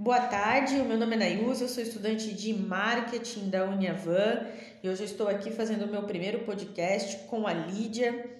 Boa 0.00 0.18
tarde, 0.18 0.80
o 0.80 0.84
meu 0.86 0.96
nome 0.96 1.14
é 1.14 1.18
Nayuza, 1.18 1.64
eu 1.64 1.68
sou 1.68 1.82
estudante 1.82 2.32
de 2.32 2.54
marketing 2.54 3.50
da 3.50 3.66
Uniavan 3.66 4.46
e 4.82 4.88
hoje 4.88 5.02
eu 5.02 5.04
estou 5.04 5.28
aqui 5.28 5.50
fazendo 5.50 5.84
o 5.84 5.88
meu 5.88 6.04
primeiro 6.04 6.38
podcast 6.38 7.18
com 7.28 7.46
a 7.46 7.52
Lídia. 7.52 8.30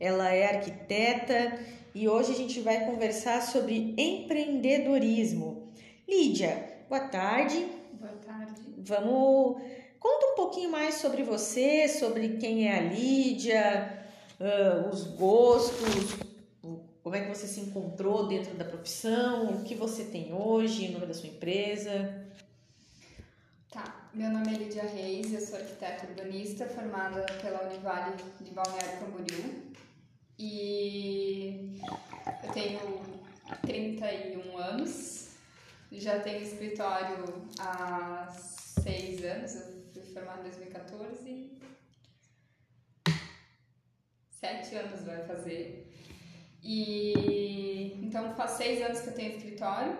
Ela 0.00 0.30
é 0.30 0.56
arquiteta 0.56 1.58
e 1.94 2.08
hoje 2.08 2.32
a 2.32 2.34
gente 2.34 2.60
vai 2.60 2.86
conversar 2.86 3.42
sobre 3.42 3.94
empreendedorismo. 3.98 5.68
Lídia, 6.08 6.56
boa 6.88 7.02
tarde. 7.02 7.66
Boa 8.00 8.14
tarde. 8.26 8.62
Vamos. 8.78 9.60
Conta 9.98 10.26
um 10.26 10.36
pouquinho 10.36 10.70
mais 10.70 10.94
sobre 10.94 11.22
você, 11.22 11.86
sobre 11.86 12.38
quem 12.38 12.66
é 12.66 12.78
a 12.78 12.80
Lídia, 12.80 14.06
uh, 14.40 14.88
os 14.88 15.04
gostos, 15.04 16.29
como 17.10 17.20
é 17.20 17.26
que 17.26 17.36
você 17.36 17.48
se 17.48 17.58
encontrou 17.58 18.28
dentro 18.28 18.54
da 18.54 18.64
profissão, 18.64 19.50
o 19.50 19.64
que 19.64 19.74
você 19.74 20.04
tem 20.04 20.32
hoje, 20.32 20.86
o 20.86 20.92
nome 20.92 21.06
da 21.06 21.12
sua 21.12 21.28
empresa. 21.28 22.24
Tá, 23.68 24.08
meu 24.14 24.30
nome 24.30 24.54
é 24.54 24.58
Lídia 24.58 24.84
Reis, 24.84 25.34
eu 25.34 25.40
sou 25.40 25.58
arquiteta 25.58 26.06
urbanista 26.06 26.66
formada 26.68 27.26
pela 27.42 27.64
Univale 27.64 28.14
de 28.40 28.52
Balneário 28.52 29.00
Camboriú 29.00 29.72
e 30.38 31.80
eu 32.44 32.52
tenho 32.52 33.02
31 33.62 34.56
anos, 34.56 35.30
já 35.90 36.20
tenho 36.20 36.44
escritório 36.44 37.24
há 37.58 38.28
seis 38.84 39.24
anos, 39.24 39.56
eu 39.56 40.02
fui 40.04 40.14
formada 40.14 40.42
em 40.42 40.50
2014, 40.50 41.58
sete 44.30 44.76
anos 44.76 45.02
vai 45.02 45.26
fazer. 45.26 45.90
E 46.62 48.00
então 48.02 48.34
faz 48.34 48.52
seis 48.52 48.82
anos 48.82 49.00
que 49.00 49.08
eu 49.08 49.14
tenho 49.14 49.36
escritório. 49.36 49.96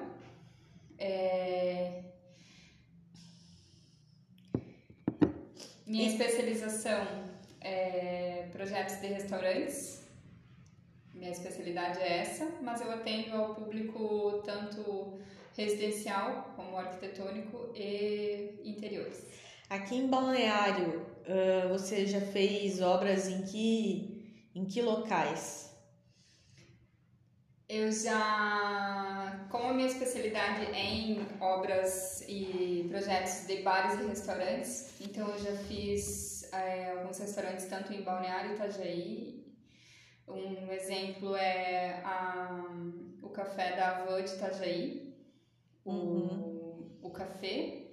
É... 0.98 2.02
Minha 5.86 6.08
especialização 6.08 7.06
é 7.60 8.48
projetos 8.52 8.96
de 9.00 9.06
restaurantes. 9.06 10.00
Minha 11.14 11.32
especialidade 11.32 11.98
é 11.98 12.18
essa, 12.18 12.46
mas 12.62 12.80
eu 12.80 12.90
atendo 12.90 13.36
ao 13.36 13.54
público 13.54 14.42
tanto 14.44 15.18
residencial 15.56 16.52
como 16.56 16.76
arquitetônico 16.76 17.72
e 17.74 18.60
interiores. 18.64 19.26
Aqui 19.68 19.96
em 19.96 20.08
Balneário, 20.08 21.06
você 21.70 22.06
já 22.06 22.20
fez 22.20 22.80
obras 22.80 23.28
em 23.28 23.42
que, 23.42 24.48
em 24.54 24.64
que 24.64 24.80
locais? 24.80 25.69
Eu 27.72 27.92
já, 27.92 29.46
como 29.48 29.68
a 29.68 29.72
minha 29.72 29.86
especialidade 29.86 30.66
é 30.72 30.84
em 30.84 31.24
obras 31.38 32.24
e 32.26 32.84
projetos 32.90 33.46
de 33.46 33.62
bares 33.62 34.00
e 34.00 34.06
restaurantes, 34.08 35.00
então 35.00 35.28
eu 35.28 35.38
já 35.38 35.52
fiz 35.68 36.52
é, 36.52 36.90
alguns 36.90 37.16
restaurantes 37.20 37.66
tanto 37.66 37.92
em 37.92 38.02
Balneário 38.02 38.56
Itajaí. 38.56 39.54
Um 40.26 40.72
exemplo 40.72 41.36
é 41.36 42.02
a, 42.04 42.74
o 43.22 43.28
café 43.28 43.76
da 43.76 43.98
Avô 43.98 44.20
de 44.20 44.32
Itajaí, 44.34 45.14
uhum. 45.84 46.90
o, 47.02 47.06
o 47.06 47.10
café, 47.10 47.84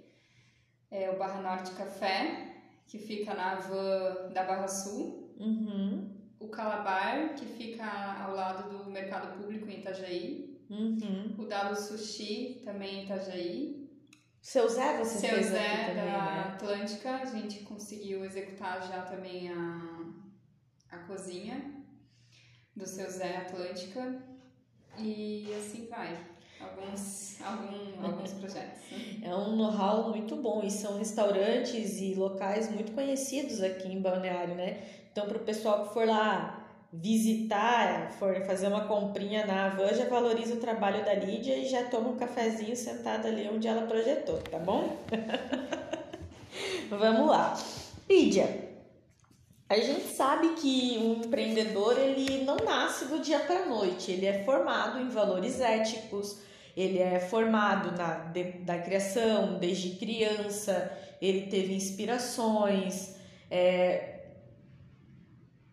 é 0.90 1.12
o 1.12 1.20
Barra 1.20 1.40
Norte 1.40 1.70
Café, 1.76 2.48
que 2.88 2.98
fica 2.98 3.36
na 3.36 3.52
Avô 3.52 4.34
da 4.34 4.42
Barra 4.42 4.68
Sul. 4.68 5.36
Uhum 5.40 6.17
o 6.48 6.50
Calabar, 6.50 7.36
que 7.36 7.46
fica 7.46 7.86
ao 8.24 8.36
lado 8.36 8.70
do 8.70 8.90
Mercado 8.90 9.38
Público 9.38 9.70
em 9.70 9.80
Itajaí. 9.80 10.58
Uhum. 10.70 11.36
O 11.38 11.46
Dalo 11.46 11.76
Sushi, 11.76 12.62
também 12.64 13.02
em 13.02 13.04
Itajaí. 13.06 13.88
Seu 14.42 14.68
Zé 14.70 14.98
você 14.98 15.20
Seu 15.20 15.30
fez 15.30 15.48
Zé 15.48 15.60
aqui 15.60 15.96
da 15.96 16.02
também, 16.02 16.06
né? 16.06 16.52
Atlântica, 16.54 17.16
a 17.18 17.26
gente 17.26 17.60
conseguiu 17.62 18.24
executar 18.24 18.82
já 18.88 19.02
também 19.02 19.50
a, 19.50 20.06
a 20.90 20.98
cozinha 21.00 21.84
do 22.76 22.86
Seu 22.86 23.10
Zé 23.10 23.38
Atlântica. 23.38 24.24
E 24.98 25.54
assim 25.54 25.88
vai. 25.88 26.18
Alguns, 26.60 27.40
algum, 27.42 28.06
alguns 28.06 28.34
projetos. 28.40 28.82
É 29.22 29.36
um 29.36 29.56
know-how 29.56 30.10
muito 30.10 30.36
bom 30.38 30.64
e 30.64 30.72
são 30.72 30.98
restaurantes 30.98 32.00
e 32.00 32.16
locais 32.16 32.72
muito 32.72 32.94
conhecidos 32.94 33.62
aqui 33.62 33.90
em 33.90 34.02
Balneário, 34.02 34.56
né? 34.56 34.82
Então, 35.18 35.28
para 35.28 35.38
o 35.38 35.44
pessoal 35.44 35.88
que 35.88 35.96
for 35.96 36.06
lá 36.06 36.64
visitar, 36.94 38.12
for 38.20 38.36
fazer 38.46 38.68
uma 38.68 38.82
comprinha 38.82 39.48
na 39.48 39.66
Avan, 39.66 39.92
já 39.92 40.08
valoriza 40.08 40.54
o 40.54 40.58
trabalho 40.58 41.04
da 41.04 41.16
Lídia 41.16 41.58
e 41.58 41.68
já 41.68 41.86
toma 41.86 42.10
um 42.10 42.18
cafezinho 42.18 42.76
sentado 42.76 43.26
ali 43.26 43.50
onde 43.52 43.68
ela 43.68 43.88
projetou, 43.88 44.38
tá 44.38 44.60
bom? 44.60 44.96
Vamos 46.92 47.30
lá. 47.30 47.58
Lídia, 48.08 48.70
a 49.68 49.80
gente 49.80 50.06
sabe 50.06 50.50
que 50.50 51.00
um 51.00 51.26
empreendedor 51.26 51.98
ele 51.98 52.44
não 52.44 52.58
nasce 52.58 53.06
do 53.06 53.18
dia 53.18 53.40
para 53.40 53.66
noite, 53.66 54.12
ele 54.12 54.28
é 54.28 54.44
formado 54.44 55.00
em 55.00 55.10
valores 55.10 55.60
éticos, 55.60 56.38
ele 56.76 57.00
é 57.00 57.20
formado 57.20 57.98
na 57.98 58.20
de, 58.20 58.44
da 58.60 58.78
criação 58.78 59.58
desde 59.58 59.96
criança, 59.96 60.96
ele 61.20 61.48
teve 61.48 61.74
inspirações. 61.74 63.18
É, 63.50 64.17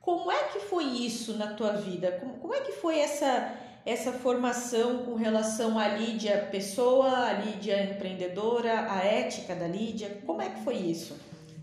como 0.04 0.30
é 0.30 0.44
que 0.44 0.60
foi 0.60 0.84
isso 0.84 1.38
na 1.38 1.54
tua 1.54 1.72
vida? 1.72 2.12
Como, 2.20 2.34
como 2.34 2.54
é 2.54 2.60
que 2.60 2.72
foi 2.72 2.98
essa 2.98 3.58
essa 3.86 4.12
formação 4.12 5.04
com 5.04 5.14
relação 5.14 5.78
à 5.78 5.88
Lídia 5.88 6.48
pessoa, 6.50 7.26
à 7.28 7.32
Lídia 7.34 7.82
empreendedora, 7.82 8.90
a 8.90 9.04
ética 9.04 9.54
da 9.54 9.66
Lídia? 9.66 10.22
Como 10.24 10.40
é 10.40 10.48
que 10.48 10.60
foi 10.64 10.76
isso? 10.76 11.18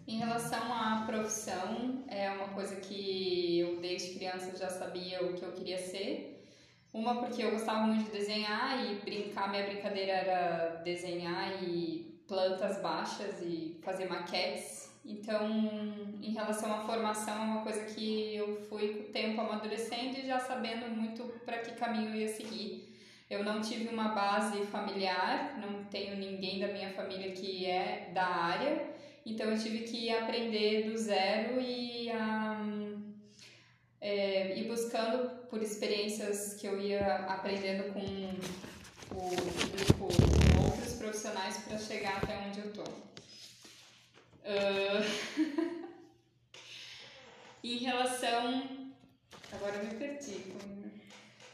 Em 0.07 0.19
relação 0.19 0.62
à 0.72 1.03
profissão, 1.07 2.03
é 2.07 2.30
uma 2.30 2.50
coisa 2.50 2.75
que 2.75 3.59
eu 3.59 3.81
desde 3.81 4.13
criança 4.13 4.56
já 4.56 4.69
sabia 4.69 5.24
o 5.24 5.34
que 5.34 5.41
eu 5.44 5.51
queria 5.53 5.80
ser. 5.80 6.46
Uma 6.94 7.16
porque 7.22 7.44
eu 7.44 7.51
gostava 7.51 7.88
muito 7.88 8.06
de 8.06 8.12
desenhar 8.12 8.85
e 8.85 8.96
brincar, 8.96 9.50
minha 9.50 9.66
brincadeira 9.66 10.12
era 10.12 10.81
desenhar 10.84 11.63
e 11.63 12.22
plantas 12.28 12.80
baixas 12.81 13.41
e 13.41 13.80
fazer 13.81 14.07
maquetes. 14.07 14.81
Então, 15.03 15.50
em 16.22 16.31
relação 16.31 16.72
à 16.73 16.85
formação, 16.85 17.34
é 17.34 17.45
uma 17.45 17.63
coisa 17.63 17.85
que 17.85 18.35
eu 18.35 18.62
fui 18.69 18.89
com 18.89 19.00
o 19.00 19.12
tempo 19.12 19.41
amadurecendo 19.41 20.19
e 20.19 20.28
já 20.28 20.39
sabendo 20.39 20.88
muito 20.89 21.23
para 21.45 21.57
que 21.57 21.72
caminho 21.72 22.16
ia 22.16 22.28
seguir. 22.28 22.91
Eu 23.29 23.44
não 23.44 23.62
tive 23.62 23.88
uma 23.88 24.09
base 24.09 24.62
familiar, 24.66 25.57
não 25.57 25.85
tenho 25.85 26.17
ninguém 26.17 26.59
da 26.59 26.67
minha 26.67 26.91
família 26.91 27.31
que 27.31 27.66
é 27.66 28.12
da 28.13 28.25
área, 28.25 28.91
então 29.25 29.47
eu 29.47 29.57
tive 29.57 29.79
que 29.79 30.09
aprender 30.09 30.89
do 30.89 30.97
zero 30.97 31.59
e 31.59 32.12
um, 32.12 33.13
é, 34.01 34.57
ir 34.59 34.68
buscando 34.68 35.47
por 35.47 35.62
experiências 35.63 36.56
que 36.56 36.68
eu 36.68 36.79
ia 36.79 37.25
aprendendo 37.28 37.94
com 37.94 38.00
o 39.16 39.29
público, 39.29 39.95
com 39.97 40.66
outros 40.66 40.94
profissionais 40.94 41.57
para 41.59 41.78
chegar 41.78 42.18
até 42.18 42.38
onde 42.47 42.59
eu 42.59 42.73
tô. 42.73 43.11
Uh... 44.46 45.81
em 47.63 47.78
relação. 47.78 48.63
Agora 49.53 49.75
eu 49.75 49.85
me 49.85 49.96
perdi. 49.96 50.53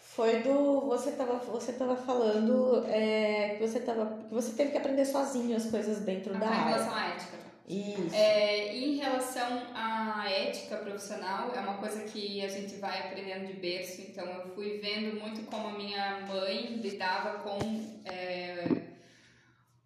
Foi 0.01 0.41
do. 0.41 0.81
Você 0.87 1.09
estava 1.09 1.35
você 1.35 1.73
tava 1.73 1.95
falando 1.95 2.85
é, 2.87 3.55
que, 3.55 3.67
você 3.67 3.79
tava, 3.79 4.23
que 4.27 4.33
você 4.33 4.53
teve 4.53 4.71
que 4.71 4.77
aprender 4.77 5.05
sozinho 5.05 5.55
as 5.55 5.69
coisas 5.69 5.99
dentro 5.99 6.35
ah, 6.35 6.39
da 6.39 6.47
área. 6.47 6.59
Em 6.59 6.65
relação 6.69 6.95
à 6.95 7.07
ética. 7.09 7.37
Isso. 7.67 8.15
É, 8.15 8.73
em 8.73 8.95
relação 8.95 9.61
à 9.75 10.25
ética 10.29 10.77
profissional, 10.77 11.53
é 11.53 11.59
uma 11.59 11.77
coisa 11.77 12.01
que 12.03 12.43
a 12.43 12.47
gente 12.47 12.75
vai 12.75 12.97
aprendendo 12.97 13.45
de 13.45 13.53
berço, 13.53 14.01
então 14.01 14.25
eu 14.25 14.55
fui 14.55 14.77
vendo 14.77 15.19
muito 15.19 15.45
como 15.47 15.67
a 15.67 15.71
minha 15.73 16.21
mãe 16.21 16.77
lidava 16.77 17.39
com 17.39 17.59
é, 18.05 18.86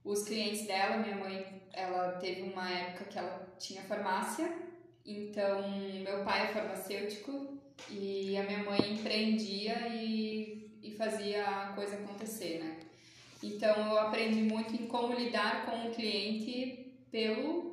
os 0.03 0.24
clientes 0.24 0.65
dela. 0.65 0.98
Minha 0.98 1.15
mãe, 1.15 1.62
ela 1.74 2.13
teve 2.13 2.42
uma 2.42 2.69
época 2.69 3.06
que 3.06 3.18
ela 3.18 3.48
tinha 3.57 3.81
farmácia, 3.83 4.51
então 5.06 5.62
meu 6.03 6.24
pai 6.24 6.45
é 6.45 6.48
farmacêutico 6.48 7.57
e 7.89 8.38
a 8.38 8.44
minha 8.44 8.63
mãe 8.63 8.94
empreendia 8.94 9.88
e, 9.88 10.69
e 10.83 10.92
fazia 10.92 11.45
a 11.45 11.74
coisa 11.74 11.95
acontecer, 11.95 12.59
né? 12.59 12.80
Então 13.42 13.75
eu 13.75 14.00
aprendi 14.00 14.42
muito 14.42 14.75
em 14.75 14.86
como 14.88 15.13
lidar 15.13 15.65
com 15.65 15.88
o 15.88 15.92
cliente 15.92 16.94
pelo 17.12 17.71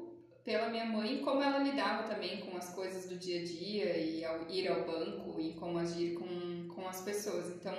pela 0.48 0.70
minha 0.70 0.86
mãe 0.86 1.18
como 1.18 1.42
ela 1.42 1.58
lidava 1.58 2.04
também 2.04 2.38
com 2.38 2.56
as 2.56 2.72
coisas 2.72 3.06
do 3.06 3.16
dia 3.16 3.42
a 3.42 3.44
dia 3.44 3.98
e 3.98 4.24
ao 4.24 4.48
ir 4.48 4.66
ao 4.66 4.82
banco 4.86 5.38
e 5.38 5.52
como 5.52 5.76
agir 5.78 6.14
com, 6.14 6.68
com 6.74 6.88
as 6.88 7.02
pessoas. 7.02 7.48
Então, 7.48 7.74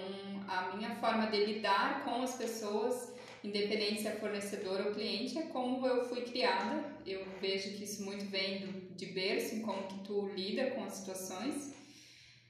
a 0.47 0.75
minha 0.75 0.95
forma 0.97 1.25
de 1.31 1.45
lidar 1.45 2.03
com 2.03 2.21
as 2.21 2.37
pessoas, 2.37 3.11
independente 3.43 4.01
se 4.01 4.07
é 4.07 4.11
fornecedor 4.11 4.87
ou 4.87 4.93
cliente, 4.93 5.37
é 5.37 5.43
como 5.43 5.85
eu 5.85 6.07
fui 6.07 6.21
criada. 6.21 6.83
Eu 7.05 7.25
vejo 7.41 7.75
que 7.75 7.83
isso 7.83 8.03
muito 8.03 8.25
vem 8.25 8.59
do, 8.59 8.95
de 8.95 9.07
berço, 9.07 9.55
em 9.55 9.61
como 9.61 9.83
que 9.83 9.99
tu 10.03 10.29
lida 10.35 10.71
com 10.71 10.83
as 10.83 10.93
situações. 10.93 11.73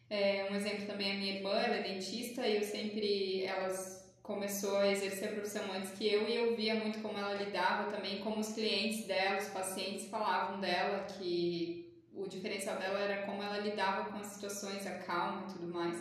É, 0.10 0.48
um 0.52 0.56
exemplo 0.56 0.88
também 0.88 1.12
a 1.12 1.16
minha 1.16 1.36
irmã, 1.36 1.52
ela 1.52 1.76
é 1.76 1.84
dentista 1.84 2.48
e 2.48 2.56
eu 2.56 2.64
sempre, 2.64 3.44
elas 3.44 4.00
começou 4.24 4.78
a 4.78 4.92
exercer 4.92 5.30
a 5.30 5.32
profissão 5.32 5.72
antes 5.72 5.92
que 5.92 6.08
eu 6.08 6.28
e 6.28 6.36
eu 6.36 6.56
via 6.56 6.76
muito 6.76 7.00
como 7.00 7.18
ela 7.18 7.34
lidava 7.34 7.92
também, 7.92 8.20
como 8.20 8.40
os 8.40 8.54
clientes 8.54 9.06
dela, 9.06 9.38
os 9.38 9.48
pacientes 9.50 10.08
falavam 10.08 10.60
dela, 10.60 11.04
que 11.06 11.90
o 12.14 12.28
diferencial 12.28 12.78
dela 12.78 13.00
era 13.00 13.26
como 13.26 13.42
ela 13.42 13.60
lidava 13.60 14.10
com 14.10 14.18
as 14.18 14.28
situações, 14.28 14.86
a 14.86 15.00
calma 15.00 15.46
e 15.48 15.54
tudo 15.54 15.68
mais. 15.74 15.98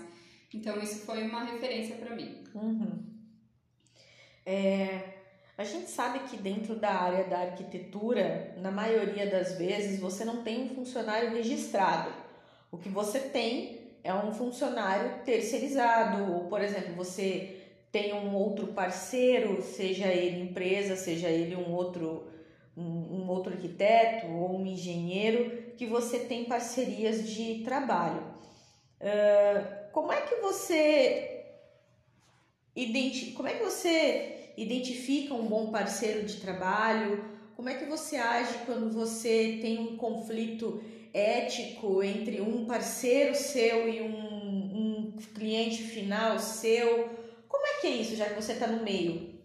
Então 0.52 0.78
isso 0.80 1.04
foi 1.04 1.22
uma 1.22 1.44
referência 1.44 1.96
para 1.96 2.16
mim. 2.16 2.44
Uhum. 2.54 3.17
É, 4.50 5.00
a 5.58 5.62
gente 5.62 5.90
sabe 5.90 6.20
que 6.20 6.38
dentro 6.38 6.74
da 6.74 6.88
área 6.88 7.24
da 7.24 7.40
arquitetura, 7.40 8.54
na 8.56 8.70
maioria 8.70 9.26
das 9.26 9.58
vezes, 9.58 10.00
você 10.00 10.24
não 10.24 10.42
tem 10.42 10.62
um 10.62 10.74
funcionário 10.74 11.34
registrado. 11.34 12.10
O 12.72 12.78
que 12.78 12.88
você 12.88 13.20
tem 13.20 13.92
é 14.02 14.14
um 14.14 14.32
funcionário 14.32 15.22
terceirizado, 15.22 16.32
ou, 16.32 16.44
por 16.44 16.62
exemplo, 16.62 16.94
você 16.94 17.58
tem 17.92 18.14
um 18.14 18.34
outro 18.34 18.68
parceiro, 18.68 19.60
seja 19.60 20.06
ele 20.06 20.40
empresa, 20.40 20.96
seja 20.96 21.28
ele 21.28 21.54
um 21.54 21.70
outro 21.74 22.26
um, 22.74 23.28
outro 23.28 23.52
arquiteto 23.52 24.28
ou 24.28 24.56
um 24.56 24.64
engenheiro, 24.64 25.74
que 25.76 25.84
você 25.84 26.20
tem 26.20 26.44
parcerias 26.44 27.28
de 27.28 27.64
trabalho. 27.64 28.22
Uh, 29.00 29.90
como 29.92 30.12
é 30.12 30.20
que 30.22 30.36
você 30.36 31.37
identi 32.82 33.32
como 33.32 33.48
é 33.48 33.54
que 33.54 33.64
você 33.64 34.52
identifica 34.56 35.34
um 35.34 35.46
bom 35.46 35.70
parceiro 35.70 36.24
de 36.24 36.36
trabalho? 36.40 37.24
Como 37.56 37.68
é 37.68 37.74
que 37.74 37.84
você 37.86 38.16
age 38.16 38.54
quando 38.66 38.92
você 38.92 39.58
tem 39.60 39.78
um 39.78 39.96
conflito 39.96 40.82
ético 41.12 42.02
entre 42.02 42.40
um 42.40 42.66
parceiro 42.66 43.34
seu 43.34 43.88
e 43.88 44.00
um, 44.00 45.12
um 45.14 45.16
cliente 45.34 45.82
final 45.82 46.38
seu? 46.38 47.08
Como 47.48 47.66
é 47.66 47.80
que 47.80 47.86
é 47.86 47.90
isso, 47.90 48.16
já 48.16 48.26
que 48.28 48.40
você 48.40 48.52
está 48.52 48.66
no 48.66 48.84
meio? 48.84 49.38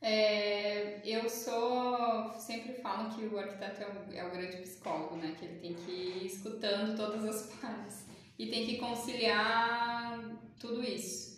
É, 0.00 1.00
eu 1.04 1.28
sou. 1.28 2.32
Sempre 2.38 2.74
falo 2.74 3.10
que 3.14 3.26
o 3.26 3.38
arquiteto 3.38 3.82
é 3.82 3.86
o, 3.86 4.14
é 4.14 4.24
o 4.24 4.30
grande 4.30 4.58
psicólogo, 4.58 5.16
né? 5.16 5.34
Que 5.38 5.44
ele 5.44 5.58
tem 5.58 5.74
que 5.74 5.90
ir 5.90 6.26
escutando 6.26 6.96
todas 6.96 7.24
as 7.24 7.46
partes 7.60 8.04
e 8.38 8.46
tem 8.46 8.66
que 8.66 8.76
conciliar 8.76 10.20
tudo 10.58 10.82
isso. 10.82 11.35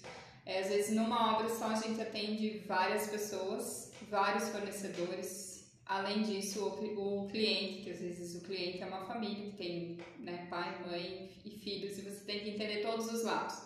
É, 0.48 0.60
às 0.60 0.68
vezes, 0.68 0.96
numa 0.96 1.34
obra 1.34 1.46
só, 1.50 1.66
a 1.66 1.74
gente 1.74 2.00
atende 2.00 2.62
várias 2.66 3.06
pessoas, 3.08 3.92
vários 4.08 4.48
fornecedores. 4.48 5.70
Além 5.84 6.22
disso, 6.22 6.64
o, 6.64 7.24
o 7.24 7.28
cliente, 7.28 7.82
que 7.82 7.90
às 7.90 8.00
vezes 8.00 8.34
o 8.34 8.46
cliente 8.46 8.82
é 8.82 8.86
uma 8.86 9.04
família 9.04 9.50
que 9.50 9.56
tem 9.58 9.98
né, 10.18 10.46
pai, 10.48 10.82
mãe 10.86 11.30
e 11.44 11.50
filhos, 11.50 11.98
e 11.98 12.00
você 12.00 12.24
tem 12.24 12.40
que 12.40 12.48
entender 12.48 12.80
todos 12.80 13.12
os 13.12 13.24
lados. 13.24 13.58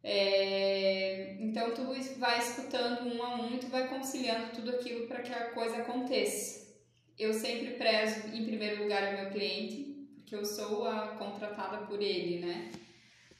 É, 0.00 1.38
então 1.40 1.74
tu 1.74 1.82
vai 2.20 2.38
escutando 2.38 3.12
um 3.12 3.20
a 3.20 3.34
um 3.34 3.58
tu 3.58 3.66
vai 3.66 3.88
conciliando 3.88 4.52
tudo 4.54 4.70
aquilo 4.70 5.08
para 5.08 5.22
que 5.22 5.32
a 5.32 5.50
coisa 5.50 5.78
aconteça. 5.78 6.72
Eu 7.18 7.32
sempre 7.32 7.72
prezo 7.72 8.28
em 8.28 8.44
primeiro 8.44 8.80
lugar 8.80 9.12
o 9.12 9.22
meu 9.22 9.30
cliente, 9.32 10.06
porque 10.14 10.36
eu 10.36 10.44
sou 10.44 10.86
a 10.86 11.16
contratada 11.16 11.78
por 11.86 12.00
ele, 12.00 12.46
né? 12.46 12.70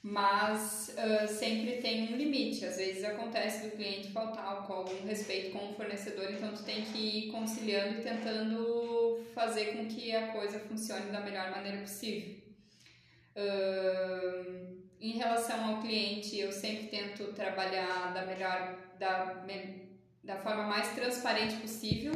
Mas 0.07 0.95
uh, 0.99 1.27
sempre 1.27 1.79
tem 1.79 2.13
um 2.13 2.17
limite. 2.19 2.67
Às 2.67 2.77
vezes 2.77 3.03
acontece 3.03 3.67
do 3.67 3.75
cliente 3.75 4.13
faltar 4.13 4.67
com 4.67 4.75
algum 4.75 5.07
respeito 5.07 5.51
com 5.51 5.71
o 5.71 5.75
fornecedor, 5.75 6.31
então 6.31 6.53
tu 6.53 6.63
tem 6.63 6.85
que 6.85 6.99
ir 6.99 7.33
conciliando 7.33 8.01
e 8.01 8.03
tentando 8.03 9.25
fazer 9.35 9.73
com 9.73 9.87
que 9.87 10.15
a 10.15 10.27
coisa 10.27 10.61
funcione 10.61 11.11
da 11.11 11.21
melhor 11.21 11.51
maneira 11.51 11.79
possível. 11.79 12.35
Uh, 13.35 14.85
em 15.01 15.13
relação 15.13 15.75
ao 15.75 15.81
cliente, 15.81 16.39
eu 16.39 16.53
sempre 16.53 16.89
tento 16.89 17.33
trabalhar 17.33 18.13
da 18.13 18.27
melhor, 18.27 18.77
da, 18.99 19.43
da 20.23 20.37
forma 20.37 20.65
mais 20.65 20.95
transparente 20.95 21.57
possível. 21.57 22.13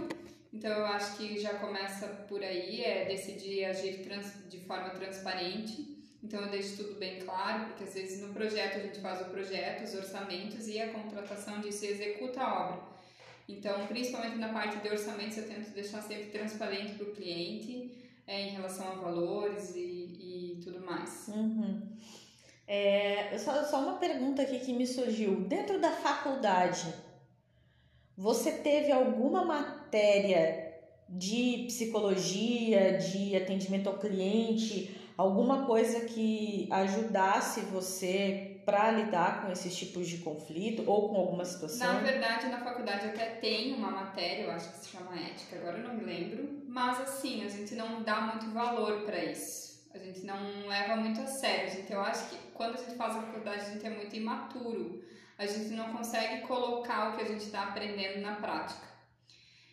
Então 0.53 0.71
eu 0.71 0.85
acho 0.85 1.17
que 1.17 1.39
já 1.39 1.55
começa 1.55 2.07
por 2.29 2.45
aí, 2.45 2.85
é 2.85 3.07
decidir 3.07 3.65
agir 3.65 4.03
trans, 4.05 4.47
de 4.51 4.59
forma 4.61 4.91
transparente. 4.91 5.98
Então 6.23 6.41
eu 6.41 6.51
deixo 6.51 6.77
tudo 6.77 6.99
bem 6.99 7.21
claro, 7.21 7.67
porque 7.67 7.85
às 7.85 7.95
vezes 7.95 8.21
no 8.21 8.35
projeto 8.35 8.77
a 8.77 8.81
gente 8.81 9.01
faz 9.01 9.21
o 9.21 9.31
projeto, 9.31 9.85
os 9.85 9.95
orçamentos 9.95 10.67
e 10.67 10.81
a 10.81 10.93
contratação 10.93 11.61
disso 11.61 11.85
executa 11.85 12.41
a 12.43 12.65
obra. 12.65 12.81
Então, 13.49 13.87
principalmente 13.87 14.37
na 14.37 14.53
parte 14.53 14.77
de 14.79 14.89
orçamentos, 14.89 15.39
eu 15.39 15.49
tento 15.49 15.71
deixar 15.71 16.03
sempre 16.03 16.27
transparente 16.27 16.95
para 16.95 17.07
o 17.07 17.15
cliente 17.15 17.97
é, 18.27 18.43
em 18.43 18.51
relação 18.51 18.87
a 18.93 18.95
valores 18.97 19.75
e, 19.75 19.81
e 19.81 20.61
tudo 20.63 20.85
mais. 20.85 21.29
Uhum. 21.29 21.81
É, 22.67 23.39
só, 23.39 23.65
só 23.65 23.81
uma 23.81 23.97
pergunta 23.97 24.43
aqui 24.43 24.59
que 24.59 24.75
me 24.75 24.87
surgiu. 24.87 25.41
Dentro 25.47 25.81
da 25.81 25.91
faculdade, 25.91 26.93
você 28.15 28.53
teve 28.53 28.93
alguma 28.93 29.45
matéria 29.47 30.69
de 31.09 31.65
psicologia, 31.69 32.99
de 32.99 33.35
atendimento 33.35 33.89
ao 33.89 33.99
cliente, 33.99 34.98
alguma 35.19 35.67
coisa 35.67 36.03
que 36.03 36.69
ajudasse 36.71 37.63
você 37.63 38.63
para 38.65 38.93
lidar 38.93 39.43
com 39.43 39.51
esses 39.51 39.77
tipos 39.77 40.07
de 40.07 40.19
conflito 40.19 40.85
ou 40.87 41.09
com 41.09 41.17
alguma 41.17 41.45
situação? 41.45 41.95
Na 41.95 41.99
verdade, 41.99 42.47
na 42.47 42.61
faculdade 42.61 43.07
até 43.07 43.27
tem 43.27 43.75
uma 43.75 43.91
matéria, 43.91 44.45
eu 44.45 44.51
acho 44.53 44.71
que 44.71 44.77
se 44.79 44.91
chama 44.91 45.19
ética, 45.19 45.57
agora 45.57 45.79
eu 45.79 45.89
não 45.89 45.95
me 45.95 46.05
lembro, 46.05 46.63
mas 46.69 47.01
assim, 47.01 47.45
a 47.45 47.49
gente 47.49 47.75
não 47.75 48.03
dá 48.05 48.21
muito 48.21 48.47
valor 48.53 49.03
para 49.03 49.25
isso. 49.25 49.89
A 49.93 49.99
gente 49.99 50.21
não 50.25 50.69
leva 50.69 50.97
muito 50.97 51.21
a 51.21 51.27
sério. 51.27 51.73
Gente, 51.73 51.93
eu 51.93 52.01
acho 52.01 52.29
que 52.29 52.37
quando 52.53 52.75
a 52.75 52.77
gente 52.77 52.95
faz 52.95 53.17
a 53.17 53.23
faculdade, 53.23 53.63
a 53.63 53.71
gente 53.71 53.87
é 53.87 53.91
muito 53.91 54.15
imaturo. 54.15 55.03
A 55.37 55.47
gente 55.47 55.71
não 55.71 55.93
consegue 55.93 56.43
colocar 56.47 57.09
o 57.09 57.17
que 57.17 57.23
a 57.23 57.27
gente 57.27 57.45
está 57.45 57.65
aprendendo 57.65 58.21
na 58.21 58.37
prática. 58.37 58.87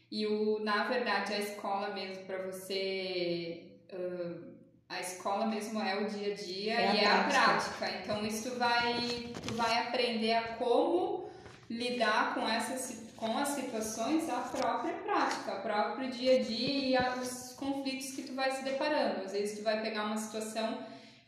E 0.10 0.26
o, 0.26 0.60
na 0.64 0.86
verdade, 0.86 1.34
a 1.34 1.40
escola 1.40 1.94
mesmo, 1.94 2.24
para 2.26 2.44
você. 2.44 3.78
Uh, 3.92 4.55
a 4.88 5.02
escola 5.02 5.48
mesmo 5.48 5.82
é 5.82 5.96
o 5.98 6.08
dia 6.08 6.34
a 6.34 6.36
dia 6.36 6.74
é 6.74 6.96
e 6.96 7.06
a 7.06 7.18
é 7.18 7.24
prática. 7.24 7.42
a 7.42 7.78
prática. 7.78 8.00
Então, 8.04 8.26
isso 8.26 8.52
tu 8.52 8.58
vai, 8.58 9.34
tu 9.46 9.54
vai 9.54 9.80
aprender 9.80 10.34
a 10.34 10.44
como 10.54 11.30
lidar 11.70 12.36
com 12.36 12.48
essas 12.48 13.06
com 13.16 13.38
as 13.38 13.50
situações 13.50 14.30
a 14.30 14.42
própria 14.42 14.94
prática, 14.94 15.56
o 15.56 15.62
próprio 15.62 16.12
dia 16.12 16.40
a 16.40 16.44
dia 16.44 17.16
e 17.16 17.20
os 17.22 17.54
conflitos 17.54 18.12
que 18.12 18.24
tu 18.24 18.34
vai 18.34 18.52
se 18.52 18.64
deparando. 18.64 19.24
Às 19.24 19.32
vezes 19.32 19.58
tu 19.58 19.64
vai 19.64 19.82
pegar 19.82 20.04
uma 20.04 20.18
situação 20.18 20.80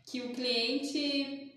que 0.05 0.21
o 0.21 0.33
cliente, 0.33 1.55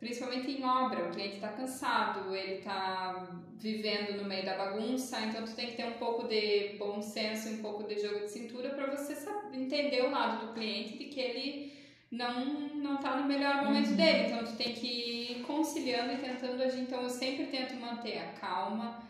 principalmente 0.00 0.50
em 0.50 0.64
obra, 0.64 1.04
o 1.04 1.10
cliente 1.10 1.34
está 1.34 1.48
cansado, 1.48 2.34
ele 2.34 2.54
está 2.54 3.28
vivendo 3.58 4.16
no 4.16 4.24
meio 4.24 4.46
da 4.46 4.56
bagunça, 4.56 5.20
então 5.20 5.44
tu 5.44 5.54
tem 5.54 5.66
que 5.66 5.76
ter 5.76 5.84
um 5.84 5.98
pouco 5.98 6.26
de 6.26 6.76
bom 6.78 7.02
senso, 7.02 7.50
um 7.50 7.58
pouco 7.58 7.84
de 7.84 8.00
jogo 8.00 8.20
de 8.20 8.30
cintura 8.30 8.70
para 8.70 8.86
você 8.86 9.14
saber, 9.14 9.58
entender 9.58 10.02
o 10.02 10.10
lado 10.10 10.46
do 10.46 10.54
cliente 10.54 10.96
de 10.96 11.04
que 11.04 11.20
ele 11.20 11.72
não 12.10 12.70
não 12.74 12.96
tá 12.96 13.16
no 13.18 13.28
melhor 13.28 13.62
momento 13.62 13.90
uhum. 13.90 13.96
dele, 13.96 14.28
então 14.28 14.42
tu 14.42 14.56
tem 14.56 14.72
que 14.72 14.86
ir 14.86 15.42
conciliando 15.42 16.14
e 16.14 16.16
tentando 16.16 16.62
agir. 16.62 16.80
Então 16.80 17.02
eu 17.02 17.10
sempre 17.10 17.46
tento 17.46 17.74
manter 17.74 18.18
a 18.18 18.32
calma, 18.40 19.02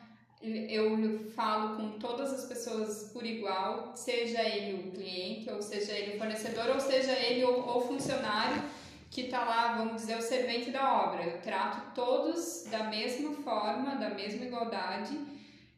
eu 0.43 1.31
falo 1.37 1.77
com 1.77 1.99
todas 1.99 2.33
as 2.33 2.47
pessoas 2.47 3.11
por 3.13 3.25
igual, 3.25 3.93
seja 3.95 4.43
ele 4.43 4.89
o 4.89 4.91
cliente, 4.91 5.49
ou 5.51 5.63
seja 5.63 5.93
ele 5.93 6.17
o 6.17 6.19
fornecedor, 6.19 6.69
ou 6.75 6.81
seja 6.81 7.13
ele 7.13 7.45
o, 7.45 7.61
o 7.61 7.81
funcionário 7.83 8.61
que 9.11 9.23
está 9.23 9.45
lá, 9.45 9.77
vamos 9.77 10.03
dizer, 10.03 10.17
o 10.17 10.23
servente 10.23 10.71
da 10.71 11.05
obra. 11.07 11.25
Eu 11.25 11.43
trato 11.43 11.95
todos 11.95 12.65
da 12.71 12.85
mesma 12.85 13.33
forma, 13.43 13.97
da 13.97 14.11
mesma 14.11 14.45
igualdade 14.45 15.19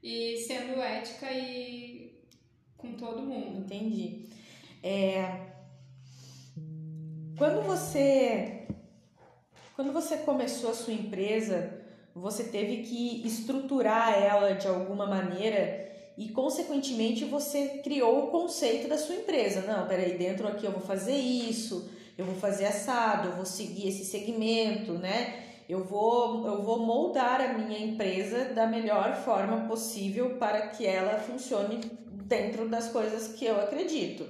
e 0.02 0.36
sendo 0.46 0.80
ética 0.80 1.32
e 1.32 2.20
com 2.76 2.92
todo 2.92 3.22
mundo. 3.22 3.60
Entendi. 3.60 4.28
É... 4.82 5.50
Quando 7.38 7.62
você 7.62 8.62
quando 9.74 9.92
você 9.92 10.18
começou 10.18 10.70
a 10.70 10.74
sua 10.74 10.92
empresa, 10.92 11.80
você 12.14 12.44
teve 12.44 12.82
que 12.82 13.26
estruturar 13.26 14.12
ela 14.16 14.52
de 14.52 14.68
alguma 14.68 15.06
maneira 15.06 15.90
e, 16.16 16.28
consequentemente, 16.28 17.24
você 17.24 17.80
criou 17.82 18.24
o 18.24 18.30
conceito 18.30 18.86
da 18.86 18.98
sua 18.98 19.16
empresa. 19.16 19.62
Não, 19.62 19.88
peraí, 19.88 20.16
dentro 20.18 20.46
aqui 20.46 20.66
eu 20.66 20.72
vou 20.72 20.82
fazer 20.82 21.16
isso, 21.16 21.90
eu 22.16 22.24
vou 22.24 22.34
fazer 22.34 22.66
assado, 22.66 23.28
eu 23.28 23.36
vou 23.36 23.46
seguir 23.46 23.88
esse 23.88 24.04
segmento, 24.04 24.92
né? 24.94 25.50
Eu 25.68 25.84
vou, 25.84 26.46
eu 26.46 26.62
vou 26.62 26.80
moldar 26.80 27.40
a 27.40 27.54
minha 27.54 27.78
empresa 27.78 28.46
da 28.46 28.66
melhor 28.66 29.16
forma 29.24 29.66
possível 29.68 30.36
para 30.36 30.68
que 30.68 30.86
ela 30.86 31.18
funcione 31.18 31.80
dentro 32.24 32.68
das 32.68 32.88
coisas 32.88 33.28
que 33.28 33.44
eu 33.44 33.60
acredito. 33.60 34.26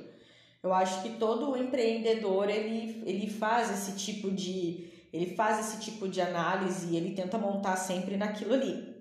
Eu 0.62 0.72
acho 0.72 1.02
que 1.02 1.16
todo 1.18 1.56
empreendedor 1.56 2.48
ele, 2.48 3.02
ele 3.04 3.28
faz 3.28 3.70
esse 3.70 3.96
tipo 3.96 4.30
de 4.30 4.90
ele 5.12 5.34
faz 5.34 5.58
esse 5.58 5.80
tipo 5.80 6.08
de 6.08 6.22
análise 6.22 6.86
e 6.90 6.96
ele 6.96 7.14
tenta 7.14 7.36
montar 7.36 7.76
sempre 7.76 8.16
naquilo 8.16 8.54
ali. 8.54 8.92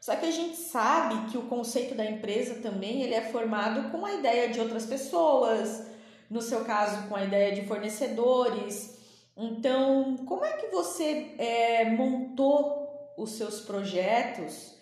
Só 0.00 0.14
que 0.16 0.26
a 0.26 0.30
gente 0.30 0.56
sabe 0.56 1.30
que 1.30 1.38
o 1.38 1.42
conceito 1.48 1.94
da 1.94 2.04
empresa 2.04 2.56
também 2.56 3.02
ele 3.02 3.14
é 3.14 3.22
formado 3.22 3.90
com 3.90 4.04
a 4.04 4.14
ideia 4.14 4.48
de 4.50 4.60
outras 4.60 4.86
pessoas, 4.86 5.86
no 6.32 6.40
seu 6.40 6.64
caso 6.64 7.08
com 7.08 7.14
a 7.14 7.24
ideia 7.24 7.54
de 7.54 7.66
fornecedores. 7.66 8.98
Então, 9.36 10.16
como 10.26 10.46
é 10.46 10.54
que 10.54 10.68
você 10.68 11.34
é, 11.36 11.90
montou 11.90 13.12
os 13.18 13.32
seus 13.32 13.60
projetos, 13.60 14.74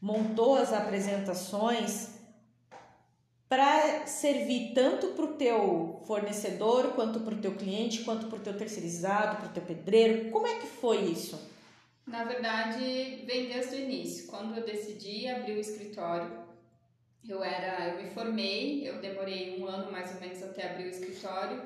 montou 0.00 0.56
as 0.56 0.72
apresentações 0.72 2.14
para 3.46 4.06
servir 4.06 4.72
tanto 4.74 5.08
para 5.08 5.24
o 5.26 5.34
teu 5.34 6.02
fornecedor, 6.06 6.92
quanto 6.94 7.20
para 7.20 7.34
o 7.34 7.38
teu 7.38 7.54
cliente, 7.54 8.02
quanto 8.02 8.26
para 8.28 8.38
o 8.38 8.42
teu 8.42 8.56
terceirizado, 8.56 9.36
para 9.36 9.50
o 9.50 9.52
teu 9.52 9.62
pedreiro? 9.62 10.30
Como 10.30 10.46
é 10.46 10.54
que 10.54 10.66
foi 10.66 11.02
isso? 11.02 11.38
Na 12.06 12.24
verdade, 12.24 13.24
vem 13.26 13.48
desde 13.48 13.76
o 13.76 13.78
início. 13.78 14.26
Quando 14.26 14.56
eu 14.56 14.64
decidi 14.64 15.28
abrir 15.28 15.52
o 15.52 15.60
escritório, 15.60 16.43
eu 17.28 17.42
era, 17.42 17.88
eu 17.88 18.02
me 18.02 18.10
formei, 18.10 18.88
eu 18.88 19.00
demorei 19.00 19.60
um 19.60 19.66
ano 19.66 19.90
mais 19.90 20.14
ou 20.14 20.20
menos 20.20 20.42
até 20.42 20.70
abrir 20.70 20.84
o 20.84 20.90
escritório 20.90 21.62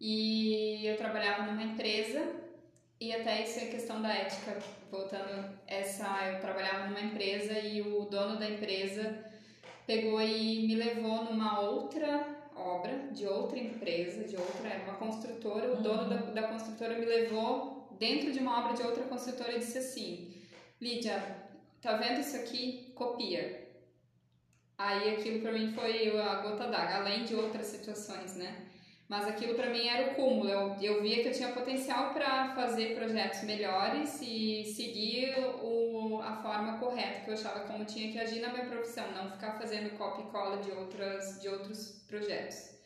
e 0.00 0.86
eu 0.86 0.96
trabalhava 0.96 1.44
numa 1.44 1.62
empresa 1.62 2.34
e 3.00 3.12
até 3.12 3.42
isso 3.42 3.60
é 3.60 3.66
questão 3.66 4.02
da 4.02 4.12
ética, 4.12 4.58
voltando 4.90 5.56
essa, 5.66 6.32
eu 6.32 6.40
trabalhava 6.40 6.88
numa 6.88 7.00
empresa 7.00 7.58
e 7.58 7.80
o 7.80 8.06
dono 8.06 8.38
da 8.38 8.48
empresa 8.48 9.24
pegou 9.86 10.20
e 10.20 10.66
me 10.66 10.74
levou 10.74 11.24
numa 11.24 11.60
outra 11.60 12.36
obra 12.56 13.08
de 13.12 13.24
outra 13.26 13.58
empresa, 13.58 14.24
de 14.24 14.36
outra, 14.36 14.68
era 14.68 14.84
uma 14.84 14.94
construtora, 14.94 15.68
o 15.68 15.76
uhum. 15.76 15.82
dono 15.82 16.08
da, 16.08 16.16
da 16.16 16.48
construtora 16.48 16.98
me 16.98 17.06
levou 17.06 17.88
dentro 17.98 18.32
de 18.32 18.40
uma 18.40 18.64
obra 18.64 18.76
de 18.76 18.82
outra 18.82 19.04
construtora 19.04 19.52
e 19.52 19.60
disse 19.60 19.78
assim: 19.78 20.34
Lídia, 20.80 21.22
tá 21.80 21.96
vendo 21.96 22.20
isso 22.20 22.36
aqui? 22.36 22.92
Copia. 22.94 23.57
Aí 24.78 25.10
aquilo 25.16 25.40
para 25.40 25.52
mim 25.52 25.72
foi 25.72 26.16
a 26.16 26.36
gota 26.36 26.68
d'água, 26.68 26.98
além 26.98 27.24
de 27.24 27.34
outras 27.34 27.66
situações, 27.66 28.36
né? 28.36 28.68
Mas 29.08 29.26
aquilo 29.26 29.54
para 29.54 29.70
mim 29.70 29.88
era 29.88 30.12
o 30.12 30.14
cúmulo. 30.14 30.48
Eu, 30.48 30.76
eu 30.80 31.02
via 31.02 31.22
que 31.22 31.28
eu 31.28 31.32
tinha 31.32 31.52
potencial 31.52 32.12
para 32.12 32.54
fazer 32.54 32.94
projetos 32.94 33.42
melhores 33.42 34.20
e 34.22 34.64
seguir 34.66 35.34
o, 35.62 36.20
a 36.22 36.36
forma 36.36 36.78
correta 36.78 37.22
que 37.22 37.30
eu 37.30 37.34
achava 37.34 37.60
como 37.60 37.84
tinha 37.86 38.12
que 38.12 38.20
agir 38.20 38.40
na 38.40 38.50
minha 38.50 38.66
profissão, 38.66 39.10
não 39.12 39.32
ficar 39.32 39.58
fazendo 39.58 39.96
copy 39.96 40.22
e 40.22 40.26
cola 40.26 40.58
de, 40.58 40.70
outras, 40.70 41.40
de 41.40 41.48
outros 41.48 42.04
projetos. 42.06 42.76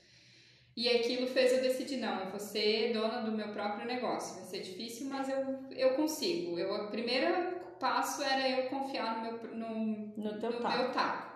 E 0.75 0.89
aquilo 0.89 1.27
fez 1.27 1.53
eu 1.53 1.61
decidir, 1.61 1.99
não, 1.99 2.21
eu 2.21 2.31
vou 2.31 2.41
ser 2.41 2.95
dona 2.95 3.21
do 3.21 3.33
meu 3.33 3.49
próprio 3.49 3.87
negócio. 3.87 4.37
Vai 4.37 4.45
ser 4.45 4.61
difícil, 4.61 5.09
mas 5.09 5.29
eu, 5.29 5.59
eu 5.73 5.95
consigo. 5.95 6.59
Eu, 6.59 6.87
o 6.87 6.89
primeiro 6.89 7.61
passo 7.79 8.23
era 8.23 8.49
eu 8.49 8.71
confiar 8.71 9.17
no 9.17 9.23
meu, 9.23 9.55
no, 9.55 9.75
no, 10.17 10.33
no 10.33 10.39
taco. 10.41 10.79
meu 10.79 10.93
taco. 10.93 11.32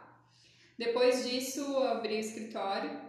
Depois 0.79 1.29
disso, 1.29 1.61
eu 1.61 1.85
abri 1.85 2.17
o 2.17 2.21
escritório 2.21 3.07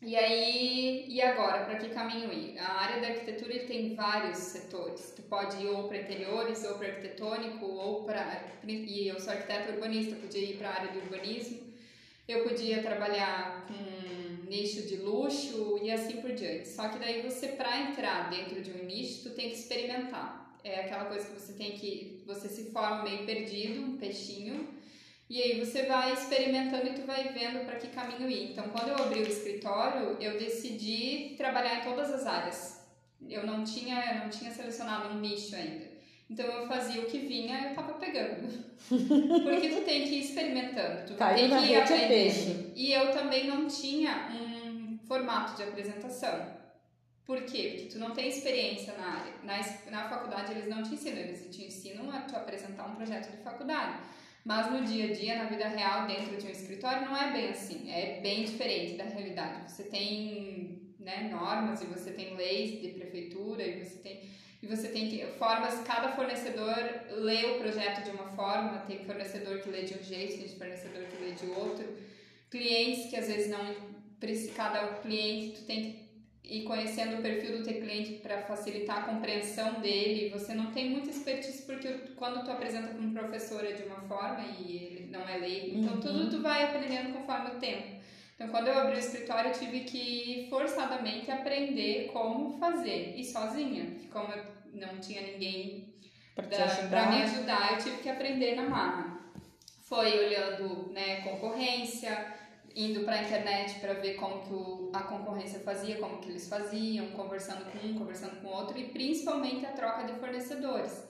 e 0.00 0.14
aí, 0.14 1.06
e 1.08 1.20
agora, 1.20 1.64
para 1.64 1.76
que 1.76 1.88
caminho 1.88 2.32
ir? 2.32 2.56
A 2.56 2.72
área 2.82 3.00
da 3.00 3.08
arquitetura 3.08 3.58
tem 3.64 3.96
vários 3.96 4.38
setores. 4.38 5.12
Tu 5.16 5.22
pode 5.22 5.60
ir 5.60 5.66
ou 5.66 5.88
para 5.88 5.98
interiores, 5.98 6.64
ou 6.64 6.74
para 6.74 6.86
arquitetônico, 6.86 7.66
ou 7.66 8.04
para. 8.04 8.44
E 8.64 9.08
eu 9.08 9.18
sou 9.18 9.32
arquiteta 9.32 9.72
urbanista, 9.72 10.14
podia 10.14 10.40
ir 10.40 10.56
para 10.56 10.68
a 10.68 10.74
área 10.74 10.92
do 10.92 11.00
urbanismo. 11.00 11.58
Eu 12.28 12.44
podia 12.44 12.80
trabalhar 12.80 13.66
com 13.66 14.48
nicho 14.48 14.82
de 14.82 14.96
luxo 14.96 15.80
e 15.82 15.90
assim 15.90 16.20
por 16.20 16.32
diante. 16.32 16.68
Só 16.68 16.88
que 16.90 16.98
daí 17.00 17.22
você, 17.22 17.48
para 17.48 17.80
entrar 17.90 18.30
dentro 18.30 18.62
de 18.62 18.70
um 18.70 18.84
nicho, 18.84 19.24
tu 19.24 19.34
tem 19.34 19.48
que 19.48 19.56
experimentar. 19.56 20.56
É 20.62 20.82
aquela 20.82 21.06
coisa 21.06 21.26
que 21.26 21.40
você 21.40 21.54
tem 21.54 21.72
que. 21.72 22.22
Você 22.24 22.48
se 22.48 22.70
forma 22.70 23.02
meio 23.02 23.26
perdido, 23.26 23.82
um 23.82 23.96
peixinho 23.96 24.68
e 25.28 25.42
aí 25.42 25.60
você 25.64 25.82
vai 25.82 26.12
experimentando 26.12 26.86
e 26.86 26.94
tu 26.94 27.02
vai 27.02 27.28
vendo 27.32 27.64
para 27.66 27.76
que 27.76 27.88
caminho 27.88 28.30
ir. 28.30 28.52
Então, 28.52 28.68
quando 28.70 28.88
eu 28.88 29.04
abri 29.04 29.20
o 29.20 29.28
escritório, 29.28 30.16
eu 30.20 30.38
decidi 30.38 31.34
trabalhar 31.36 31.80
em 31.80 31.84
todas 31.84 32.10
as 32.10 32.26
áreas. 32.26 32.86
Eu 33.28 33.46
não 33.46 33.62
tinha, 33.62 34.22
não 34.22 34.30
tinha 34.30 34.50
selecionado 34.50 35.08
um 35.08 35.20
nicho 35.20 35.54
ainda. 35.54 35.98
Então 36.30 36.44
eu 36.44 36.66
fazia 36.66 37.00
o 37.02 37.06
que 37.06 37.18
vinha, 37.18 37.70
eu 37.70 37.74
tava 37.74 37.94
pegando. 37.94 38.48
Porque 38.88 39.68
tu 39.70 39.80
tem 39.82 40.04
que 40.04 40.14
ir 40.14 40.20
experimentando, 40.20 41.06
tu 41.06 41.14
Caiu 41.14 41.48
tem 41.48 41.58
que 41.58 41.72
ir 41.72 41.74
é 41.74 41.82
aprendendo. 41.82 42.72
E 42.76 42.92
eu 42.92 43.12
também 43.12 43.46
não 43.46 43.66
tinha 43.66 44.28
um 44.30 44.98
formato 45.06 45.56
de 45.56 45.62
apresentação. 45.62 46.58
Por 47.24 47.42
quê? 47.42 47.74
Porque 47.74 47.92
tu 47.92 47.98
não 47.98 48.12
tem 48.12 48.28
experiência 48.28 48.94
na 48.94 49.06
área. 49.06 49.32
Na, 49.42 49.90
na 49.90 50.08
faculdade 50.08 50.52
eles 50.52 50.68
não 50.68 50.82
te 50.82 50.94
ensinam, 50.94 51.18
eles 51.18 51.46
te 51.54 51.64
ensinam 51.64 52.10
a 52.10 52.20
tu 52.20 52.36
apresentar 52.36 52.86
um 52.86 52.94
projeto 52.94 53.30
de 53.30 53.42
faculdade. 53.42 53.98
Mas 54.44 54.70
no 54.70 54.84
dia 54.84 55.06
a 55.06 55.12
dia, 55.12 55.36
na 55.36 55.44
vida 55.44 55.68
real, 55.68 56.06
dentro 56.06 56.36
de 56.36 56.46
um 56.46 56.50
escritório, 56.50 57.06
não 57.06 57.16
é 57.16 57.32
bem 57.32 57.48
assim. 57.50 57.90
É 57.90 58.20
bem 58.20 58.44
diferente 58.44 58.94
da 58.94 59.04
realidade. 59.04 59.70
Você 59.70 59.84
tem 59.84 60.94
né, 60.98 61.28
normas 61.30 61.80
e 61.82 61.86
você 61.86 62.10
tem 62.10 62.36
leis 62.36 62.80
de 62.80 62.88
prefeitura 62.88 63.66
e 63.66 63.84
você 63.84 63.98
tem 63.98 64.38
e 64.60 64.66
você 64.66 64.88
tem 64.88 65.08
que 65.08 65.24
formas 65.38 65.80
cada 65.86 66.16
fornecedor 66.16 66.76
lê 67.10 67.44
o 67.52 67.58
projeto 67.58 68.02
de 68.02 68.10
uma 68.10 68.26
forma 68.32 68.80
tem 68.80 69.04
fornecedor 69.04 69.60
que 69.60 69.70
lê 69.70 69.82
de 69.82 69.94
um 69.94 70.02
jeito 70.02 70.38
tem 70.38 70.48
fornecedor 70.48 71.04
que 71.04 71.22
lê 71.22 71.30
de 71.30 71.46
outro 71.46 71.86
clientes 72.50 73.08
que 73.08 73.16
às 73.16 73.28
vezes 73.28 73.48
não 73.48 73.74
cada 74.56 74.94
cliente 74.94 75.60
tu 75.60 75.64
tem 75.64 75.82
que 75.82 76.07
e 76.48 76.62
conhecendo 76.62 77.18
o 77.18 77.22
perfil 77.22 77.58
do 77.58 77.64
teu 77.64 77.74
cliente 77.74 78.14
para 78.14 78.42
facilitar 78.42 78.98
a 78.98 79.02
compreensão 79.02 79.74
dele. 79.80 80.30
Você 80.30 80.54
não 80.54 80.72
tem 80.72 80.88
muita 80.88 81.10
expertise 81.10 81.62
porque 81.62 81.88
quando 82.16 82.42
tu 82.42 82.50
apresenta 82.50 82.88
como 82.88 83.12
professora 83.12 83.74
de 83.74 83.82
uma 83.82 84.00
forma 84.00 84.42
e 84.58 84.76
ele 84.76 85.08
não 85.10 85.28
é 85.28 85.36
leigo, 85.36 85.78
então 85.78 85.94
uhum. 85.94 86.00
tudo 86.00 86.30
tu 86.30 86.42
vai 86.42 86.64
aprendendo 86.64 87.12
conforme 87.12 87.50
o 87.50 87.58
tempo. 87.58 87.98
Então, 88.34 88.48
quando 88.48 88.68
eu 88.68 88.78
abri 88.78 88.94
o 88.94 88.98
escritório, 88.98 89.50
eu 89.50 89.58
tive 89.58 89.80
que 89.80 90.46
forçadamente 90.48 91.28
aprender 91.30 92.08
como 92.12 92.56
fazer 92.56 93.14
e 93.16 93.24
sozinha, 93.24 93.96
como 94.12 94.32
eu 94.32 94.44
não 94.72 95.00
tinha 95.00 95.20
ninguém 95.22 95.92
para 96.88 97.10
me 97.10 97.22
ajudar, 97.22 97.72
eu 97.72 97.78
tive 97.78 97.98
que 97.98 98.08
aprender 98.08 98.54
na 98.54 98.62
marra. 98.62 99.18
Foi 99.82 100.26
olhando 100.26 100.92
né, 100.92 101.22
concorrência, 101.22 102.37
indo 102.78 103.00
para 103.00 103.16
a 103.16 103.22
internet 103.22 103.80
para 103.80 103.94
ver 103.94 104.14
como 104.14 104.40
que 104.42 104.52
o, 104.54 104.90
a 104.94 105.02
concorrência 105.02 105.58
fazia, 105.60 105.96
como 105.96 106.18
que 106.18 106.28
eles 106.28 106.48
faziam, 106.48 107.08
conversando 107.08 107.64
com 107.72 107.86
um, 107.86 107.98
conversando 107.98 108.40
com 108.40 108.46
outro 108.46 108.78
e 108.78 108.84
principalmente 108.84 109.66
a 109.66 109.72
troca 109.72 110.04
de 110.04 110.12
fornecedores. 110.20 111.08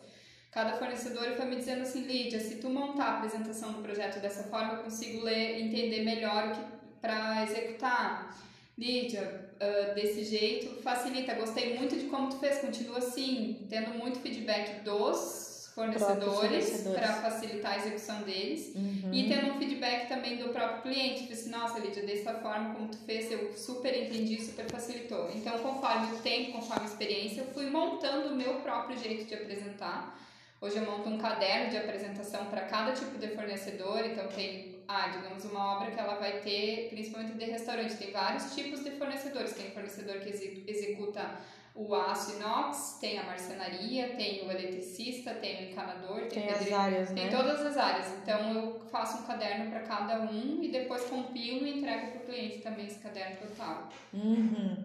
Cada 0.50 0.78
fornecedor 0.78 1.32
foi 1.36 1.44
me 1.44 1.56
dizendo 1.56 1.82
assim, 1.82 2.04
Lídia, 2.04 2.40
se 2.40 2.56
tu 2.56 2.70
montar 2.70 3.04
a 3.04 3.16
apresentação 3.18 3.74
do 3.74 3.82
projeto 3.82 4.18
dessa 4.18 4.44
forma, 4.44 4.74
eu 4.74 4.82
consigo 4.84 5.22
ler, 5.22 5.60
entender 5.60 6.04
melhor 6.04 6.48
o 6.48 6.52
que 6.52 6.78
para 7.02 7.44
executar. 7.44 8.34
Lídia, 8.76 9.50
uh, 9.56 9.94
desse 9.94 10.24
jeito 10.24 10.80
facilita. 10.82 11.34
Gostei 11.34 11.76
muito 11.76 11.96
de 11.96 12.06
como 12.06 12.30
tu 12.30 12.38
fez, 12.38 12.60
continua 12.60 12.98
assim, 12.98 13.66
tendo 13.68 13.90
muito 13.90 14.20
feedback 14.20 14.82
dos 14.84 15.47
fornecedores 15.78 16.82
para 16.82 17.14
facilitar 17.22 17.72
a 17.74 17.76
execução 17.76 18.22
deles 18.22 18.72
uhum. 18.74 19.10
e 19.12 19.28
tendo 19.28 19.52
um 19.52 19.58
feedback 19.58 20.08
também 20.08 20.36
do 20.36 20.48
próprio 20.48 20.82
cliente, 20.82 21.20
tipo 21.20 21.32
assim, 21.32 21.50
nossa 21.50 21.78
Lídia, 21.78 22.02
dessa 22.02 22.34
forma 22.34 22.74
como 22.74 22.88
tu 22.88 22.98
fez, 22.98 23.30
eu 23.30 23.52
super 23.56 23.96
entendi, 23.96 24.42
super 24.42 24.68
facilitou. 24.68 25.30
Então, 25.34 25.56
conforme 25.60 26.16
o 26.16 26.18
tempo, 26.18 26.52
conforme 26.52 26.82
a 26.82 26.88
experiência, 26.88 27.42
eu 27.42 27.46
fui 27.46 27.70
montando 27.70 28.30
o 28.30 28.36
meu 28.36 28.54
próprio 28.54 28.98
jeito 28.98 29.26
de 29.26 29.34
apresentar. 29.34 30.18
Hoje 30.60 30.76
eu 30.76 30.84
monto 30.84 31.08
um 31.08 31.18
caderno 31.18 31.70
de 31.70 31.76
apresentação 31.76 32.46
para 32.46 32.62
cada 32.62 32.90
tipo 32.90 33.16
de 33.16 33.28
fornecedor, 33.28 34.04
então 34.04 34.26
tem, 34.26 34.82
ah, 34.88 35.06
digamos, 35.06 35.44
uma 35.44 35.76
obra 35.76 35.92
que 35.92 36.00
ela 36.00 36.16
vai 36.16 36.40
ter, 36.40 36.88
principalmente 36.90 37.34
de 37.34 37.44
restaurante, 37.44 37.94
tem 37.94 38.10
vários 38.10 38.52
tipos 38.52 38.82
de 38.82 38.90
fornecedores. 38.90 39.52
Tem 39.52 39.70
fornecedor 39.70 40.16
que 40.16 40.64
executa 40.66 41.38
o 41.78 41.94
aço 41.94 42.34
inox, 42.34 42.98
tem 43.00 43.20
a 43.20 43.22
marcenaria, 43.22 44.16
tem 44.16 44.44
o 44.44 44.50
eletricista, 44.50 45.32
tem 45.34 45.68
o 45.68 45.70
encanador, 45.70 46.22
tem, 46.22 46.42
tem 46.42 46.50
as 46.50 46.72
áreas, 46.72 47.10
tem 47.12 47.26
né? 47.26 47.30
todas 47.30 47.64
as 47.64 47.76
áreas. 47.76 48.12
Então 48.20 48.52
eu 48.52 48.80
faço 48.90 49.18
um 49.18 49.22
caderno 49.22 49.70
para 49.70 49.80
cada 49.82 50.22
um 50.22 50.60
e 50.60 50.72
depois 50.72 51.04
compilo 51.04 51.64
e 51.64 51.78
entrego 51.78 52.10
para 52.10 52.20
o 52.20 52.24
cliente 52.24 52.58
também 52.58 52.88
esse 52.88 52.98
caderno 52.98 53.36
total. 53.36 53.88
Uhum. 54.12 54.76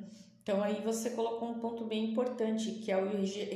Então 0.43 0.61
aí 0.61 0.81
você 0.81 1.09
colocou 1.09 1.49
um 1.49 1.59
ponto 1.59 1.83
bem 1.83 2.11
importante, 2.11 2.73
que 2.73 2.91
é 2.91 2.97
o, 2.97 3.09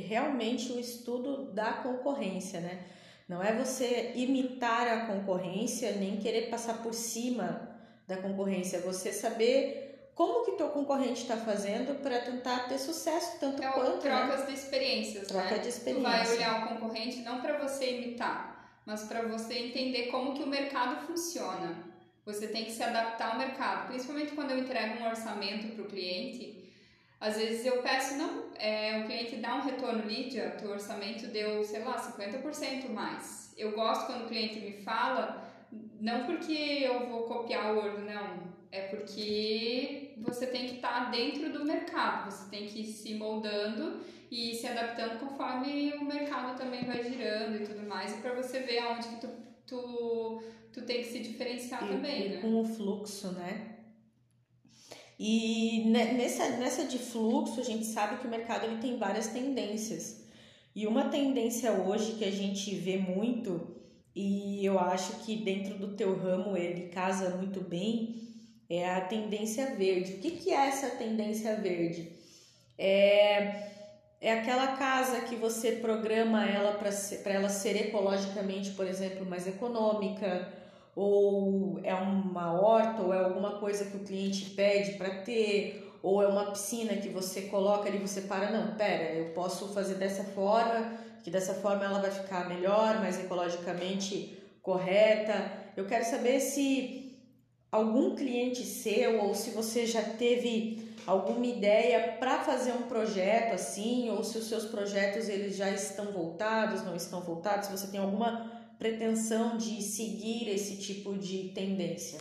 realmente 0.08 0.72
o 0.72 0.80
estudo 0.80 1.52
da 1.52 1.74
concorrência, 1.74 2.60
né? 2.60 2.86
Não 3.30 3.44
é 3.44 3.54
você 3.54 4.14
imitar 4.16 4.88
a 4.88 5.06
concorrência, 5.06 5.92
nem 5.92 6.18
querer 6.18 6.50
passar 6.50 6.82
por 6.82 6.94
cima 6.94 7.70
da 8.08 8.18
concorrência, 8.18 8.78
é 8.78 8.80
você 8.80 9.12
saber 9.12 9.87
como 10.18 10.44
que 10.44 10.54
teu 10.54 10.70
concorrente 10.70 11.22
está 11.22 11.38
fazendo 11.38 12.02
para 12.02 12.20
tentar 12.22 12.68
ter 12.68 12.80
sucesso 12.80 13.40
tanto 13.40 13.64
é 13.64 13.72
quanto 13.72 14.04
né? 14.04 14.10
trocas 14.10 14.40
né? 14.40 14.46
de 14.48 14.54
experiências 14.54 15.28
troca 15.28 15.52
né? 15.52 15.60
de 15.60 15.70
experiência 15.70 16.04
tu 16.04 16.12
vai 16.12 16.36
olhar 16.36 16.66
o 16.66 16.70
concorrente 16.70 17.18
não 17.20 17.40
para 17.40 17.60
você 17.60 18.00
imitar 18.00 18.82
mas 18.84 19.04
para 19.04 19.22
você 19.22 19.54
entender 19.54 20.08
como 20.08 20.34
que 20.34 20.42
o 20.42 20.48
mercado 20.48 21.06
funciona 21.06 21.86
você 22.26 22.48
tem 22.48 22.66
que 22.66 22.72
se 22.72 22.82
adaptar 22.82 23.34
ao 23.34 23.38
mercado 23.38 23.90
principalmente 23.90 24.32
quando 24.32 24.52
eu 24.52 24.58
entrego 24.58 25.04
um 25.04 25.08
orçamento 25.08 25.76
para 25.76 25.84
o 25.84 25.88
cliente 25.88 26.66
às 27.20 27.38
vezes 27.38 27.64
eu 27.64 27.84
peço 27.84 28.16
não 28.16 28.48
é, 28.56 29.00
o 29.00 29.06
cliente 29.06 29.36
dá 29.36 29.54
um 29.54 29.62
retorno 29.62 30.02
Lídia 30.04 30.58
teu 30.60 30.72
orçamento 30.72 31.28
deu 31.28 31.64
sei 31.64 31.84
lá 31.84 31.96
50% 31.96 32.90
mais 32.90 33.54
eu 33.56 33.72
gosto 33.72 34.08
quando 34.08 34.26
o 34.26 34.28
cliente 34.28 34.60
me 34.60 34.74
fala 34.84 35.44
Não 36.00 36.26
porque 36.26 36.54
eu 36.54 37.08
vou 37.08 37.24
copiar 37.24 37.74
o 37.74 37.78
Word, 37.78 38.02
não. 38.04 38.57
É 38.72 38.88
porque 38.88 40.14
você 40.18 40.48
tem 40.48 40.68
que 40.68 40.76
estar 40.76 41.06
tá 41.06 41.12
dentro 41.12 41.52
do 41.52 41.66
mercado, 41.66 42.32
você 42.32 42.50
tem 42.50 42.68
que 42.68 42.82
ir 42.82 42.86
se 42.86 43.14
moldando 43.14 44.02
e 44.30 44.54
se 44.56 44.68
adaptando 44.68 45.20
conforme 45.20 45.94
o 45.94 46.04
mercado 46.04 46.58
também 46.58 46.86
vai 46.86 47.02
girando 47.04 47.56
e 47.56 47.66
tudo 47.66 47.88
mais, 47.88 48.12
e 48.12 48.22
para 48.22 48.34
você 48.34 48.60
ver 48.60 48.80
aonde 48.80 49.08
que 49.08 49.22
tu, 49.22 49.30
tu, 49.66 50.44
tu 50.74 50.82
tem 50.82 50.98
que 50.98 51.10
se 51.10 51.20
diferenciar 51.20 51.84
e, 51.84 51.88
também, 51.88 52.26
e 52.26 52.30
né? 52.30 52.42
Com 52.42 52.60
o 52.60 52.66
fluxo, 52.66 53.32
né? 53.32 53.78
E 55.20 55.86
nessa, 55.90 56.58
nessa 56.58 56.86
de 56.86 57.00
fluxo, 57.00 57.60
a 57.60 57.64
gente 57.64 57.86
sabe 57.86 58.18
que 58.18 58.28
o 58.28 58.30
mercado 58.30 58.66
ele 58.66 58.78
tem 58.78 58.98
várias 58.98 59.28
tendências. 59.28 60.28
E 60.76 60.86
uma 60.86 61.06
tendência 61.10 61.72
hoje 61.72 62.14
que 62.14 62.26
a 62.26 62.32
gente 62.32 62.76
vê 62.76 62.98
muito, 62.98 63.76
e 64.16 64.64
eu 64.64 64.78
acho 64.78 65.26
que 65.26 65.36
dentro 65.38 65.76
do 65.76 65.96
teu 65.96 66.16
ramo 66.16 66.56
ele 66.56 66.90
casa 66.90 67.36
muito 67.36 67.62
bem, 67.62 68.27
é 68.70 68.90
a 68.90 69.02
tendência 69.02 69.76
verde. 69.76 70.14
O 70.14 70.20
que, 70.20 70.32
que 70.32 70.52
é 70.52 70.68
essa 70.68 70.90
tendência 70.92 71.56
verde? 71.56 72.12
É, 72.78 73.68
é 74.20 74.34
aquela 74.34 74.76
casa 74.76 75.22
que 75.22 75.36
você 75.36 75.74
programa 75.74 76.46
ela 76.46 76.74
para 76.74 77.34
ela 77.34 77.50
ser 77.50 77.88
ecologicamente, 77.88 78.72
por 78.72 78.88
exemplo, 78.88 79.26
mais 79.26 79.48
econômica, 79.48 80.52
ou 80.96 81.80
é 81.84 81.94
uma 81.94 82.60
horta, 82.60 83.04
ou 83.04 83.14
é 83.14 83.20
alguma 83.20 83.60
coisa 83.60 83.86
que 83.86 83.98
o 83.98 84.04
cliente 84.04 84.52
pede 84.52 84.94
para 84.94 85.22
ter, 85.22 85.94
ou 86.02 86.22
é 86.24 86.28
uma 86.28 86.52
piscina 86.52 86.96
que 86.96 87.10
você 87.10 87.44
coloca 87.44 87.88
ali, 87.88 88.00
você 88.00 88.22
para, 88.22 88.50
não, 88.50 88.76
pera, 88.76 89.14
eu 89.14 89.34
posso 89.34 89.74
fazer 89.74 89.96
dessa 89.96 90.24
forma, 90.24 90.98
que 91.24 91.30
dessa 91.30 91.54
forma 91.56 91.86
ela 91.86 92.00
vai 92.00 92.12
ficar 92.12 92.50
melhor, 92.50 93.00
mais 93.00 93.20
ecologicamente 93.20 94.42
correta. 94.62 95.52
Eu 95.76 95.86
quero 95.86 96.04
saber 96.04 96.40
se 96.40 97.07
algum 97.78 98.16
cliente 98.16 98.64
seu 98.64 99.22
ou 99.22 99.36
se 99.36 99.52
você 99.52 99.86
já 99.86 100.02
teve 100.02 100.88
alguma 101.06 101.46
ideia 101.46 102.18
para 102.20 102.44
fazer 102.44 102.74
um 102.74 102.84
projeto 102.84 103.54
assim, 103.54 104.10
ou 104.10 104.24
se 104.24 104.38
os 104.38 104.50
seus 104.50 104.66
projetos 104.66 105.30
eles 105.30 105.56
já 105.56 105.70
estão 105.70 106.12
voltados, 106.12 106.84
não 106.84 106.96
estão 106.96 107.22
voltados, 107.22 107.68
se 107.68 107.72
você 107.72 107.88
tem 107.88 108.00
alguma 108.00 108.52
pretensão 108.78 109.58
de 109.58 109.82
seguir 109.82 110.50
esse 110.50 110.78
tipo 110.78 111.18
de 111.18 111.50
tendência? 111.50 112.20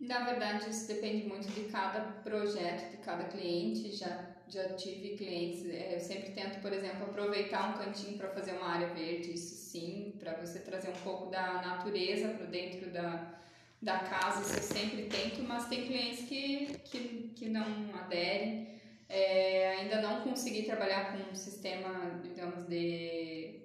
Na 0.00 0.24
verdade, 0.24 0.70
isso 0.70 0.88
depende 0.88 1.28
muito 1.28 1.46
de 1.48 1.64
cada 1.64 2.00
projeto, 2.22 2.90
de 2.90 2.96
cada 2.98 3.24
cliente. 3.24 3.92
Já, 3.94 4.34
já 4.48 4.70
tive 4.70 5.14
clientes, 5.14 5.66
é, 5.66 5.94
eu 5.94 6.00
sempre 6.00 6.32
tento, 6.32 6.60
por 6.62 6.72
exemplo, 6.72 7.04
aproveitar 7.04 7.74
um 7.74 7.84
cantinho 7.84 8.16
para 8.16 8.30
fazer 8.30 8.52
uma 8.52 8.66
área 8.66 8.88
verde, 8.94 9.34
isso 9.34 9.54
sim, 9.54 10.14
para 10.18 10.32
você 10.34 10.60
trazer 10.60 10.88
um 10.88 11.00
pouco 11.04 11.30
da 11.30 11.60
natureza 11.60 12.28
para 12.28 12.46
dentro 12.46 12.90
da, 12.90 13.38
da 13.80 13.98
casa, 14.00 14.42
isso 14.42 14.56
eu 14.56 14.62
sempre 14.62 15.02
tento, 15.04 15.42
mas 15.42 15.68
tem 15.68 15.86
clientes 15.86 16.28
que, 16.28 16.78
que, 16.84 17.32
que 17.34 17.48
não 17.48 17.64
aderem. 17.94 18.78
É, 19.08 19.78
ainda 19.78 20.00
não 20.00 20.22
consegui 20.22 20.64
trabalhar 20.64 21.12
com 21.12 21.32
um 21.32 21.34
sistema, 21.34 22.20
digamos, 22.22 22.66
de 22.66 23.60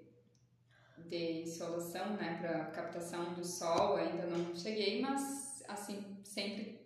de 1.07 1.43
insolação, 1.43 2.15
né, 2.15 2.37
para 2.41 2.65
captação 2.65 3.33
do 3.33 3.45
sol, 3.45 3.95
ainda 3.95 4.25
não 4.25 4.55
cheguei, 4.55 5.01
mas 5.01 5.63
assim, 5.67 6.03
sempre 6.23 6.79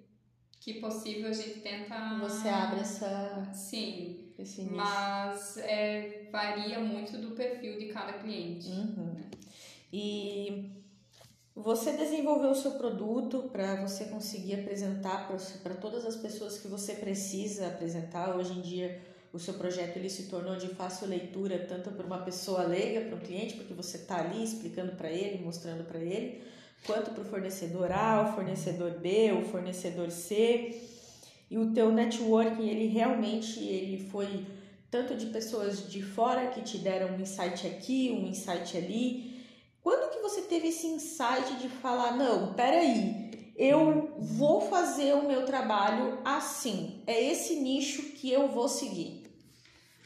que 0.59 0.75
possível 0.75 1.29
a 1.29 1.33
gente 1.33 1.62
tenta 1.62 2.19
Você 2.19 2.50
abre 2.50 2.81
essa 2.81 3.50
Sim. 3.53 4.25
Esse 4.38 4.63
mas 4.63 5.57
é, 5.57 6.29
varia 6.31 6.79
muito 6.79 7.17
do 7.17 7.31
perfil 7.31 7.77
de 7.77 7.88
cada 7.88 8.13
cliente. 8.13 8.69
Uhum. 8.69 9.13
Né? 9.13 9.24
E 9.91 10.71
você 11.62 11.92
desenvolveu 11.92 12.51
o 12.51 12.56
seu 12.56 12.72
produto 12.72 13.50
para 13.51 13.75
você 13.75 14.06
conseguir 14.06 14.56
apresentar 14.56 15.28
para 15.62 15.74
todas 15.75 16.06
as 16.06 16.16
pessoas 16.16 16.58
que 16.58 16.68
você 16.68 16.94
precisa 16.94 17.68
apresentar. 17.68 18.36
Hoje 18.36 18.54
em 18.54 18.62
dia, 18.62 19.01
o 19.34 19.38
seu 19.38 19.54
projeto 19.56 19.98
ele 19.98 20.10
se 20.10 20.24
tornou 20.24 20.56
de 20.56 20.70
fácil 20.70 21.08
leitura 21.08 21.66
tanto 21.68 21.92
para 21.92 22.06
uma 22.06 22.20
pessoa 22.20 22.63
leiga, 22.63 23.01
para 23.01 23.16
um 23.16 23.20
cliente, 23.20 23.56
porque 23.56 23.74
você 23.74 23.98
está 23.98 24.22
ali 24.22 24.42
explicando 24.44 24.94
para 24.94 25.12
ele, 25.12 25.44
mostrando 25.44 25.84
para 25.84 26.00
ele, 26.00 26.42
quanto 26.86 27.12
para 27.12 27.22
o 27.22 27.25
fornecedor 27.25 27.92
A, 27.92 28.30
o 28.30 28.36
fornecedor 28.36 28.92
B, 28.92 29.33
o 29.33 29.44
fornecedor 29.44 30.10
C. 30.12 30.81
E 31.51 31.57
o 31.57 31.74
teu 31.74 31.92
networking, 31.92 32.70
ele 32.70 32.88
realmente 32.88 33.60
ele 33.60 34.07
foi 34.10 34.46
tanto 34.90 35.16
de 35.16 35.25
pessoas 35.27 35.90
de 35.90 36.01
fora 36.01 36.48
que 36.48 36.62
te 36.62 36.77
deram 36.77 37.16
um 37.16 37.20
insight 37.20 37.68
aqui, 37.68 38.12
um 38.12 38.27
insight 38.27 38.77
ali. 38.77 39.28
Quando 39.81 40.11
que 40.11 40.20
você 40.20 40.42
teve 40.42 40.68
esse 40.68 40.87
insight 40.87 41.55
de 41.59 41.70
falar, 41.70 42.15
não, 42.15 42.53
peraí, 42.53 43.53
eu 43.57 44.15
vou 44.18 44.61
fazer 44.61 45.13
o 45.13 45.27
meu 45.27 45.46
trabalho 45.46 46.20
assim, 46.24 47.03
é 47.05 47.22
esse 47.22 47.55
nicho 47.55 48.03
que 48.13 48.31
eu 48.31 48.48
vou 48.48 48.68
seguir? 48.68 49.29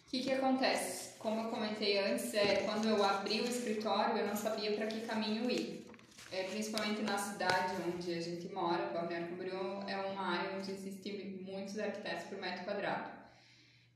O 0.07 0.09
que, 0.09 0.21
que 0.21 0.31
acontece? 0.31 1.17
Como 1.17 1.41
eu 1.41 1.49
comentei 1.49 1.97
antes, 1.99 2.33
é, 2.33 2.57
quando 2.65 2.87
eu 2.87 3.03
abri 3.03 3.41
o 3.41 3.47
escritório, 3.47 4.17
eu 4.17 4.27
não 4.27 4.35
sabia 4.35 4.73
para 4.73 4.87
que 4.87 5.01
caminho 5.01 5.49
ir. 5.49 5.87
É, 6.31 6.43
principalmente 6.43 7.03
na 7.03 7.17
cidade 7.17 7.75
onde 7.87 8.11
a 8.11 8.19
gente 8.19 8.51
mora, 8.51 8.87
Balneário 8.87 9.27
Camboriú 9.27 9.83
é 9.87 9.95
uma 9.97 10.35
área 10.35 10.57
onde 10.57 10.71
existem 10.71 11.43
muitos 11.45 11.77
arquitetos 11.77 12.25
por 12.25 12.39
metro 12.39 12.65
quadrado. 12.65 13.11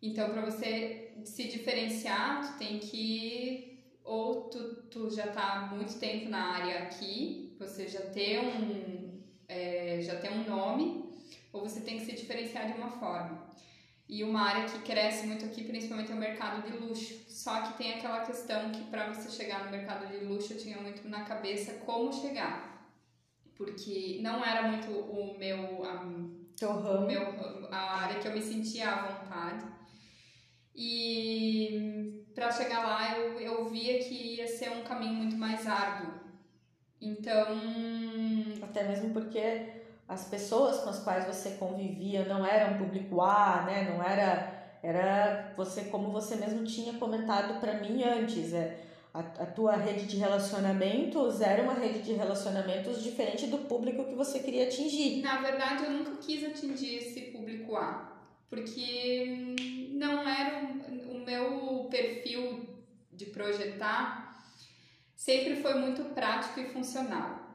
Então, 0.01 0.29
para 0.29 0.41
você 0.41 1.13
se 1.25 1.45
diferenciar, 1.45 2.45
tu 2.45 2.59
tem 2.59 2.77
que 2.77 3.76
ou 4.07 4.49
tu, 4.49 4.75
tu 4.89 5.09
já 5.09 5.25
está 5.25 5.53
há 5.53 5.75
muito 5.75 5.99
tempo 5.99 6.29
na 6.29 6.53
área 6.53 6.83
aqui, 6.83 7.55
você 7.59 7.87
já 7.87 8.01
tem 8.01 8.39
um 8.39 9.07
é, 9.47 10.01
já 10.01 10.15
tem 10.19 10.31
um 10.31 10.43
nome, 10.43 11.05
ou 11.53 11.61
você 11.61 11.81
tem 11.81 11.97
que 11.97 12.05
se 12.05 12.13
diferenciar 12.13 12.71
de 12.71 12.77
uma 12.77 12.89
forma. 12.89 13.47
E 14.09 14.23
uma 14.23 14.41
área 14.41 14.69
que 14.69 14.79
cresce 14.79 15.27
muito 15.27 15.45
aqui, 15.45 15.63
principalmente, 15.63 16.11
é 16.11 16.15
o 16.15 16.17
mercado 16.17 16.69
de 16.69 16.77
luxo. 16.77 17.25
Só 17.27 17.61
que 17.61 17.77
tem 17.77 17.93
aquela 17.93 18.25
questão 18.25 18.71
que 18.71 18.83
para 18.85 19.13
você 19.13 19.29
chegar 19.29 19.65
no 19.65 19.71
mercado 19.71 20.07
de 20.07 20.23
luxo, 20.23 20.53
eu 20.53 20.57
tinha 20.57 20.77
muito 20.77 21.07
na 21.09 21.25
cabeça 21.25 21.73
como 21.85 22.13
chegar. 22.13 22.89
Porque 23.55 24.19
não 24.21 24.43
era 24.45 24.69
muito 24.69 24.91
o 24.91 25.37
meu. 25.37 25.83
A, 25.83 26.05
meu, 26.05 27.69
a 27.69 27.99
área 28.01 28.19
que 28.19 28.27
eu 28.27 28.33
me 28.33 28.41
sentia 28.41 28.89
à 28.89 29.07
vontade. 29.07 29.65
E 30.73 32.25
para 32.37 32.51
chegar 32.51 32.83
lá, 32.83 33.17
eu, 33.17 33.39
eu 33.39 33.65
via 33.65 33.97
que 33.97 34.35
ia 34.35 34.47
ser 34.47 34.69
um 34.69 34.83
caminho 34.83 35.15
muito 35.15 35.35
mais 35.35 35.65
árduo. 35.65 36.13
Então. 37.01 37.47
Até 38.61 38.83
mesmo 38.87 39.11
porque 39.11 39.71
as 40.07 40.25
pessoas 40.25 40.81
com 40.81 40.89
as 40.91 40.99
quais 40.99 41.25
você 41.25 41.51
convivia 41.55 42.25
não 42.25 42.45
eram 42.45 42.77
público 42.77 43.21
A, 43.21 43.63
né? 43.65 43.89
Não 43.91 44.03
era 44.03 44.53
era 44.83 45.55
você 45.57 45.85
como 45.85 46.11
você 46.11 46.35
mesmo 46.35 46.63
tinha 46.63 46.93
comentado 46.93 47.59
para 47.59 47.79
mim 47.79 48.03
antes, 48.03 48.53
é 48.53 48.83
a, 49.11 49.19
a 49.19 49.45
tua 49.47 49.75
rede 49.75 50.05
de 50.05 50.17
relacionamentos 50.17 51.41
era 51.41 51.63
uma 51.63 51.73
rede 51.73 52.03
de 52.03 52.13
relacionamentos 52.13 53.01
diferente 53.01 53.47
do 53.47 53.57
público 53.57 54.05
que 54.05 54.13
você 54.13 54.37
queria 54.37 54.65
atingir. 54.65 55.23
Na 55.23 55.41
verdade, 55.41 55.85
eu 55.85 55.91
nunca 55.91 56.11
quis 56.17 56.45
atingir 56.45 56.97
esse 56.97 57.21
público 57.31 57.75
A, 57.75 58.15
porque 58.47 59.55
não 59.93 60.29
era 60.29 60.61
meu 61.27 61.87
perfil 61.91 62.65
de 63.11 63.25
projetar 63.25 64.41
sempre 65.15 65.57
foi 65.57 65.73
muito 65.75 66.13
prático 66.15 66.59
e 66.59 66.69
funcional. 66.69 67.45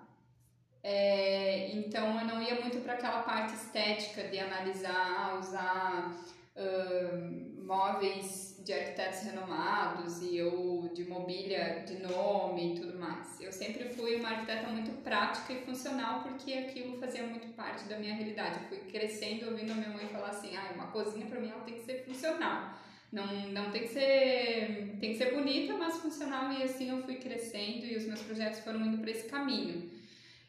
É, 0.83 1.71
então 1.73 2.19
eu 2.21 2.27
não 2.27 2.43
ia 2.43 2.61
muito 2.61 2.79
para 2.83 2.95
aquela 2.95 3.23
parte 3.23 3.55
estética 3.55 4.25
de 4.25 4.39
analisar, 4.41 5.39
usar 5.39 6.21
uh, 6.57 7.65
móveis 7.65 8.61
de 8.65 8.73
arquitetos 8.73 9.21
renomados 9.21 10.21
e 10.23 10.37
eu 10.37 10.91
de 10.95 11.05
mobília 11.05 11.85
de 11.87 12.03
nome 12.03 12.75
e 12.75 12.81
tudo 12.81 12.99
mais. 12.99 13.41
Eu 13.41 13.53
sempre 13.53 13.89
fui 13.91 14.17
uma 14.17 14.29
arquiteta 14.29 14.69
muito 14.69 15.03
prática 15.03 15.53
e 15.53 15.65
funcional 15.65 16.23
porque 16.23 16.53
aquilo 16.53 16.99
fazia 16.99 17.23
muito 17.23 17.49
parte 17.55 17.85
da 17.85 17.97
minha 17.97 18.15
realidade. 18.15 18.61
Eu 18.63 18.69
fui 18.69 18.79
crescendo 18.91 19.51
ouvindo 19.51 19.73
a 19.73 19.77
minha 19.77 19.91
mãe 19.91 20.09
falar 20.09 20.29
assim: 20.31 20.57
ah, 20.57 20.73
uma 20.75 20.89
cozinha 20.89 21.27
para 21.27 21.41
mim 21.41 21.51
ela 21.51 21.65
tem 21.65 21.77
que 21.77 21.85
ser 21.85 22.05
funcional. 22.05 22.75
Não, 23.13 23.51
não 23.51 23.71
tem 23.71 23.83
que 23.83 23.89
ser 23.89 24.97
tem 24.99 25.13
que 25.13 25.19
ser 25.19 25.35
bonita, 25.35 25.77
mas 25.77 25.99
funcional 25.99 26.51
e 26.53 26.63
assim 26.63 26.89
eu 26.89 27.03
fui 27.03 27.17
crescendo 27.17 27.85
e 27.85 27.97
os 27.97 28.07
meus 28.07 28.23
projetos 28.23 28.61
foram 28.61 28.81
indo 28.87 28.99
para 28.99 29.11
esse 29.11 29.29
caminho. 29.29 29.91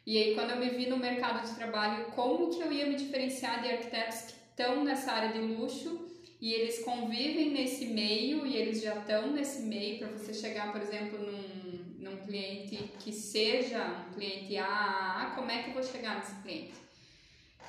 E 0.06 0.18
aí, 0.18 0.34
quando 0.34 0.50
eu 0.50 0.58
me 0.58 0.68
vi 0.70 0.86
no 0.86 0.98
mercado 0.98 1.46
de 1.46 1.54
trabalho, 1.54 2.06
como 2.12 2.50
que 2.50 2.60
eu 2.60 2.70
ia 2.70 2.86
me 2.86 2.94
diferenciar 2.94 3.62
de 3.62 3.70
arquitetos 3.70 4.20
que 4.22 4.32
estão 4.50 4.84
nessa 4.84 5.12
área 5.12 5.32
de 5.32 5.38
luxo 5.40 6.08
e 6.40 6.52
eles 6.52 6.84
convivem 6.84 7.50
nesse 7.50 7.86
meio 7.86 8.46
e 8.46 8.54
eles 8.54 8.82
já 8.82 8.96
estão 8.96 9.32
nesse 9.32 9.62
meio 9.62 9.98
para 9.98 10.08
você 10.08 10.34
chegar, 10.34 10.72
por 10.72 10.80
exemplo, 10.82 11.18
num, 11.18 11.94
num 11.98 12.16
cliente 12.18 12.76
que 12.98 13.12
seja 13.12 14.06
um 14.08 14.12
cliente 14.12 14.56
A, 14.58 15.32
como 15.34 15.50
é 15.50 15.62
que 15.62 15.70
eu 15.70 15.74
vou 15.74 15.82
chegar 15.82 16.16
nesse 16.16 16.40
cliente? 16.42 16.83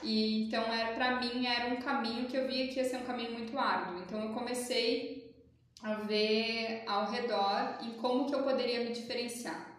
E 0.06 0.44
então 0.44 0.64
era 0.72 0.94
para 0.94 1.20
mim 1.20 1.46
era 1.46 1.74
um 1.74 1.78
caminho 1.78 2.28
que 2.28 2.38
eu 2.38 2.48
via 2.48 2.68
que 2.68 2.78
ia 2.78 2.86
ser 2.86 2.98
um 2.98 3.06
caminho 3.06 3.34
muito 3.34 3.58
árduo. 3.58 4.04
Então 4.04 4.22
eu 4.22 4.30
comecei 4.30 5.36
a 5.82 5.96
ver 5.96 6.84
ao 6.88 7.12
redor 7.12 7.80
em 7.84 7.92
como 7.94 8.28
que 8.28 8.36
eu 8.36 8.44
poderia 8.44 8.84
me 8.84 8.94
diferenciar. 8.94 9.76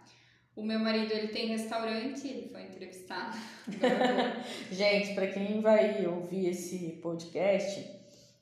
O 0.56 0.62
meu 0.62 0.78
marido, 0.78 1.12
ele 1.12 1.28
tem 1.28 1.48
restaurante, 1.48 2.26
ele 2.26 2.48
foi 2.48 2.62
entrevistado. 2.62 3.36
Gente, 4.72 5.14
para 5.14 5.26
quem 5.26 5.60
vai 5.60 6.06
ouvir 6.06 6.48
esse 6.48 6.98
podcast, 7.02 7.86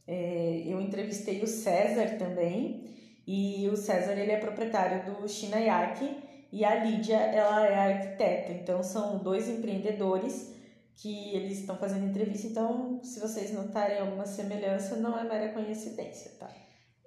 é, 0.06 0.62
eu 0.64 0.80
entrevistei 0.80 1.42
o 1.42 1.46
César 1.46 2.16
também, 2.16 2.88
e 3.26 3.68
o 3.68 3.76
César, 3.76 4.12
ele 4.12 4.30
é 4.30 4.36
proprietário 4.36 5.12
do 5.12 5.28
Shinayaki, 5.28 6.08
e 6.52 6.64
a 6.64 6.84
Lídia, 6.84 7.16
ela 7.16 7.66
é 7.66 7.94
arquiteta. 7.94 8.52
Então, 8.52 8.80
são 8.84 9.18
dois 9.18 9.48
empreendedores 9.48 10.53
que 10.96 11.34
eles 11.34 11.60
estão 11.60 11.76
fazendo 11.76 12.06
entrevista. 12.06 12.46
Então, 12.46 13.00
se 13.02 13.20
vocês 13.20 13.52
notarem 13.52 13.98
alguma 13.98 14.26
semelhança, 14.26 14.96
não 14.96 15.18
é 15.18 15.24
mera 15.24 15.52
coincidência, 15.52 16.32
tá? 16.38 16.50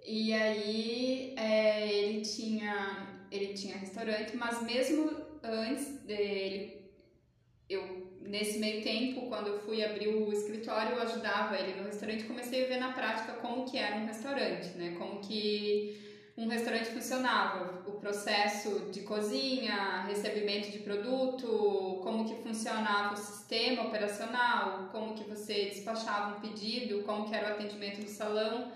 E 0.05 0.33
aí, 0.33 1.33
é, 1.37 1.87
ele 1.91 2.21
tinha 2.21 3.15
ele 3.29 3.53
tinha 3.53 3.75
restaurante, 3.75 4.37
mas 4.37 4.63
mesmo 4.63 5.11
antes 5.43 5.99
dele, 6.03 6.89
eu 7.69 8.07
nesse 8.21 8.59
meio 8.59 8.83
tempo, 8.83 9.27
quando 9.27 9.47
eu 9.47 9.59
fui 9.59 9.83
abrir 9.83 10.09
o 10.09 10.31
escritório, 10.31 10.95
eu 10.95 11.01
ajudava 11.01 11.57
ele 11.57 11.79
no 11.79 11.87
restaurante, 11.87 12.25
comecei 12.25 12.65
a 12.65 12.67
ver 12.67 12.77
na 12.77 12.93
prática 12.93 13.33
como 13.33 13.65
que 13.65 13.77
era 13.77 13.97
um 13.97 14.05
restaurante, 14.05 14.77
né? 14.77 14.95
Como 14.97 15.21
que 15.21 16.06
um 16.37 16.47
restaurante 16.47 16.91
funcionava, 16.91 17.83
o 17.87 17.93
processo 17.93 18.91
de 18.91 19.01
cozinha, 19.01 20.03
recebimento 20.03 20.69
de 20.69 20.79
produto, 20.79 21.99
como 22.03 22.25
que 22.25 22.43
funcionava 22.43 23.15
o 23.15 23.17
sistema 23.17 23.87
operacional, 23.87 24.89
como 24.91 25.15
que 25.15 25.23
você 25.23 25.65
despachava 25.65 26.37
um 26.37 26.39
pedido, 26.39 27.01
como 27.03 27.27
que 27.27 27.35
era 27.35 27.49
o 27.49 27.53
atendimento 27.53 28.01
no 28.01 28.07
salão. 28.07 28.71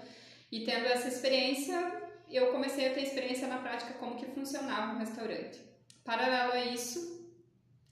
E 0.51 0.61
tendo 0.61 0.87
essa 0.87 1.07
experiência, 1.07 2.01
eu 2.31 2.51
comecei 2.51 2.87
a 2.87 2.93
ter 2.95 3.03
experiência 3.03 3.47
na 3.47 3.59
prática 3.59 3.93
como 3.93 4.15
que 4.15 4.25
funcionava 4.25 4.95
um 4.95 4.97
restaurante. 4.97 5.61
Paralelo 6.03 6.53
a 6.53 6.65
isso, 6.65 7.21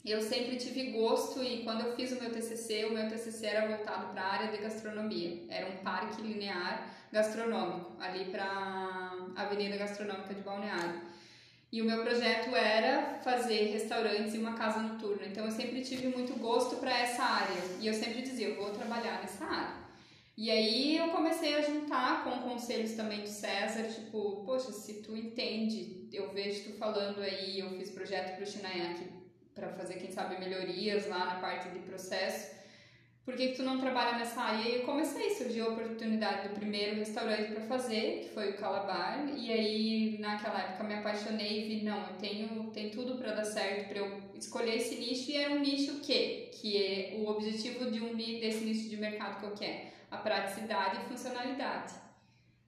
eu 0.03 0.19
sempre 0.21 0.55
tive 0.55 0.91
gosto 0.91 1.43
e 1.43 1.63
quando 1.63 1.85
eu 1.85 1.95
fiz 1.95 2.11
o 2.11 2.19
meu 2.19 2.31
TCC, 2.31 2.85
o 2.85 2.93
meu 2.93 3.07
TCC 3.07 3.45
era 3.45 3.67
voltado 3.67 4.13
para 4.13 4.21
a 4.23 4.33
área 4.33 4.51
de 4.51 4.57
gastronomia. 4.57 5.45
Era 5.47 5.67
um 5.67 5.83
parque 5.83 6.21
linear 6.23 6.89
gastronômico, 7.11 7.95
ali 7.99 8.25
para 8.25 9.08
Avenida 9.43 9.77
Gastronômica 9.77 10.33
de 10.33 10.41
Balneário. 10.41 11.01
E 11.71 11.81
o 11.81 11.85
meu 11.85 12.01
projeto 12.03 12.55
era 12.55 13.19
fazer 13.23 13.71
restaurantes 13.71 14.33
e 14.33 14.39
uma 14.39 14.53
casa 14.53 14.79
noturna. 14.79 15.27
Então 15.27 15.45
eu 15.45 15.51
sempre 15.51 15.81
tive 15.81 16.07
muito 16.07 16.33
gosto 16.39 16.77
para 16.77 16.97
essa 16.97 17.23
área. 17.23 17.61
E 17.79 17.87
eu 17.87 17.93
sempre 17.93 18.21
dizia, 18.23 18.49
eu 18.49 18.55
vou 18.55 18.71
trabalhar 18.71 19.21
nessa 19.21 19.45
área. 19.45 19.79
E 20.35 20.49
aí 20.49 20.97
eu 20.97 21.09
comecei 21.09 21.55
a 21.55 21.61
juntar 21.61 22.23
com 22.23 22.49
conselhos 22.49 22.93
também 22.93 23.21
do 23.21 23.27
César, 23.27 23.83
tipo, 23.83 24.43
poxa, 24.45 24.71
se 24.71 25.01
tu 25.01 25.15
entende, 25.15 26.07
eu 26.13 26.31
vejo 26.31 26.63
tu 26.63 26.77
falando 26.77 27.21
aí, 27.21 27.59
eu 27.59 27.69
fiz 27.77 27.89
projeto 27.91 28.37
pro 28.37 28.45
Chinayak 28.45 29.03
para 29.53 29.67
fazer, 29.73 29.95
quem 29.95 30.09
sabe, 30.09 30.39
melhorias 30.39 31.07
lá 31.07 31.25
na 31.25 31.35
parte 31.41 31.67
de 31.69 31.79
processo. 31.79 32.58
Por 33.29 33.37
que, 33.37 33.49
que 33.49 33.57
tu 33.57 33.63
não 33.63 33.79
trabalha 33.79 34.17
nessa 34.17 34.41
área? 34.41 34.63
E 34.63 34.65
aí 34.65 34.75
eu 34.79 34.85
comecei, 34.87 35.29
surgiu 35.35 35.67
a 35.67 35.69
oportunidade 35.69 36.47
do 36.47 36.55
primeiro 36.55 36.95
restaurante 36.95 37.51
para 37.51 37.61
fazer, 37.61 38.21
que 38.23 38.29
foi 38.33 38.49
o 38.49 38.57
Calabar, 38.57 39.23
e 39.37 39.51
aí 39.51 40.17
naquela 40.19 40.59
época 40.59 40.83
me 40.83 40.95
apaixonei 40.95 41.61
e 41.61 41.67
vi, 41.67 41.85
não, 41.85 41.99
eu 41.99 42.15
tenho, 42.19 42.71
tem 42.71 42.89
tudo 42.89 43.19
para 43.19 43.33
dar 43.33 43.45
certo, 43.45 43.87
para 43.87 43.99
eu 43.99 44.19
escolher 44.33 44.77
esse 44.77 44.95
nicho, 44.95 45.29
e 45.29 45.37
era 45.37 45.53
um 45.53 45.59
nicho 45.59 45.99
que, 45.99 46.49
que 46.53 46.75
é 46.83 47.17
o 47.17 47.27
objetivo 47.27 47.91
de 47.91 48.01
um 48.01 48.15
desse 48.15 48.65
nicho 48.65 48.89
de 48.89 48.97
mercado 48.97 49.39
que 49.39 49.45
eu 49.45 49.51
quero 49.51 49.89
a 50.09 50.17
praticidade 50.17 50.97
e 50.97 51.07
funcionalidade. 51.07 51.93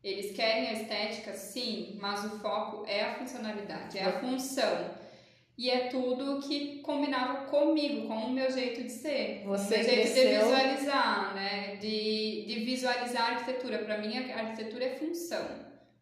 Eles 0.04 0.32
querem 0.36 0.67
a 0.67 0.74
estética, 0.74 1.34
sim, 1.34 1.97
mas 2.00 2.24
o 2.24 2.39
foco 2.39 2.86
é 2.88 3.02
a 3.04 3.15
funcionalidade, 3.15 3.97
é 3.97 4.06
a 4.06 4.19
função. 4.19 4.91
E 5.62 5.69
é 5.69 5.89
tudo 5.89 6.39
que 6.39 6.80
combinava 6.80 7.45
comigo, 7.45 8.08
com 8.08 8.15
o 8.15 8.32
meu 8.32 8.50
jeito 8.52 8.82
de 8.82 8.91
ser, 8.91 9.43
Você 9.45 9.76
o 9.76 9.78
meu 9.78 9.84
jeito 9.84 10.12
cresceu... 10.12 10.28
de 10.28 10.45
visualizar, 10.45 11.36
né? 11.36 11.76
De, 11.80 12.45
de 12.47 12.56
visualizar 12.65 13.21
a 13.21 13.34
arquitetura. 13.36 13.78
Para 13.78 14.00
mim, 14.00 14.17
a 14.17 14.39
arquitetura 14.39 14.86
é 14.86 14.95
função. 14.95 15.45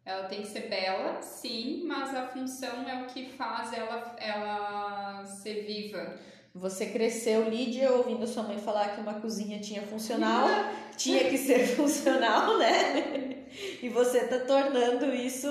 Ela 0.05 0.23
tem 0.29 0.43
que 0.43 0.47
ser 0.47 0.69
bela, 0.69 1.21
sim, 1.21 1.83
mas 1.85 2.15
a 2.15 2.25
função 2.27 2.87
é 2.87 3.03
o 3.03 3.07
que 3.07 3.25
faz 3.31 3.73
ela, 3.73 4.15
ela 4.17 5.25
ser 5.25 5.65
viva. 5.65 6.15
Você 6.55 6.85
cresceu, 6.85 7.49
Lídia, 7.49 7.91
ouvindo 7.91 8.25
sua 8.25 8.43
mãe 8.43 8.57
falar 8.57 8.95
que 8.95 9.01
uma 9.01 9.15
cozinha 9.15 9.59
tinha 9.59 9.81
funcional, 9.81 10.47
tinha 10.95 11.25
que 11.29 11.37
ser 11.37 11.67
funcional, 11.75 12.57
né? 12.57 13.43
E 13.83 13.89
você 13.89 14.21
tá 14.25 14.39
tornando 14.39 15.13
isso 15.13 15.49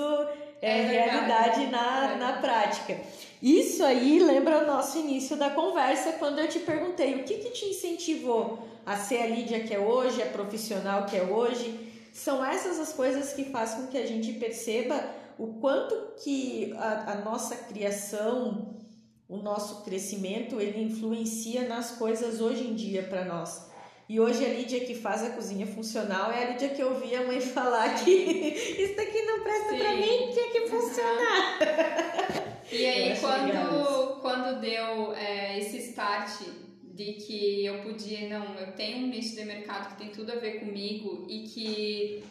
é, 0.61 0.79
É 0.79 0.81
realidade 0.81 1.59
verdade. 1.59 1.71
na, 1.71 2.13
É. 2.13 2.15
na 2.17 2.33
prática. 2.41 2.97
Isso 3.41 3.83
aí 3.85 4.19
lembra 4.19 4.63
o 4.63 4.67
nosso 4.67 4.97
início 4.97 5.37
da 5.37 5.49
conversa, 5.49 6.13
quando 6.13 6.39
eu 6.39 6.49
te 6.49 6.59
perguntei 6.59 7.15
o 7.15 7.23
que, 7.23 7.35
que 7.35 7.51
te 7.51 7.65
incentivou 7.65 8.59
a 8.85 8.97
ser 8.97 9.21
a 9.21 9.27
Lídia 9.27 9.61
que 9.61 9.73
é 9.73 9.79
hoje, 9.79 10.21
a 10.21 10.25
profissional 10.25 11.05
que 11.05 11.15
é 11.15 11.23
hoje. 11.23 11.87
São 12.11 12.43
essas 12.43 12.77
as 12.79 12.91
coisas 12.91 13.31
que 13.31 13.45
fazem 13.45 13.81
com 13.81 13.87
que 13.87 13.97
a 13.97 14.05
gente 14.05 14.33
perceba 14.33 15.01
o 15.37 15.53
quanto 15.53 15.95
que 16.21 16.73
a, 16.77 17.13
a 17.13 17.15
nossa 17.21 17.55
criação, 17.55 18.75
o 19.27 19.37
nosso 19.37 19.83
crescimento, 19.83 20.59
ele 20.59 20.83
influencia 20.83 21.65
nas 21.65 21.91
coisas 21.91 22.41
hoje 22.41 22.67
em 22.67 22.75
dia 22.75 23.03
para 23.03 23.23
nós. 23.23 23.69
E 24.09 24.19
hoje 24.19 24.43
a 24.43 24.49
Lídia 24.49 24.81
que 24.81 24.95
faz 24.95 25.23
a 25.23 25.29
cozinha 25.29 25.67
funcional 25.67 26.29
é 26.29 26.43
a 26.43 26.49
Lídia 26.49 26.69
que 26.69 26.81
eu 26.81 26.89
ouvi 26.89 27.15
a 27.15 27.25
mãe 27.25 27.39
falar 27.39 28.03
que 28.03 28.11
isso 28.11 28.97
daqui 28.97 29.21
não 29.21 29.39
presta 29.41 29.75
para 29.77 29.95
mim, 29.95 30.29
tinha 30.33 30.51
que 30.51 30.67
funcionar. 30.67 31.59
E 32.71 32.85
aí, 32.85 33.19
quando, 33.19 34.21
quando 34.21 34.61
deu 34.61 35.13
é, 35.15 35.57
esse 35.57 35.77
start 35.89 36.41
de 36.83 37.13
que 37.13 37.65
eu 37.65 37.81
podia, 37.81 38.27
não, 38.27 38.55
eu 38.55 38.71
tenho 38.73 38.97
um 38.97 39.07
nicho 39.07 39.35
de 39.35 39.45
mercado 39.45 39.89
que 39.89 40.03
tem 40.03 40.09
tudo 40.09 40.31
a 40.31 40.35
ver 40.35 40.59
comigo 40.59 41.25
e 41.29 41.43
que 41.43 42.23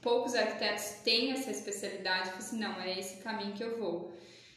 poucos 0.00 0.34
arquitetos 0.34 1.02
têm 1.04 1.32
essa 1.32 1.50
especialidade, 1.50 2.28
eu 2.28 2.32
falei 2.32 2.38
assim, 2.38 2.58
não, 2.58 2.80
é 2.80 2.98
esse 2.98 3.22
caminho 3.22 3.52
que 3.52 3.62
eu 3.62 3.78
vou. 3.78 4.12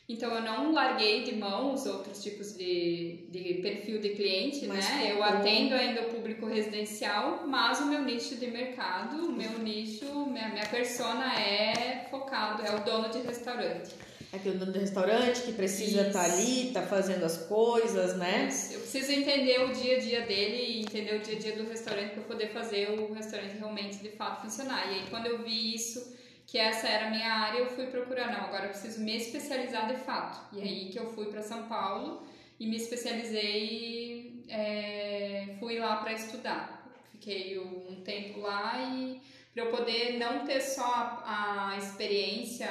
Então, 0.10 0.34
eu 0.34 0.42
não 0.42 0.74
larguei 0.74 1.24
de 1.24 1.36
mão 1.36 1.74
os 1.74 1.86
outros 1.86 2.22
tipos 2.22 2.58
de, 2.58 3.28
de 3.30 3.62
perfil 3.62 4.02
de 4.02 4.10
cliente, 4.10 4.68
Mas 4.68 4.84
né? 4.90 5.14
Eu 5.14 5.24
atendo 5.24 5.74
ainda 5.74 6.02
o 6.02 6.10
público 6.10 6.46
residencial, 6.46 7.48
mas 7.48 7.80
o 7.80 7.86
meu 7.86 8.02
nicho 8.02 8.36
de 8.36 8.48
mercado, 8.48 9.28
o 9.28 9.32
meu 9.32 9.58
nicho, 9.60 10.06
minha, 10.26 10.50
minha 10.50 10.66
persona 10.66 11.34
é 11.40 12.08
focado, 12.10 12.62
é 12.62 12.76
o 12.76 12.84
dono 12.84 13.08
de 13.10 13.20
restaurante. 13.20 13.92
Aquele 14.34 14.58
dono 14.58 14.72
do 14.72 14.80
restaurante 14.80 15.42
que 15.42 15.52
precisa 15.52 16.08
estar 16.08 16.24
ali, 16.24 16.72
tá 16.74 16.84
fazendo 16.84 17.26
as 17.26 17.38
coisas, 17.48 18.16
né? 18.16 18.48
Eu 18.72 18.80
preciso 18.80 19.12
entender 19.12 19.62
o 19.62 19.74
dia 19.74 19.98
a 19.98 20.00
dia 20.00 20.22
dele 20.22 20.58
e 20.58 20.82
entender 20.82 21.16
o 21.16 21.20
dia 21.20 21.36
a 21.36 21.40
dia 21.40 21.56
do 21.58 21.68
restaurante 21.68 22.12
para 22.12 22.24
poder 22.24 22.48
fazer 22.48 22.92
o 22.92 23.14
restaurante 23.14 23.58
realmente 23.58 23.98
de 23.98 24.10
fato 24.12 24.44
funcionar. 24.44 24.90
E 24.90 24.96
aí 24.96 25.10
quando 25.10 25.26
eu 25.26 25.44
vi 25.44 25.76
isso, 25.76 26.16
que 26.48 26.58
essa 26.58 26.88
era 26.88 27.08
a 27.08 27.10
minha 27.10 27.30
área, 27.30 27.60
eu 27.60 27.68
fui 27.68 27.88
procurar, 27.88 28.32
não, 28.32 28.46
agora 28.46 28.66
eu 28.66 28.70
preciso 28.70 29.02
me 29.02 29.18
especializar 29.18 29.88
de 29.88 30.02
fato. 30.02 30.56
E 30.56 30.62
aí 30.62 30.90
que 30.90 31.00
eu 31.00 31.12
fui 31.14 31.26
para 31.26 31.42
São 31.42 31.68
Paulo 31.68 32.24
e 32.58 32.68
me 32.68 32.78
especializei, 32.78 34.46
é, 34.48 35.56
fui 35.60 35.78
lá 35.78 35.98
para 35.98 36.14
estudar. 36.14 36.90
Fiquei 37.12 37.60
um 37.60 38.02
tempo 38.04 38.40
lá 38.40 38.82
e 38.82 39.22
para 39.54 39.64
eu 39.66 39.72
poder 39.72 40.18
não 40.18 40.46
ter 40.46 40.62
só 40.62 41.22
a, 41.26 41.72
a 41.74 41.78
experiência 41.78 42.70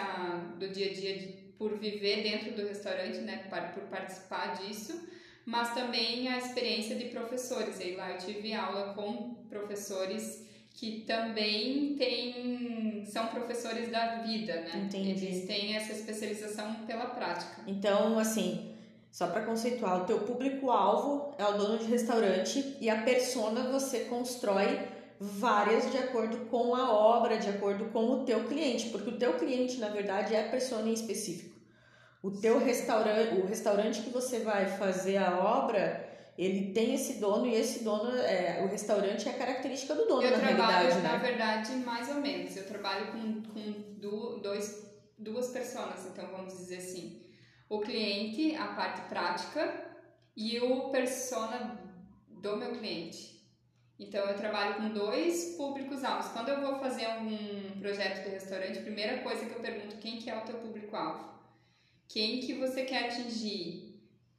do 0.58 0.68
dia 0.68 0.90
a 0.90 0.94
dia 0.94 1.18
de, 1.18 1.26
por 1.60 1.76
viver 1.76 2.22
dentro 2.22 2.52
do 2.52 2.66
restaurante, 2.66 3.18
né, 3.18 3.44
por 3.74 3.82
participar 3.82 4.54
disso, 4.54 5.06
mas 5.44 5.74
também 5.74 6.26
a 6.26 6.38
experiência 6.38 6.96
de 6.96 7.10
professores. 7.10 7.78
E 7.80 7.96
lá 7.96 8.12
eu 8.12 8.16
tive 8.16 8.54
aula 8.54 8.94
com 8.94 9.34
professores 9.46 10.42
que 10.72 11.02
também 11.06 11.96
têm, 11.98 13.04
são 13.04 13.26
professores 13.26 13.90
da 13.90 14.22
vida, 14.22 14.54
né? 14.62 14.86
Entendi. 14.86 15.26
Eles 15.26 15.46
têm 15.46 15.76
essa 15.76 15.92
especialização 15.92 16.76
pela 16.86 17.04
prática. 17.04 17.60
Então, 17.66 18.18
assim, 18.18 18.74
só 19.12 19.26
para 19.26 19.44
conceituar, 19.44 20.00
o 20.00 20.06
teu 20.06 20.20
público-alvo 20.20 21.34
é 21.36 21.44
o 21.44 21.58
dono 21.58 21.76
de 21.76 21.84
restaurante 21.84 22.76
e 22.80 22.88
a 22.88 23.02
persona 23.02 23.70
você 23.70 24.04
constrói 24.04 24.78
várias 25.20 25.90
de 25.92 25.98
acordo 25.98 26.46
com 26.46 26.74
a 26.74 26.90
obra, 26.90 27.36
de 27.36 27.50
acordo 27.50 27.84
com 27.86 28.06
o 28.12 28.24
teu 28.24 28.48
cliente, 28.48 28.88
porque 28.88 29.10
o 29.10 29.18
teu 29.18 29.34
cliente, 29.34 29.76
na 29.76 29.90
verdade, 29.90 30.34
é 30.34 30.46
a 30.46 30.48
persona 30.48 30.88
em 30.88 30.94
específico. 30.94 31.49
O 32.22 32.30
teu 32.30 32.58
restaurante, 32.58 33.34
o 33.34 33.46
restaurante 33.46 34.02
que 34.02 34.10
você 34.10 34.40
vai 34.40 34.66
fazer 34.66 35.16
a 35.16 35.38
obra, 35.38 36.08
ele 36.36 36.72
tem 36.72 36.94
esse 36.94 37.14
dono 37.14 37.46
e 37.46 37.54
esse 37.54 37.82
dono, 37.82 38.10
é, 38.18 38.62
o 38.62 38.68
restaurante 38.68 39.28
é 39.28 39.32
a 39.32 39.38
característica 39.38 39.94
do 39.94 40.06
dono, 40.06 40.22
eu 40.22 40.30
na 40.30 40.38
trabalho, 40.38 40.88
realidade, 40.88 41.02
na 41.02 41.12
né? 41.12 41.18
verdade, 41.18 41.72
mais 41.76 42.08
ou 42.08 42.16
menos. 42.16 42.56
Eu 42.56 42.66
trabalho 42.66 43.12
com, 43.12 43.42
com 43.42 44.40
dois, 44.40 44.86
duas 45.18 45.48
pessoas, 45.48 46.06
então 46.06 46.26
vamos 46.30 46.56
dizer 46.56 46.78
assim. 46.78 47.22
O 47.68 47.80
cliente, 47.80 48.54
a 48.56 48.68
parte 48.68 49.02
prática, 49.08 49.90
e 50.36 50.58
o 50.58 50.90
persona 50.90 51.78
do 52.28 52.56
meu 52.56 52.72
cliente. 52.78 53.40
Então 53.98 54.24
eu 54.24 54.36
trabalho 54.36 54.76
com 54.76 54.88
dois 54.94 55.56
públicos-alvos. 55.56 56.32
Quando 56.32 56.48
eu 56.48 56.60
vou 56.62 56.78
fazer 56.78 57.06
um 57.08 57.78
projeto 57.78 58.24
de 58.24 58.30
restaurante, 58.30 58.78
a 58.78 58.82
primeira 58.82 59.18
coisa 59.18 59.44
que 59.44 59.52
eu 59.52 59.60
pergunto 59.60 59.98
quem 59.98 60.18
que 60.18 60.30
é 60.30 60.38
o 60.38 60.44
teu 60.44 60.58
público-alvo? 60.58 61.29
Quem 62.12 62.40
que 62.40 62.54
você 62.54 62.84
quer 62.84 63.06
atingir? 63.06 63.90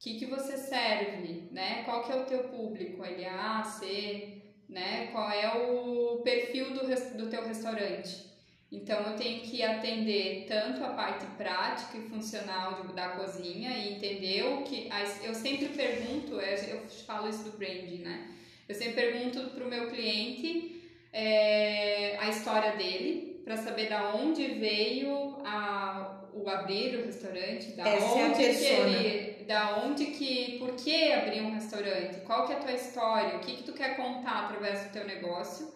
que, 0.02 0.18
que 0.18 0.26
você 0.26 0.56
serve, 0.58 1.44
né? 1.52 1.84
Qual 1.84 2.02
que 2.02 2.10
é 2.10 2.16
o 2.16 2.24
teu 2.24 2.48
público? 2.48 3.04
Ele 3.04 3.22
é 3.22 3.30
A, 3.30 3.62
C, 3.62 4.42
né? 4.68 5.06
Qual 5.12 5.30
é 5.30 5.48
o 5.54 6.20
perfil 6.22 6.74
do, 6.74 6.80
do 7.16 7.30
teu 7.30 7.46
restaurante? 7.46 8.32
Então 8.70 8.98
eu 9.02 9.16
tenho 9.16 9.42
que 9.42 9.62
atender 9.62 10.46
tanto 10.48 10.82
a 10.82 10.88
parte 10.88 11.24
prática 11.36 11.98
e 11.98 12.08
funcional 12.08 12.82
da 12.88 13.10
cozinha 13.10 13.70
e 13.78 13.94
entender 13.94 14.42
o 14.42 14.64
que. 14.64 14.88
Eu 15.22 15.34
sempre 15.34 15.68
pergunto, 15.68 16.40
é, 16.40 16.72
eu 16.72 16.80
falo 17.06 17.28
isso 17.28 17.44
do 17.44 17.56
branding, 17.56 17.98
né? 17.98 18.34
Eu 18.68 18.74
sempre 18.74 18.94
pergunto 18.94 19.50
para 19.50 19.64
o 19.64 19.68
meu 19.68 19.88
cliente 19.88 20.82
é, 21.12 22.16
a 22.18 22.28
história 22.28 22.72
dele, 22.72 23.40
para 23.44 23.56
saber 23.56 23.88
da 23.88 24.16
onde 24.16 24.46
veio 24.48 25.36
a, 25.44 26.21
o 26.34 26.48
abrir 26.48 26.98
o 26.98 27.04
restaurante, 27.06 27.72
da 27.72 27.88
Essa 27.88 28.06
onde 28.06 28.44
é 28.44 28.54
que 28.54 28.64
ele, 28.64 29.44
da 29.44 29.84
onde 29.84 30.06
que, 30.06 30.58
por 30.58 30.72
que 30.76 31.12
abrir 31.12 31.42
um 31.42 31.52
restaurante, 31.52 32.20
qual 32.24 32.46
que 32.46 32.52
é 32.52 32.56
a 32.56 32.60
tua 32.60 32.72
história, 32.72 33.36
o 33.36 33.40
que 33.40 33.56
que 33.56 33.62
tu 33.64 33.72
quer 33.72 33.96
contar 33.96 34.44
através 34.44 34.84
do 34.84 34.92
teu 34.92 35.04
negócio 35.06 35.72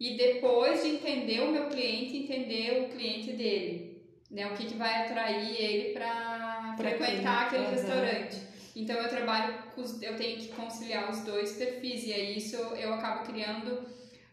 e 0.00 0.16
depois 0.16 0.82
de 0.82 0.88
entender 0.88 1.40
o 1.40 1.52
meu 1.52 1.68
cliente, 1.68 2.16
entender 2.16 2.84
o 2.84 2.88
cliente 2.88 3.32
dele, 3.32 4.02
né? 4.30 4.46
O 4.46 4.54
que, 4.54 4.64
que 4.64 4.74
vai 4.74 5.04
atrair 5.04 5.54
ele 5.60 5.92
para 5.92 6.74
frequentar 6.78 7.46
aquele 7.46 7.64
uhum. 7.64 7.70
restaurante. 7.70 8.40
Então 8.74 8.96
eu 8.96 9.08
trabalho, 9.08 9.54
eu 9.76 10.16
tenho 10.16 10.38
que 10.38 10.48
conciliar 10.48 11.10
os 11.10 11.20
dois 11.20 11.52
perfis 11.52 12.06
e 12.06 12.14
aí 12.14 12.38
isso 12.38 12.56
eu 12.56 12.94
acabo 12.94 13.26
criando 13.26 13.86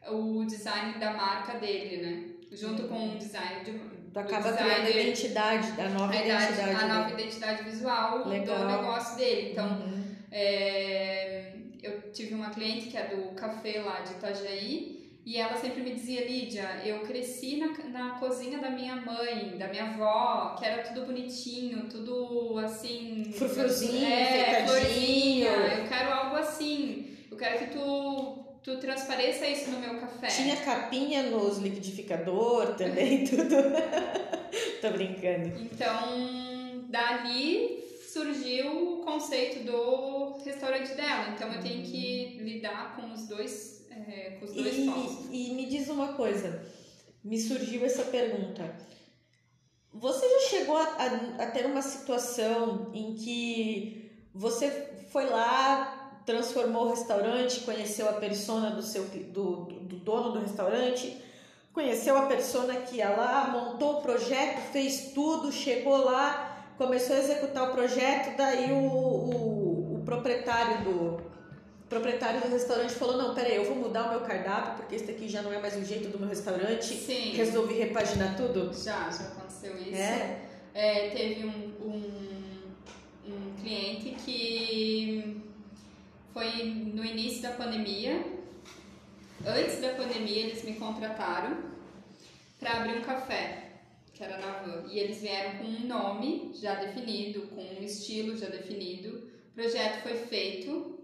o 0.08 0.46
design 0.46 0.98
da 1.00 1.12
marca 1.12 1.58
dele, 1.60 1.98
né? 1.98 2.24
Junto 2.52 2.88
com 2.88 3.16
o 3.16 3.18
design 3.18 3.66
de, 3.66 3.72
Tu 4.18 4.22
acaba 4.22 4.54
criando 4.54 4.88
a 4.88 4.90
identidade, 4.90 5.80
a 5.80 5.90
nova 5.90 6.12
a 6.12 6.26
identidade. 6.26 6.72
A 6.72 6.88
nova 6.88 7.12
identidade 7.12 7.64
visual 7.64 8.28
Legal. 8.28 8.58
do 8.58 8.66
negócio 8.66 9.18
dele. 9.18 9.52
Então, 9.52 9.68
uhum. 9.68 10.04
é, 10.32 11.54
eu 11.84 12.12
tive 12.12 12.34
uma 12.34 12.50
cliente 12.50 12.88
que 12.88 12.98
é 12.98 13.08
do 13.08 13.36
café 13.36 13.80
lá 13.82 14.00
de 14.00 14.14
Itajaí 14.14 14.98
e 15.24 15.38
ela 15.38 15.56
sempre 15.58 15.84
me 15.84 15.94
dizia, 15.94 16.26
Lídia, 16.26 16.82
eu 16.84 17.02
cresci 17.02 17.58
na, 17.58 17.68
na 17.90 18.12
cozinha 18.12 18.60
da 18.60 18.72
minha 18.72 18.96
mãe, 18.96 19.58
da 19.58 19.68
minha 19.68 19.84
avó, 19.84 20.56
que 20.58 20.66
era 20.66 20.82
tudo 20.82 21.06
bonitinho, 21.06 21.88
tudo 21.90 22.58
assim. 22.58 23.32
Frufruzinho, 23.34 24.08
é. 24.08 25.82
Eu 25.84 25.88
quero 25.88 26.12
algo 26.12 26.38
assim. 26.38 27.18
Eu 27.30 27.38
quero 27.38 27.60
que 27.60 27.78
tu, 27.78 28.37
tu 28.68 28.78
transpareça 28.82 29.48
isso 29.48 29.72
no 29.72 29.80
meu 29.80 29.98
café. 29.98 30.28
Tinha 30.28 30.58
capinha 30.58 31.24
nos 31.24 31.58
liquidificador 31.58 32.76
também, 32.76 33.24
tudo. 33.26 33.56
Tô 34.82 34.92
brincando. 34.92 35.58
Então, 35.58 36.86
dali 36.90 37.82
surgiu 38.12 39.00
o 39.00 39.06
conceito 39.06 39.64
do 39.64 40.44
restaurante 40.44 40.94
dela. 40.96 41.30
Então 41.34 41.50
eu 41.54 41.62
tenho 41.62 41.82
que 41.86 42.40
lidar 42.42 42.98
com 42.98 43.14
os 43.14 43.26
dois 43.30 43.88
é, 43.90 44.32
com 44.32 44.46
os 44.46 44.54
dois 44.54 44.76
e, 44.76 45.50
E 45.50 45.54
me 45.54 45.66
diz 45.68 45.88
uma 45.88 46.14
coisa, 46.14 46.62
me 47.24 47.40
surgiu 47.40 47.86
essa 47.86 48.04
pergunta. 48.04 48.76
Você 49.94 50.28
já 50.28 50.50
chegou 50.50 50.76
a, 50.76 50.84
a, 50.84 51.44
a 51.44 51.52
ter 51.52 51.66
uma 51.66 51.82
situação 51.82 52.92
em 52.94 53.16
que 53.16 54.12
você 54.34 54.70
foi 55.10 55.26
lá, 55.26 55.97
transformou 56.28 56.88
o 56.88 56.90
restaurante, 56.90 57.62
conheceu 57.62 58.10
a 58.10 58.14
persona 58.14 58.72
do 58.72 58.84
seu 58.84 59.06
do, 59.06 59.64
do, 59.64 59.80
do 59.80 59.96
dono 59.96 60.34
do 60.34 60.40
restaurante, 60.40 61.18
conheceu 61.72 62.18
a 62.18 62.26
persona 62.26 62.76
que 62.82 62.98
ia 62.98 63.10
lá, 63.10 63.48
montou 63.48 64.00
o 64.00 64.02
projeto, 64.02 64.60
fez 64.74 65.14
tudo, 65.16 65.54
chegou 65.54 66.04
lá, 66.04 66.74
começou 66.78 67.16
a 67.16 67.20
executar 67.20 67.70
o 67.70 67.72
projeto, 67.72 68.36
daí 68.36 68.74
o, 68.74 68.76
o, 68.76 69.96
o 69.96 70.04
proprietário 70.04 70.84
do, 70.84 71.22
proprietário 71.88 72.42
do 72.42 72.50
restaurante 72.50 72.94
falou: 72.94 73.16
Não, 73.16 73.34
peraí, 73.34 73.56
eu 73.56 73.64
vou 73.64 73.76
mudar 73.76 74.08
o 74.08 74.10
meu 74.10 74.20
cardápio 74.20 74.76
porque 74.76 74.96
esse 74.96 75.06
daqui 75.06 75.30
já 75.30 75.42
não 75.42 75.54
é 75.54 75.62
mais 75.62 75.78
o 75.78 75.86
jeito 75.86 76.10
do 76.10 76.20
meu 76.20 76.28
restaurante. 76.28 76.94
Sim. 76.94 77.38
Resolvi 77.38 77.76
repaginar 77.76 78.36
tudo? 78.36 78.74
Já, 78.74 79.10
já 79.10 79.28
aconteceu 79.28 79.78
isso. 79.78 79.96
É? 79.96 80.42
É, 80.74 81.10
teve 81.10 81.46
um, 81.46 81.72
um, 81.82 83.32
um 83.32 83.54
cliente 83.62 84.10
que 84.26 85.47
foi 86.38 86.66
no 86.66 87.04
início 87.04 87.42
da 87.42 87.54
pandemia. 87.54 88.24
Antes 89.44 89.82
da 89.82 89.96
pandemia, 89.96 90.44
eles 90.44 90.64
me 90.64 90.76
contrataram 90.76 91.58
para 92.60 92.74
abrir 92.74 93.00
um 93.00 93.02
café, 93.02 93.82
que 94.14 94.24
era 94.24 94.38
na 94.38 94.60
van. 94.60 94.86
E 94.88 95.00
eles 95.00 95.20
vieram 95.20 95.58
com 95.58 95.64
um 95.64 95.88
nome 95.88 96.52
já 96.54 96.76
definido, 96.76 97.48
com 97.48 97.64
um 97.64 97.84
estilo 97.84 98.38
já 98.38 98.50
definido. 98.50 99.32
O 99.50 99.56
projeto 99.56 100.04
foi 100.04 100.14
feito 100.14 101.00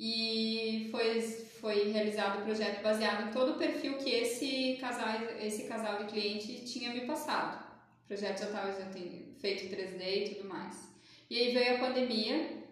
e 0.00 0.88
foi, 0.90 1.20
foi 1.60 1.92
realizado 1.92 2.40
o 2.40 2.44
projeto 2.44 2.82
baseado 2.82 3.28
em 3.28 3.32
todo 3.32 3.52
o 3.52 3.58
perfil 3.58 3.98
que 3.98 4.10
esse 4.10 4.78
casal, 4.80 5.08
esse 5.40 5.68
casal 5.68 5.98
de 5.98 6.12
cliente 6.12 6.64
tinha 6.64 6.92
me 6.92 7.02
passado. 7.02 7.64
O 8.02 8.08
projeto 8.08 8.40
já 8.40 8.46
estava 8.46 8.72
feito 8.72 9.64
em 9.64 9.68
3D 9.68 10.02
e 10.02 10.34
tudo 10.34 10.48
mais. 10.48 10.88
E 11.30 11.38
aí 11.38 11.54
veio 11.54 11.76
a 11.76 11.78
pandemia, 11.78 12.65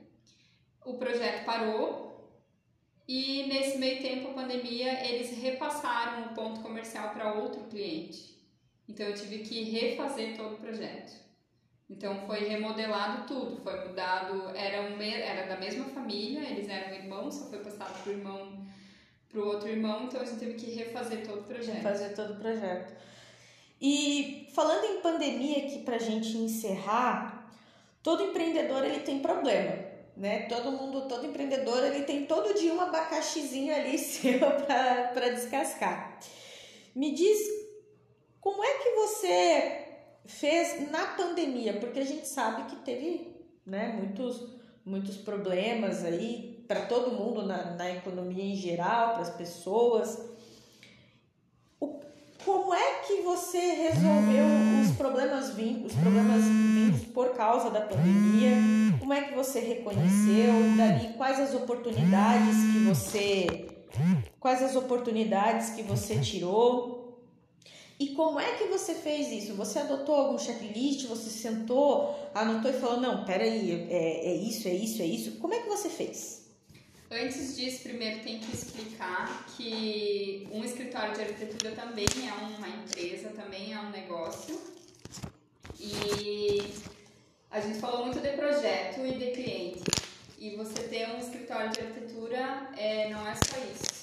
o 0.85 0.95
projeto 0.95 1.45
parou 1.45 2.31
e 3.07 3.45
nesse 3.45 3.79
meio 3.79 4.01
tempo 4.01 4.31
a 4.31 4.35
pandemia 4.35 5.07
eles 5.09 5.37
repassaram 5.39 6.27
o 6.27 6.35
ponto 6.35 6.61
comercial 6.61 7.11
para 7.11 7.35
outro 7.35 7.65
cliente. 7.65 8.35
Então 8.89 9.07
eu 9.07 9.15
tive 9.15 9.39
que 9.39 9.65
refazer 9.65 10.37
todo 10.37 10.55
o 10.55 10.59
projeto. 10.59 11.13
Então 11.89 12.27
foi 12.27 12.41
remodelado 12.49 13.27
tudo, 13.27 13.63
foi 13.63 13.89
mudado, 13.89 14.51
era, 14.57 14.83
um, 14.83 15.01
era 15.01 15.47
da 15.47 15.57
mesma 15.59 15.85
família, 15.87 16.41
eles 16.49 16.69
eram 16.69 16.95
irmãos, 16.95 17.35
só 17.35 17.51
foi 17.51 17.59
passado 17.59 18.03
pro 18.03 18.13
irmão 18.13 18.65
pro 19.35 19.49
outro 19.49 19.69
irmão, 19.69 20.05
então 20.05 20.21
a 20.21 20.25
gente 20.25 20.39
teve 20.39 20.55
que 20.55 20.71
refazer 20.71 21.27
todo 21.27 21.41
o 21.41 21.43
projeto. 21.43 21.83
Fazer 21.83 22.15
todo 22.15 22.35
o 22.35 22.37
projeto. 22.37 22.95
E 23.81 24.49
falando 24.55 24.85
em 24.85 25.01
pandemia 25.01 25.67
aqui 25.67 25.81
pra 25.81 25.99
gente 25.99 26.39
encerrar, 26.39 27.53
todo 28.01 28.23
empreendedor 28.23 28.85
ele 28.85 29.01
tem 29.01 29.19
problema, 29.19 29.73
né? 30.17 30.47
Todo 30.49 30.73
mundo, 30.73 31.09
todo 31.09 31.27
empreendedor 31.27 31.85
ele 31.85 32.05
tem 32.05 32.27
todo 32.27 32.55
dia 32.55 32.73
um 32.73 32.81
abacaxizinho 32.81 33.75
ali 33.75 33.99
seu 33.99 34.39
para 34.67 35.29
descascar. 35.31 36.19
Me 36.95 37.13
diz 37.13 37.39
como 38.41 38.63
é 38.63 38.79
que 38.79 38.91
você 38.91 39.89
fez 40.27 40.91
na 40.91 41.07
pandemia, 41.09 41.81
porque 41.81 42.01
a 42.01 42.05
gente 42.05 42.27
sabe 42.27 42.71
que 42.71 42.77
teve 42.85 43.35
né, 43.67 43.89
muitos, 43.89 44.55
muitos 44.85 45.17
problemas 45.17 46.05
aí 46.05 46.65
para 46.67 46.87
todo 46.87 47.13
mundo 47.13 47.45
na, 47.47 47.73
na 47.73 47.91
economia 47.91 48.45
em 48.45 48.57
geral, 48.57 49.15
para 49.15 49.23
as 49.23 49.31
pessoas. 49.31 50.34
Como 52.45 52.75
é 52.75 53.01
que 53.07 53.23
você 53.23 53.59
resolveu 53.59 54.45
os 54.83 54.97
problemas 54.97 55.55
vindos, 55.55 55.93
os 55.93 55.99
problemas 55.99 56.45
vindos 56.45 57.05
por 57.07 57.31
causa 57.31 57.71
da 57.71 57.81
pandemia? 57.81 58.57
Como 59.01 59.13
é 59.13 59.23
que 59.23 59.35
você 59.35 59.61
reconheceu 59.61 60.77
dali 60.77 61.15
quais 61.15 61.41
as 61.41 61.55
oportunidades 61.55 62.57
que 62.73 62.85
você 62.85 63.67
quais 64.39 64.63
as 64.63 64.77
oportunidades 64.77 65.71
que 65.71 65.83
você 65.83 66.19
tirou? 66.19 67.05
E 67.99 68.09
como 68.09 68.41
é 68.41 68.57
que 68.57 68.65
você 68.65 68.95
fez 68.95 69.31
isso? 69.31 69.55
Você 69.55 69.79
adotou 69.79 70.15
algum 70.15 70.39
checklist? 70.39 71.07
Você 71.07 71.31
sentou, 71.31 72.15
anotou 72.35 72.71
e 72.71 72.75
falou: 72.75 73.01
não, 73.01 73.25
peraí, 73.25 73.87
é, 73.89 74.33
é 74.33 74.35
isso, 74.35 74.69
é 74.69 74.75
isso, 74.75 75.01
é 75.01 75.07
isso. 75.07 75.33
Como 75.39 75.55
é 75.55 75.61
que 75.61 75.69
você 75.69 75.89
fez? 75.89 76.44
Antes 77.15 77.57
disso, 77.57 77.85
primeiro 77.85 78.21
tem 78.21 78.41
que 78.41 78.55
explicar 78.55 79.47
que 79.57 80.49
um 80.51 80.65
escritório 80.65 81.15
de 81.15 81.21
arquitetura 81.23 81.73
também 81.73 82.07
é 82.29 82.33
uma 82.33 82.69
empresa, 82.69 83.29
também 83.31 83.73
é 83.73 83.79
um 83.79 83.91
negócio. 83.91 84.61
E 85.79 86.75
a 87.51 87.61
gente 87.61 87.79
falou 87.79 88.07
muito 88.07 88.21
de 88.21 88.31
projeto 88.31 89.07
e 89.07 89.13
de 89.13 89.31
cliente. 89.31 89.85
E 90.39 90.57
você 90.57 90.83
ter 90.89 91.09
um 91.11 91.19
escritório 91.19 91.71
de 91.71 91.81
arquitetura 91.81 92.69
é, 92.77 93.09
não 93.11 93.27
é 93.27 93.35
só 93.35 93.57
isso 93.73 93.95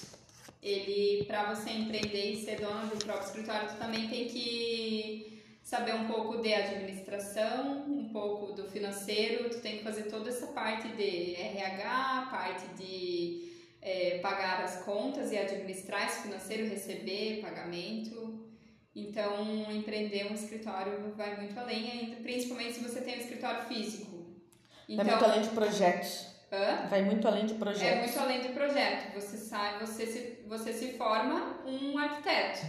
ele 0.62 1.26
para 1.26 1.54
você 1.54 1.72
empreender 1.72 2.34
e 2.34 2.46
ser 2.46 2.60
dono 2.60 2.88
do 2.88 2.98
próprio 2.98 3.26
escritório, 3.26 3.70
tu 3.70 3.78
também 3.78 4.08
tem 4.08 4.28
que 4.28 5.41
saber 5.62 5.96
um 5.96 6.06
pouco 6.08 6.42
de 6.42 6.54
administração, 6.54 7.86
um 7.88 8.10
pouco 8.12 8.54
do 8.54 8.68
financeiro, 8.70 9.50
tu 9.50 9.60
tem 9.62 9.78
que 9.78 9.84
fazer 9.84 10.04
toda 10.04 10.30
essa 10.30 10.48
parte 10.48 10.88
de 10.90 11.36
RH, 11.36 12.28
parte 12.32 12.68
de 12.76 13.52
é, 13.82 14.20
pagar 14.20 14.62
as 14.62 14.84
contas 14.84 15.32
e 15.32 15.38
administrar 15.38 16.06
esse 16.06 16.24
financeiro, 16.24 16.68
receber 16.68 17.42
pagamento. 17.42 18.50
Então, 18.94 19.72
empreender 19.72 20.30
um 20.30 20.34
escritório 20.34 21.14
vai 21.16 21.38
muito 21.38 21.58
além, 21.58 21.90
ainda, 21.92 22.18
principalmente 22.18 22.74
se 22.74 22.84
você 22.84 23.02
tem 23.02 23.16
um 23.16 23.20
escritório 23.20 23.64
físico. 23.64 24.26
Então, 24.88 25.06
vai 25.06 25.16
muito 25.16 25.26
além 25.26 25.42
de 25.42 25.50
projetos. 25.50 26.32
Hã? 26.52 26.88
Vai 26.90 27.02
muito 27.04 27.26
além 27.26 27.46
de 27.46 27.54
projeto. 27.54 27.84
É 27.84 28.00
muito 28.00 28.20
além 28.20 28.42
do 28.42 28.50
projeto. 28.50 29.14
Você 29.16 29.38
sai, 29.38 29.80
você 29.80 30.06
se, 30.06 30.44
você 30.46 30.74
se 30.74 30.98
forma 30.98 31.62
um 31.66 31.98
arquiteto. 31.98 32.60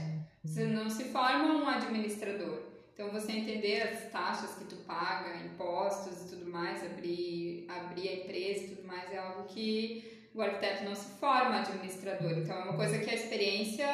Você 0.44 0.66
não 0.66 0.88
se 0.88 1.04
forma 1.04 1.54
um 1.54 1.68
administrador. 1.68 2.71
Então 3.02 3.20
você 3.20 3.32
entender 3.32 3.82
as 3.82 4.12
taxas 4.12 4.54
que 4.54 4.64
tu 4.64 4.76
paga, 4.86 5.36
impostos 5.44 6.22
e 6.22 6.36
tudo 6.36 6.48
mais, 6.48 6.84
abrir, 6.84 7.66
abrir 7.68 8.08
a 8.08 8.12
empresa 8.12 8.64
e 8.64 8.68
tudo 8.68 8.86
mais 8.86 9.12
é 9.12 9.18
algo 9.18 9.42
que 9.48 10.28
o 10.32 10.40
arquiteto 10.40 10.84
não 10.84 10.94
se 10.94 11.08
forma 11.18 11.58
administrador. 11.58 12.30
Então 12.30 12.56
é 12.56 12.62
uma 12.62 12.76
coisa 12.76 13.00
que 13.00 13.10
a 13.10 13.14
experiência 13.14 13.88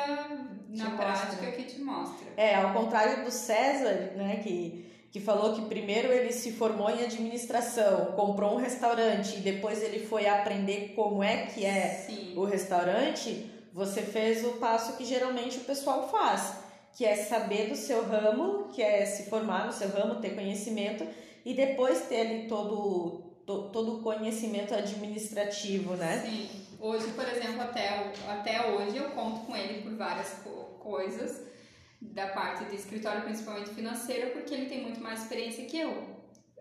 na 0.68 0.90
prática 0.90 1.42
mostra. 1.42 1.52
que 1.52 1.62
te 1.62 1.80
mostra. 1.80 2.28
É, 2.36 2.56
ao 2.56 2.74
contrário 2.74 3.24
do 3.24 3.30
César, 3.30 4.12
né, 4.14 4.40
que 4.44 4.86
que 5.10 5.20
falou 5.20 5.54
que 5.54 5.62
primeiro 5.62 6.12
ele 6.12 6.30
se 6.30 6.52
formou 6.52 6.90
em 6.90 7.02
administração, 7.02 8.12
comprou 8.12 8.56
um 8.56 8.58
restaurante 8.58 9.38
e 9.38 9.40
depois 9.40 9.82
ele 9.82 10.04
foi 10.04 10.28
aprender 10.28 10.92
como 10.94 11.24
é 11.24 11.46
que 11.46 11.64
é 11.64 12.04
Sim. 12.06 12.34
o 12.36 12.44
restaurante, 12.44 13.50
você 13.72 14.02
fez 14.02 14.44
o 14.44 14.58
passo 14.58 14.98
que 14.98 15.06
geralmente 15.06 15.56
o 15.56 15.60
pessoal 15.60 16.10
faz, 16.10 16.67
que 16.98 17.04
é 17.04 17.14
saber 17.14 17.68
do 17.68 17.76
seu 17.76 18.04
ramo, 18.04 18.70
que 18.74 18.82
é 18.82 19.06
se 19.06 19.30
formar 19.30 19.66
no 19.66 19.72
seu 19.72 19.88
ramo, 19.88 20.20
ter 20.20 20.34
conhecimento 20.34 21.06
e 21.44 21.54
depois 21.54 22.08
ter 22.08 22.22
ali 22.22 22.48
todo 22.48 23.22
todo 23.46 23.98
o 23.98 24.02
conhecimento 24.02 24.74
administrativo, 24.74 25.94
né? 25.94 26.20
Sim. 26.26 26.50
Hoje, 26.80 27.06
por 27.12 27.26
exemplo, 27.26 27.62
até, 27.62 28.12
até 28.28 28.70
hoje 28.72 28.96
eu 28.96 29.10
conto 29.10 29.46
com 29.46 29.56
ele 29.56 29.80
por 29.80 29.96
várias 29.96 30.42
coisas 30.80 31.46
da 32.00 32.26
parte 32.26 32.64
de 32.64 32.74
escritório, 32.74 33.22
principalmente 33.22 33.70
financeira, 33.70 34.30
porque 34.30 34.52
ele 34.52 34.66
tem 34.66 34.82
muito 34.82 35.00
mais 35.00 35.22
experiência 35.22 35.64
que 35.66 35.78
eu. 35.78 36.02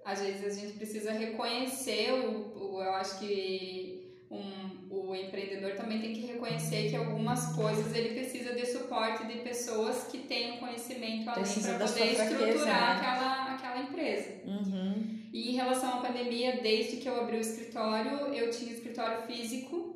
Às 0.06 0.22
vezes 0.22 0.46
a 0.46 0.62
gente 0.62 0.74
precisa 0.78 1.12
reconhecer, 1.12 2.14
o, 2.14 2.76
o 2.76 2.82
eu 2.82 2.94
acho 2.94 3.20
que 3.20 4.24
um, 4.30 4.77
empreendedor 5.26 5.76
também 5.76 6.00
tem 6.00 6.14
que 6.14 6.26
reconhecer 6.26 6.90
que 6.90 6.96
algumas 6.96 7.56
coisas 7.56 7.94
ele 7.96 8.10
precisa 8.10 8.54
de 8.54 8.66
suporte 8.66 9.26
de 9.26 9.40
pessoas 9.40 10.08
que 10.08 10.20
tenham 10.20 10.58
conhecimento 10.58 11.30
além 11.30 11.44
para 11.44 11.88
poder 11.88 12.12
estruturar 12.12 12.66
né? 12.66 13.08
aquela, 13.08 13.56
aquela 13.56 13.80
empresa. 13.82 14.42
Uhum. 14.46 15.18
E 15.34 15.52
em 15.52 15.56
relação 15.56 16.00
à 16.00 16.02
pandemia, 16.02 16.60
desde 16.62 16.98
que 16.98 17.08
eu 17.08 17.20
abri 17.20 17.38
o 17.38 17.42
escritório, 17.42 18.34
eu 18.34 18.50
tinha 18.50 18.72
escritório 18.72 19.28
físico, 19.28 19.96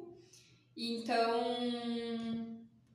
então 0.75 2.51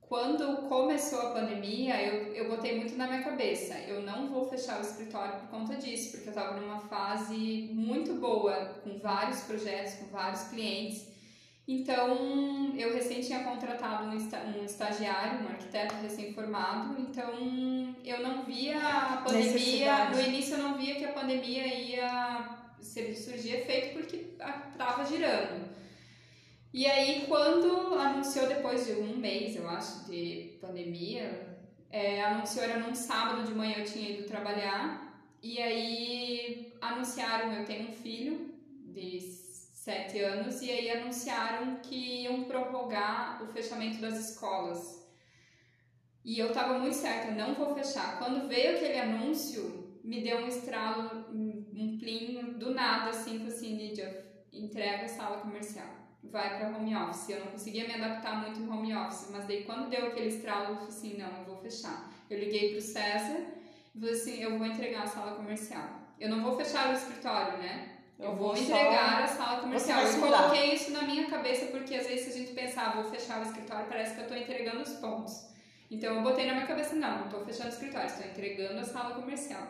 quando 0.08 0.68
começou 0.68 1.20
a 1.20 1.30
pandemia, 1.30 2.00
eu, 2.00 2.32
eu 2.32 2.48
botei 2.48 2.76
muito 2.76 2.96
na 2.96 3.08
minha 3.08 3.24
cabeça, 3.24 3.74
eu 3.88 4.02
não 4.02 4.28
vou 4.28 4.48
fechar 4.48 4.78
o 4.78 4.82
escritório 4.82 5.40
por 5.40 5.48
conta 5.48 5.74
disso, 5.74 6.12
porque 6.12 6.28
eu 6.28 6.32
estava 6.32 6.60
numa 6.60 6.78
fase 6.78 7.70
muito 7.72 8.14
boa, 8.14 8.76
com 8.84 8.98
vários 8.98 9.40
projetos, 9.40 9.94
com 9.94 10.06
vários 10.06 10.44
clientes. 10.44 11.15
Então, 11.68 12.72
eu 12.76 12.94
recém 12.94 13.20
tinha 13.20 13.42
contratado 13.42 14.04
um, 14.04 14.64
estagiário, 14.64 15.44
um 15.44 15.48
arquiteto 15.48 15.96
recém-formado, 15.96 17.00
então 17.00 17.32
eu 18.04 18.22
não 18.22 18.44
via 18.44 18.78
a 18.78 19.16
pandemia, 19.16 20.10
no 20.10 20.20
início 20.20 20.54
eu 20.54 20.62
não 20.62 20.78
via 20.78 20.94
que 20.94 21.04
a 21.04 21.12
pandemia 21.12 21.66
ia 21.66 22.56
surgir 22.80 23.56
efeito 23.56 23.98
porque 23.98 24.16
estava 24.38 25.04
girando. 25.04 25.66
E 26.72 26.86
aí, 26.86 27.24
quando 27.26 27.94
anunciou 27.94 28.46
depois 28.46 28.86
de 28.86 28.92
um 28.92 29.16
mês, 29.16 29.56
eu 29.56 29.68
acho, 29.68 30.04
de 30.08 30.58
pandemia, 30.60 31.56
é, 31.90 32.22
anunciou 32.22 32.64
era 32.64 32.78
num 32.78 32.94
sábado 32.94 33.44
de 33.44 33.54
manhã 33.54 33.78
eu 33.78 33.84
tinha 33.84 34.10
ido 34.10 34.28
trabalhar. 34.28 35.04
E 35.42 35.60
aí 35.60 36.72
anunciaram, 36.80 37.52
eu 37.52 37.64
tenho 37.64 37.88
um 37.88 37.92
filho 37.92 38.54
de 38.84 39.20
sete 39.86 40.18
anos, 40.18 40.60
e 40.62 40.68
aí 40.68 40.90
anunciaram 40.90 41.76
que 41.76 42.24
iam 42.24 42.42
prorrogar 42.42 43.40
o 43.40 43.46
fechamento 43.52 44.00
das 44.00 44.18
escolas. 44.18 45.06
E 46.24 46.36
eu 46.40 46.52
tava 46.52 46.80
muito 46.80 46.96
certa, 46.96 47.30
não 47.30 47.54
vou 47.54 47.72
fechar. 47.72 48.18
Quando 48.18 48.48
veio 48.48 48.74
aquele 48.74 48.98
anúncio, 48.98 50.00
me 50.02 50.24
deu 50.24 50.38
um 50.38 50.48
estralo, 50.48 51.26
um 51.32 51.98
plim 52.00 52.58
do 52.58 52.74
nada, 52.74 53.10
assim, 53.10 53.46
assim, 53.46 53.76
Lídia, 53.76 54.26
entrega 54.52 55.04
a 55.04 55.08
sala 55.08 55.38
comercial 55.38 56.04
vai 56.24 56.58
para 56.58 56.76
home 56.76 56.96
office. 56.96 57.28
Eu 57.28 57.44
não 57.44 57.52
conseguia 57.52 57.86
me 57.86 57.94
adaptar 57.94 58.40
muito 58.42 58.58
em 58.58 58.68
home 58.68 58.92
office, 58.92 59.30
mas 59.30 59.46
daí 59.46 59.62
quando 59.62 59.88
deu 59.88 60.08
aquele 60.08 60.26
estralo, 60.26 60.70
eu 60.70 60.74
falei 60.74 60.88
assim, 60.88 61.16
não, 61.16 61.38
eu 61.38 61.44
vou 61.44 61.58
fechar. 61.58 62.10
Eu 62.28 62.40
liguei 62.40 62.72
pro 62.72 62.80
César 62.80 63.38
e 63.94 64.00
falei 64.00 64.14
assim, 64.14 64.42
eu 64.42 64.58
vou 64.58 64.66
entregar 64.66 65.04
a 65.04 65.06
sala 65.06 65.36
comercial. 65.36 65.88
Eu 66.18 66.28
não 66.28 66.42
vou 66.42 66.56
fechar 66.56 66.90
o 66.90 66.92
escritório, 66.92 67.58
né? 67.58 67.95
Eu, 68.18 68.30
eu 68.30 68.36
vou, 68.36 68.56
entregar 68.56 69.24
a 69.24 69.26
sala 69.26 69.60
comercial. 69.60 70.00
Eu 70.02 70.20
coloquei 70.20 70.74
isso 70.74 70.90
na 70.90 71.02
minha 71.02 71.26
cabeça 71.28 71.66
porque 71.66 71.94
às 71.94 72.06
vezes 72.06 72.34
a 72.34 72.38
gente 72.38 72.52
pensava, 72.52 72.98
ah, 72.98 73.02
vou 73.02 73.10
fechar 73.10 73.40
o 73.40 73.42
escritório, 73.42 73.86
parece 73.88 74.14
que 74.14 74.20
eu 74.20 74.24
estou 74.24 74.38
entregando 74.38 74.80
os 74.82 74.94
pontos. 74.94 75.46
Então 75.90 76.16
eu 76.16 76.22
botei 76.22 76.46
na 76.46 76.54
minha 76.54 76.66
cabeça, 76.66 76.96
não, 76.96 77.18
não 77.18 77.24
estou 77.26 77.44
fechando 77.44 77.68
o 77.68 77.72
escritório, 77.72 78.06
estou 78.06 78.26
entregando 78.26 78.80
a 78.80 78.84
sala 78.84 79.14
comercial. 79.14 79.68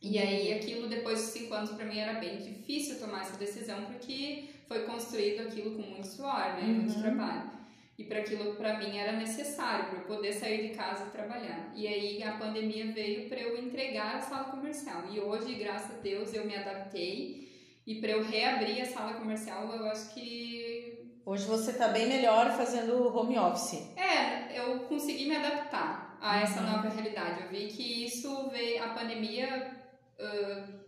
E 0.00 0.18
aí 0.18 0.52
aquilo 0.52 0.86
depois 0.86 1.18
de 1.18 1.26
cinco 1.26 1.54
anos 1.54 1.70
para 1.70 1.86
mim 1.86 1.98
era 1.98 2.20
bem 2.20 2.36
difícil 2.36 3.00
tomar 3.00 3.22
essa 3.22 3.38
decisão 3.38 3.86
porque 3.86 4.50
foi 4.68 4.84
construído 4.84 5.40
aquilo 5.40 5.74
com 5.74 5.82
muito 5.82 6.06
suor, 6.06 6.54
né? 6.54 6.60
Uhum. 6.60 6.74
Muito 6.74 7.00
trabalho. 7.00 7.50
E 7.96 8.04
para 8.04 8.18
aquilo 8.18 8.54
para 8.56 8.78
mim 8.78 8.98
era 8.98 9.12
necessário 9.12 9.86
para 9.86 9.98
eu 10.00 10.04
poder 10.04 10.32
sair 10.32 10.68
de 10.68 10.74
casa 10.74 11.06
e 11.06 11.10
trabalhar. 11.10 11.72
E 11.74 11.86
aí 11.88 12.22
a 12.22 12.32
pandemia 12.32 12.92
veio 12.92 13.28
para 13.28 13.40
eu 13.40 13.56
entregar 13.56 14.16
a 14.16 14.20
sala 14.20 14.44
comercial. 14.44 15.04
E 15.10 15.18
hoje, 15.20 15.54
graças 15.54 15.96
a 15.96 16.00
Deus, 16.00 16.34
eu 16.34 16.44
me 16.44 16.54
adaptei 16.54 17.44
e 17.86 18.00
para 18.00 18.10
eu 18.10 18.24
reabrir 18.24 18.82
a 18.82 18.86
sala 18.86 19.14
comercial, 19.14 19.70
eu 19.72 19.86
acho 19.86 20.14
que 20.14 21.04
Hoje 21.26 21.46
você 21.46 21.70
está 21.70 21.88
bem 21.88 22.06
melhor 22.06 22.50
fazendo 22.50 23.08
home 23.16 23.38
office. 23.38 23.80
É, 23.96 24.60
eu 24.60 24.80
consegui 24.80 25.26
me 25.26 25.34
adaptar 25.34 26.18
a 26.20 26.42
essa 26.42 26.60
uhum. 26.60 26.70
nova 26.70 26.90
realidade. 26.90 27.44
Eu 27.44 27.48
vi 27.48 27.68
que 27.68 28.04
isso 28.04 28.50
veio, 28.50 28.84
a 28.84 28.88
pandemia 28.88 29.74
uh, 30.18 30.84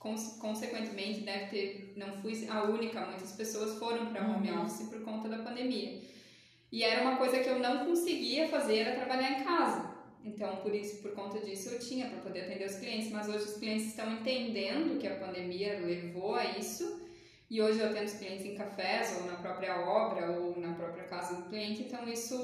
consequentemente 0.00 1.20
deve 1.20 1.46
ter 1.46 1.92
não 1.96 2.20
fui 2.20 2.48
a 2.48 2.64
única 2.64 3.06
muitas 3.06 3.32
pessoas 3.32 3.78
foram 3.78 4.06
para 4.06 4.26
home 4.26 4.50
uhum. 4.50 4.62
office 4.62 4.88
por 4.88 5.00
conta 5.02 5.28
da 5.28 5.38
pandemia 5.38 6.02
e 6.72 6.82
era 6.82 7.02
uma 7.02 7.16
coisa 7.16 7.38
que 7.38 7.48
eu 7.48 7.60
não 7.60 7.86
conseguia 7.86 8.48
fazer 8.48 8.78
era 8.78 8.96
trabalhar 8.96 9.40
em 9.40 9.44
casa 9.44 9.91
então 10.24 10.56
por 10.56 10.74
isso 10.74 11.02
por 11.02 11.12
conta 11.12 11.40
disso 11.40 11.70
eu 11.70 11.78
tinha 11.78 12.06
para 12.08 12.20
poder 12.20 12.42
atender 12.42 12.66
os 12.66 12.76
clientes 12.76 13.10
mas 13.10 13.28
hoje 13.28 13.44
os 13.44 13.56
clientes 13.56 13.86
estão 13.86 14.10
entendendo 14.12 14.98
que 14.98 15.06
a 15.06 15.16
pandemia 15.16 15.80
levou 15.80 16.34
a 16.34 16.44
isso 16.58 17.00
e 17.50 17.60
hoje 17.60 17.80
eu 17.80 17.86
atendo 17.86 18.06
os 18.06 18.14
clientes 18.14 18.46
em 18.46 18.54
cafés 18.54 19.16
ou 19.18 19.26
na 19.26 19.36
própria 19.36 19.80
obra 19.80 20.30
ou 20.30 20.58
na 20.58 20.74
própria 20.74 21.04
casa 21.04 21.36
do 21.36 21.48
cliente 21.48 21.82
então 21.82 22.08
isso 22.08 22.34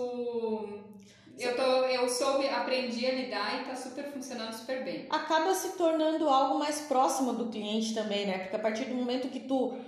eu, 1.38 1.54
tô, 1.54 1.62
eu 1.62 2.08
soube, 2.08 2.48
aprendi 2.48 3.06
a 3.06 3.14
lidar 3.14 3.60
e 3.60 3.64
tá 3.64 3.76
super 3.76 4.10
funcionando 4.10 4.52
super 4.52 4.82
bem. 4.82 5.06
Acaba 5.08 5.54
se 5.54 5.76
tornando 5.76 6.28
algo 6.28 6.58
mais 6.58 6.80
próximo 6.80 7.32
do 7.32 7.46
cliente 7.46 7.94
também, 7.94 8.26
né? 8.26 8.38
Porque 8.38 8.56
a 8.56 8.58
partir 8.58 8.86
do 8.86 8.94
momento 8.96 9.28
que 9.28 9.40
tu 9.40 9.78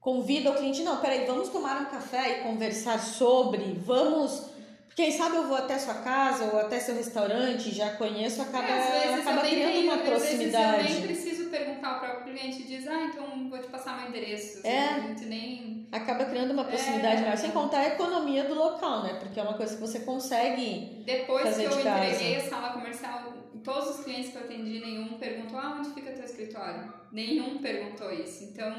convida 0.00 0.50
o 0.50 0.54
cliente, 0.54 0.82
não, 0.82 0.98
peraí, 0.98 1.26
vamos 1.26 1.50
tomar 1.50 1.82
um 1.82 1.86
café 1.86 2.40
e 2.40 2.42
conversar 2.42 2.98
sobre, 2.98 3.74
vamos 3.74 4.53
quem 4.94 5.10
sabe 5.10 5.36
eu 5.36 5.48
vou 5.48 5.56
até 5.56 5.76
sua 5.78 5.94
casa 5.94 6.44
ou 6.52 6.58
até 6.60 6.78
seu 6.78 6.94
restaurante, 6.94 7.74
já 7.74 7.90
conheço, 7.96 8.40
acaba, 8.40 8.68
é, 8.68 9.14
acaba 9.14 9.40
criando 9.40 9.80
uma 9.80 9.98
proximidade. 9.98 10.64
Às 10.64 10.82
vezes 10.82 10.90
eu 10.90 10.98
nem 10.98 11.06
preciso 11.08 11.50
perguntar 11.50 11.94
ao 11.94 12.00
próprio 12.00 12.32
cliente 12.32 12.62
diz, 12.62 12.86
ah, 12.86 13.04
então 13.04 13.48
vou 13.48 13.58
te 13.58 13.66
passar 13.66 13.98
meu 13.98 14.08
endereço. 14.08 14.64
É. 14.64 14.88
A 14.88 15.00
gente 15.00 15.24
nem... 15.26 15.88
Acaba 15.90 16.24
criando 16.26 16.52
uma 16.52 16.64
proximidade 16.64 17.16
é, 17.16 17.20
maior, 17.22 17.36
sem 17.36 17.50
contar 17.50 17.78
a 17.78 17.88
economia 17.88 18.44
do 18.44 18.54
local, 18.54 19.02
né? 19.02 19.14
Porque 19.20 19.38
é 19.38 19.42
uma 19.42 19.54
coisa 19.54 19.74
que 19.74 19.80
você 19.80 20.00
consegue 20.00 21.02
Depois 21.04 21.42
fazer 21.42 21.68
que 21.68 21.72
eu 21.72 21.76
de 21.78 21.82
casa. 21.82 22.04
entreguei 22.04 22.36
a 22.36 22.48
sala 22.48 22.72
comercial, 22.72 23.32
todos 23.62 23.98
os 23.98 24.04
clientes 24.04 24.30
que 24.30 24.36
eu 24.36 24.42
atendi, 24.42 24.80
nenhum 24.80 25.18
perguntou, 25.18 25.58
ah, 25.58 25.76
onde 25.78 25.90
fica 25.90 26.12
teu 26.12 26.24
escritório? 26.24 26.92
Nenhum 27.10 27.58
perguntou 27.58 28.12
isso. 28.12 28.44
Então, 28.44 28.74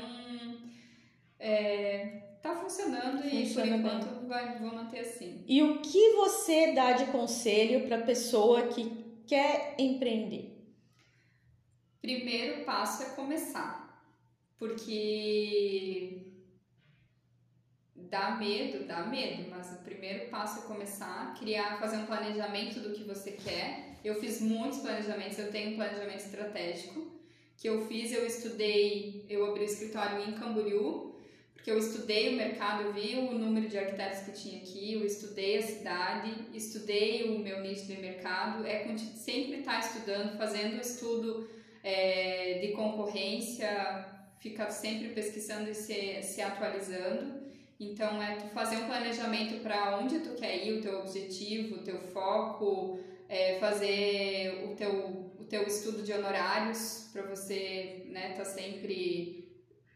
é, 1.40 2.25
tá 2.46 2.56
funcionando 2.56 3.24
Funciona 3.24 3.42
e 3.42 3.54
por 3.54 3.68
enquanto 3.68 4.28
vai, 4.28 4.60
vou 4.60 4.74
manter 4.74 5.00
assim. 5.00 5.44
E 5.48 5.64
o 5.64 5.82
que 5.82 6.14
você 6.14 6.74
dá 6.74 6.92
de 6.92 7.08
conselho 7.08 7.88
para 7.88 8.04
pessoa 8.04 8.68
que 8.68 8.86
quer 9.26 9.76
empreender? 9.80 10.54
Primeiro 12.00 12.64
passo 12.64 13.02
é 13.02 13.06
começar, 13.16 14.08
porque 14.60 16.34
dá 17.96 18.36
medo, 18.36 18.86
dá 18.86 19.08
medo, 19.08 19.50
mas 19.50 19.72
o 19.72 19.84
primeiro 19.84 20.30
passo 20.30 20.60
é 20.60 20.68
começar, 20.68 21.34
criar, 21.40 21.80
fazer 21.80 21.98
um 21.98 22.06
planejamento 22.06 22.80
do 22.80 22.94
que 22.94 23.04
você 23.04 23.32
quer. 23.32 23.96
Eu 24.04 24.20
fiz 24.22 24.40
muitos 24.40 24.80
planejamentos, 24.80 25.40
eu 25.40 25.52
tenho 25.52 25.72
um 25.72 25.76
planejamento 25.76 26.20
estratégico 26.20 27.12
que 27.58 27.68
eu 27.68 27.88
fiz, 27.88 28.12
eu 28.12 28.28
estudei, 28.28 29.26
eu 29.28 29.46
abri 29.46 29.62
o 29.62 29.66
escritório 29.66 30.30
em 30.30 30.34
Camboriú, 30.34 31.15
porque 31.66 31.72
eu 31.72 31.80
estudei 31.80 32.30
o 32.30 32.38
mercado, 32.38 32.84
eu 32.84 32.94
vi 32.94 33.16
o 33.16 33.32
número 33.32 33.68
de 33.68 33.76
arquitetos 33.76 34.20
que 34.20 34.32
tinha 34.34 34.62
aqui, 34.62 34.94
eu 34.94 35.04
estudei 35.04 35.58
a 35.58 35.62
cidade, 35.64 36.32
estudei 36.54 37.24
o 37.24 37.40
meu 37.40 37.60
nicho 37.62 37.88
de 37.88 37.98
mercado, 37.98 38.64
é 38.68 38.86
sempre 39.16 39.62
estar 39.62 39.72
tá 39.72 39.80
estudando, 39.80 40.38
fazendo 40.38 40.80
estudo 40.80 41.50
é, 41.84 42.60
de 42.60 42.74
concorrência, 42.74 44.06
ficar 44.38 44.70
sempre 44.70 45.10
pesquisando 45.10 45.68
e 45.68 45.74
se, 45.74 46.22
se 46.22 46.40
atualizando. 46.40 47.42
Então 47.80 48.22
é 48.22 48.36
tu 48.36 48.48
fazer 48.50 48.76
um 48.76 48.86
planejamento 48.86 49.64
para 49.64 49.98
onde 49.98 50.20
tu 50.20 50.36
quer 50.36 50.68
ir, 50.68 50.74
o 50.74 50.82
teu 50.84 51.00
objetivo, 51.00 51.78
o 51.78 51.84
teu 51.84 51.98
foco, 52.00 53.00
é, 53.28 53.58
fazer 53.58 54.70
o 54.72 54.76
teu, 54.76 55.32
o 55.40 55.46
teu 55.46 55.64
estudo 55.64 56.04
de 56.04 56.14
honorários 56.14 57.10
para 57.12 57.24
você, 57.24 58.06
né, 58.10 58.34
tá 58.38 58.46
sempre 58.46 59.50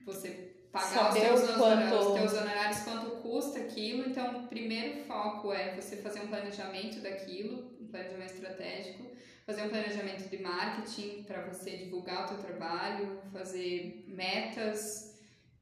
você 0.04 0.49
pagar 0.72 1.10
os 1.10 1.20
teus, 1.20 1.52
quanto... 1.52 1.96
os 1.96 2.20
teus 2.20 2.34
honorários, 2.34 2.80
quanto 2.80 3.12
custa 3.22 3.60
aquilo. 3.60 4.10
Então, 4.10 4.44
o 4.44 4.48
primeiro 4.48 5.04
foco 5.06 5.52
é 5.52 5.76
você 5.76 5.98
fazer 5.98 6.22
um 6.22 6.28
planejamento 6.28 7.00
daquilo, 7.02 7.72
um 7.80 7.88
planejamento 7.88 8.34
estratégico, 8.34 9.06
fazer 9.46 9.64
um 9.64 9.70
planejamento 9.70 10.30
de 10.30 10.38
marketing 10.42 11.24
para 11.24 11.42
você 11.42 11.72
divulgar 11.72 12.26
o 12.26 12.28
teu 12.30 12.38
trabalho, 12.38 13.20
fazer 13.34 14.06
metas, 14.08 15.10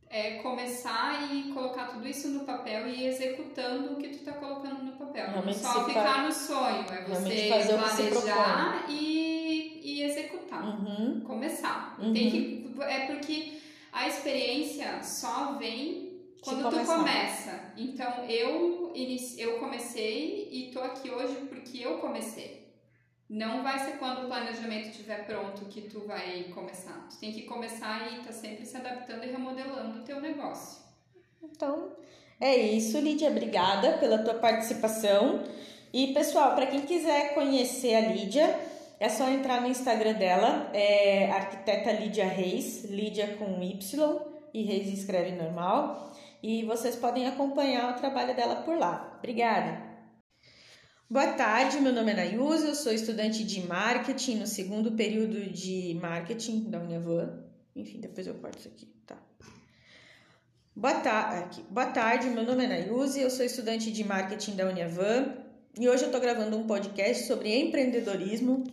é 0.09 0.35
começar 0.35 1.33
e 1.33 1.51
colocar 1.53 1.87
tudo 1.87 2.07
isso 2.07 2.29
no 2.29 2.45
papel 2.45 2.87
e 2.87 3.03
ir 3.03 3.07
executando 3.07 3.93
o 3.93 3.97
que 3.97 4.09
tu 4.09 4.23
tá 4.23 4.33
colocando 4.33 4.83
no 4.83 4.93
papel. 4.93 5.29
Realmente 5.29 5.63
não 5.63 5.73
só 5.73 5.85
ficar 5.85 6.23
no 6.23 6.31
sonho, 6.31 6.85
é 6.89 7.03
você 7.03 7.47
planejar 7.47 8.85
e, 8.89 9.81
e 9.83 10.03
executar. 10.03 10.63
Uhum. 10.63 11.21
Começar. 11.21 11.97
Uhum. 11.99 12.13
Tem 12.13 12.31
que, 12.31 12.73
é 12.81 13.07
porque 13.07 13.56
a 13.97 14.07
experiência 14.07 15.01
só 15.01 15.53
vem 15.53 16.21
quando 16.43 16.69
tu 16.69 16.85
começa. 16.85 17.73
Então 17.75 18.25
eu, 18.25 18.93
eu 19.37 19.59
comecei 19.59 20.47
e 20.51 20.71
tô 20.71 20.79
aqui 20.81 21.09
hoje 21.09 21.35
porque 21.49 21.79
eu 21.79 21.97
comecei. 21.97 22.67
Não 23.27 23.63
vai 23.63 23.79
ser 23.79 23.97
quando 23.97 24.23
o 24.23 24.27
planejamento 24.27 24.89
estiver 24.89 25.25
pronto 25.25 25.65
que 25.65 25.81
tu 25.81 26.01
vai 26.01 26.43
começar. 26.53 27.07
Tu 27.09 27.17
tem 27.17 27.33
que 27.33 27.41
começar 27.41 28.13
e 28.13 28.23
tá 28.23 28.31
sempre 28.31 28.65
se 28.65 28.77
adaptando 28.77 29.23
e 29.23 29.31
remodelando 29.31 29.99
o 29.99 30.03
teu 30.03 30.21
negócio. 30.21 30.83
Então, 31.41 31.91
é 32.39 32.55
isso, 32.55 32.99
Lídia. 32.99 33.29
Obrigada 33.29 33.97
pela 33.97 34.19
tua 34.19 34.35
participação. 34.35 35.43
E, 35.91 36.13
pessoal, 36.13 36.53
para 36.53 36.67
quem 36.67 36.81
quiser 36.81 37.33
conhecer 37.33 37.95
a 37.95 38.01
Lídia, 38.11 38.57
é 38.99 39.09
só 39.09 39.29
entrar 39.29 39.61
no 39.61 39.67
Instagram 39.67 40.13
dela, 40.13 40.69
é 40.73 41.29
arquiteta 41.31 41.91
Lídia 41.91 42.25
Reis, 42.25 42.85
Lídia 42.85 43.35
com 43.37 43.61
Y 43.61 44.19
e 44.53 44.63
Reis 44.63 44.87
escreve 44.87 45.31
normal. 45.35 46.15
E 46.41 46.63
vocês 46.65 46.95
podem 46.95 47.27
acompanhar 47.27 47.91
o 47.91 47.99
trabalho 47.99 48.35
dela 48.35 48.57
por 48.57 48.77
lá. 48.77 49.15
Obrigada! 49.19 49.85
Boa 51.09 51.27
tarde, 51.33 51.79
meu 51.79 51.93
nome 51.93 52.11
é 52.11 52.15
Nayuza, 52.15 52.67
eu 52.67 52.75
sou 52.75 52.91
estudante 52.91 53.43
de 53.43 53.65
marketing 53.65 54.39
no 54.39 54.47
segundo 54.47 54.91
período 54.91 55.39
de 55.51 55.97
marketing 56.01 56.69
da 56.69 56.79
Univan. 56.79 57.45
Enfim, 57.75 58.01
depois 58.01 58.27
eu 58.27 58.35
corto 58.35 58.57
isso 58.59 58.67
aqui, 58.67 58.87
tá? 59.05 59.17
Boa, 60.75 60.95
ta 60.95 61.39
aqui. 61.39 61.63
Boa 61.69 61.87
tarde, 61.87 62.29
meu 62.29 62.43
nome 62.43 62.65
é 62.65 62.67
Nayuzi, 62.67 63.21
eu 63.21 63.29
sou 63.29 63.45
estudante 63.45 63.91
de 63.91 64.03
marketing 64.03 64.55
da 64.57 64.67
Univan 64.67 65.33
e 65.79 65.87
hoje 65.87 66.03
eu 66.03 66.11
tô 66.11 66.19
gravando 66.19 66.57
um 66.57 66.67
podcast 66.67 67.25
sobre 67.25 67.57
empreendedorismo 67.57 68.65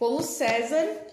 com 0.00 0.16
o 0.16 0.22
César, 0.22 1.06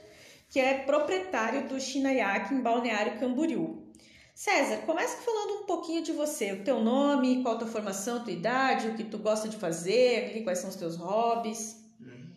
que 0.50 0.62
é 0.62 0.86
proprietário 0.86 1.68
do 1.68 1.78
Chinayak 1.78 2.54
em 2.54 2.62
Balneário 2.62 3.20
Camboriú. 3.20 3.86
César, 4.34 4.78
começa 4.86 5.18
falando 5.18 5.62
um 5.62 5.66
pouquinho 5.66 6.02
de 6.02 6.14
você, 6.14 6.54
o 6.54 6.64
teu 6.64 6.82
nome, 6.82 7.44
qual 7.44 7.56
a 7.56 7.58
tua 7.58 7.68
formação, 7.68 8.24
tua 8.24 8.32
idade, 8.32 8.88
o 8.88 8.96
que 8.96 9.04
tu 9.04 9.18
gosta 9.18 9.50
de 9.50 9.58
fazer, 9.58 10.42
quais 10.46 10.60
são 10.60 10.70
os 10.70 10.78
teus 10.78 10.96
hobbies. 10.96 11.86
Hum. 12.00 12.30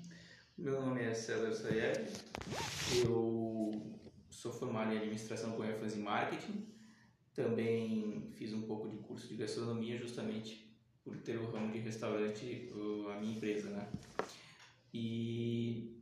Meu 0.59 0.85
nome 0.85 1.05
é 1.05 1.15
César 1.15 1.53
Sayed, 1.53 2.11
eu 3.05 3.81
sou 4.29 4.53
formado 4.53 4.93
em 4.93 4.97
administração 4.97 5.53
com 5.53 5.65
ênfase 5.65 6.01
em 6.01 6.03
marketing, 6.03 6.67
também 7.33 8.29
fiz 8.33 8.53
um 8.53 8.63
pouco 8.63 8.89
de 8.89 8.97
curso 8.97 9.29
de 9.29 9.37
gastronomia 9.37 9.97
justamente 9.99 10.69
por 11.05 11.17
ter 11.19 11.37
o 11.37 11.49
ramo 11.53 11.71
de 11.71 11.79
restaurante, 11.79 12.73
a 13.15 13.21
minha 13.21 13.37
empresa, 13.37 13.71
né? 13.71 13.89
E 14.93 16.00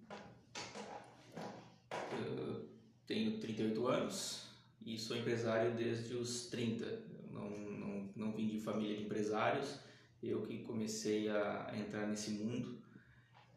tenho 3.06 3.38
38 3.38 3.86
anos, 3.86 4.48
e 4.84 4.98
sou 4.98 5.16
empresário 5.16 5.74
desde 5.74 6.14
os 6.14 6.46
30. 6.46 6.84
Não, 7.30 7.50
não, 7.50 8.11
não 8.14 8.32
vim 8.32 8.48
de 8.48 8.61
família 8.61 8.96
de 8.96 9.04
empresários, 9.04 9.78
eu 10.22 10.42
que 10.42 10.59
comecei 10.59 11.28
a 11.28 11.72
entrar 11.76 12.06
nesse 12.06 12.30
mundo 12.30 12.78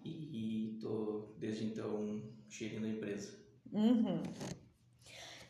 e 0.04 0.74
estou 0.76 1.36
desde 1.38 1.66
então 1.66 2.22
gerindo 2.49 2.86
a 2.86 2.89
empresa. 2.89 3.39
Uhum. 3.72 4.22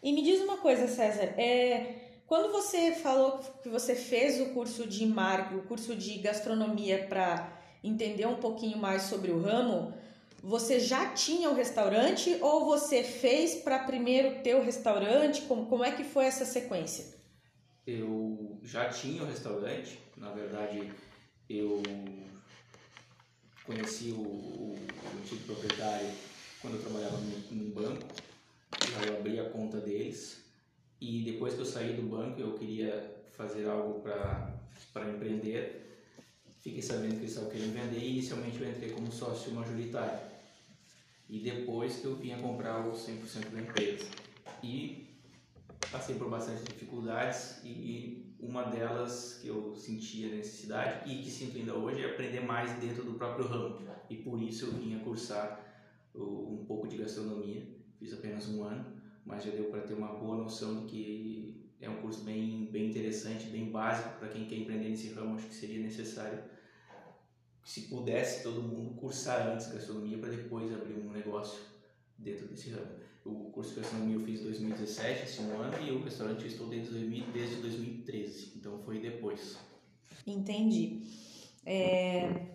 E 0.04 0.14
me 0.14 0.22
diz 0.22 0.41
uma 0.41 0.58
coisa, 0.58 0.88
César, 0.88 1.39
é, 1.39 2.22
quando 2.28 2.52
você 2.52 2.93
falou 2.93 3.39
que 3.62 3.70
você 3.70 3.95
fez 3.95 4.39
o 4.41 4.54
curso 4.54 4.88
de 4.88 5.06
marketing, 5.06 5.60
o 5.60 5.64
curso 5.64 5.95
de 5.95 6.18
gastronomia 6.20 7.06
para 7.08 7.62
entender 7.84 8.26
um 8.26 8.36
pouquinho 8.36 8.78
mais 8.78 9.04
sobre 9.04 9.32
o 9.32 9.41
ramo, 9.41 9.93
você 10.44 10.80
já 10.80 11.14
tinha 11.14 11.50
o 11.50 11.54
restaurante 11.54 12.38
ou 12.42 12.66
você 12.66 13.04
fez 13.04 13.56
para 13.56 13.80
primeiro 13.80 14.42
ter 14.42 14.56
o 14.56 14.64
restaurante? 14.64 15.44
Como, 15.44 15.68
como 15.68 15.84
é 15.84 15.92
que 15.92 16.04
foi 16.04 16.26
essa 16.26 16.46
sequência? 16.46 17.20
Eu 17.86 18.60
já 18.64 18.89
tinha 18.89 19.22
o 19.24 19.26
restaurante, 19.26 20.00
na 20.18 20.32
verdade 20.32 20.92
eu 21.50 21.84
conheci 23.66 24.12
o, 24.12 24.22
o, 24.22 24.76
o 24.76 25.20
antigo 25.20 25.44
proprietário 25.46 26.08
quando 26.62 26.76
eu 26.76 26.82
trabalhava 26.82 27.18
num, 27.52 27.72
banco, 27.72 28.06
eu 29.08 29.18
abri 29.18 29.39
a 29.39 29.50
conta 29.50 29.80
deles 29.80 30.44
e 31.00 31.24
depois 31.24 31.56
que 31.56 31.62
eu 31.62 31.66
saí 31.66 31.94
do 31.94 32.04
banco 32.04 32.39
eu 32.39 32.54
queria 32.54 33.16
fazer 33.32 33.68
algo 33.68 34.02
para 34.02 35.10
empreender 35.10 35.82
fiquei 36.62 36.82
sabendo 36.82 37.16
que 37.16 37.22
eles 37.22 37.32
estavam 37.32 37.50
querendo 37.50 37.74
vender 37.74 38.00
e 38.00 38.12
inicialmente 38.12 38.62
eu 38.62 38.70
entrei 38.70 38.92
como 38.92 39.12
sócio 39.12 39.52
majoritário 39.52 40.31
e 41.32 41.40
depois 41.40 41.96
que 41.96 42.06
eu 42.06 42.16
vinha 42.18 42.38
comprar 42.38 42.86
o 42.86 42.92
100% 42.92 43.50
da 43.52 43.62
empresa. 43.62 44.06
E 44.62 45.08
passei 45.90 46.16
por 46.16 46.30
bastante 46.30 46.64
dificuldades 46.64 47.62
e 47.64 48.36
uma 48.38 48.64
delas 48.64 49.40
que 49.42 49.48
eu 49.48 49.74
sentia 49.74 50.28
necessidade 50.36 51.10
e 51.10 51.24
que 51.24 51.32
sinto 51.32 51.58
ainda 51.58 51.74
hoje 51.74 52.04
é 52.04 52.12
aprender 52.12 52.42
mais 52.42 52.74
dentro 52.82 53.06
do 53.06 53.14
próprio 53.14 53.48
ramo. 53.48 53.80
E 54.10 54.18
por 54.18 54.42
isso 54.42 54.66
eu 54.66 54.74
vinha 54.74 55.00
cursar 55.00 55.66
um 56.14 56.66
pouco 56.68 56.86
de 56.86 56.98
gastronomia, 56.98 57.66
fiz 57.98 58.14
apenas 58.14 58.50
um 58.50 58.64
ano, 58.64 58.86
mas 59.26 59.46
já 59.46 59.52
deu 59.52 59.66
para 59.66 59.82
ter 59.82 59.94
uma 59.94 60.10
boa 60.10 60.36
noção 60.36 60.82
de 60.82 60.88
que 60.88 61.72
é 61.80 61.90
um 61.90 62.02
curso 62.02 62.26
bem, 62.26 62.68
bem 62.70 62.90
interessante, 62.90 63.46
bem 63.46 63.72
básico 63.72 64.20
para 64.20 64.28
quem 64.28 64.46
quer 64.46 64.58
empreender 64.58 64.90
nesse 64.90 65.14
ramo, 65.14 65.36
acho 65.36 65.48
que 65.48 65.56
seria 65.56 65.80
necessário 65.80 66.44
se 67.64 67.82
pudesse 67.82 68.43
todo 68.43 68.62
mundo 68.62 68.95
cursar 68.95 69.47
antes 69.47 69.72
gastronomia 69.72 70.18
para 70.18 70.30
depois 70.30 70.74
abrir 70.74 70.95
um 70.95 71.12
negócio 71.12 71.59
dentro 72.18 72.47
desse 72.47 72.70
ramo. 72.72 73.01
O 73.24 73.51
curso 73.51 73.76
de 73.76 73.82
gastronomia 73.82 74.16
eu 74.16 74.22
fiz 74.22 74.41
em 74.41 74.45
2017, 74.45 75.24
esse 75.24 75.41
um 75.41 75.62
ano, 75.62 75.88
e 75.88 75.91
o 75.91 76.03
restaurante 76.03 76.41
eu 76.41 76.47
estou 76.47 76.68
desde, 76.68 77.22
desde 77.32 77.55
2013, 77.57 78.53
então 78.55 78.80
foi 78.80 78.99
depois. 78.99 79.57
Entendi. 80.26 81.01
É... 81.66 82.47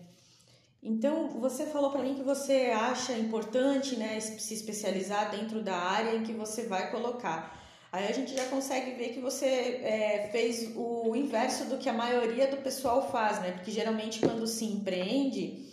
Então, 0.83 1.39
você 1.39 1.65
falou 1.65 1.91
para 1.91 2.03
mim 2.03 2.15
que 2.15 2.23
você 2.23 2.67
acha 2.67 3.17
importante 3.17 3.95
né, 3.95 4.19
se 4.19 4.53
especializar 4.53 5.31
dentro 5.31 5.63
da 5.63 5.75
área 5.75 6.15
em 6.15 6.23
que 6.23 6.33
você 6.33 6.63
vai 6.63 6.91
colocar. 6.91 7.56
Aí 7.91 8.07
a 8.07 8.11
gente 8.11 8.35
já 8.35 8.45
consegue 8.45 8.91
ver 8.91 9.09
que 9.09 9.19
você 9.19 9.45
é, 9.45 10.29
fez 10.31 10.71
o 10.75 11.15
inverso 11.15 11.65
do 11.65 11.77
que 11.77 11.87
a 11.87 11.93
maioria 11.93 12.47
do 12.47 12.57
pessoal 12.57 13.09
faz, 13.09 13.39
né? 13.41 13.51
Porque 13.51 13.71
geralmente 13.71 14.19
quando 14.19 14.45
se 14.45 14.65
empreende, 14.65 15.65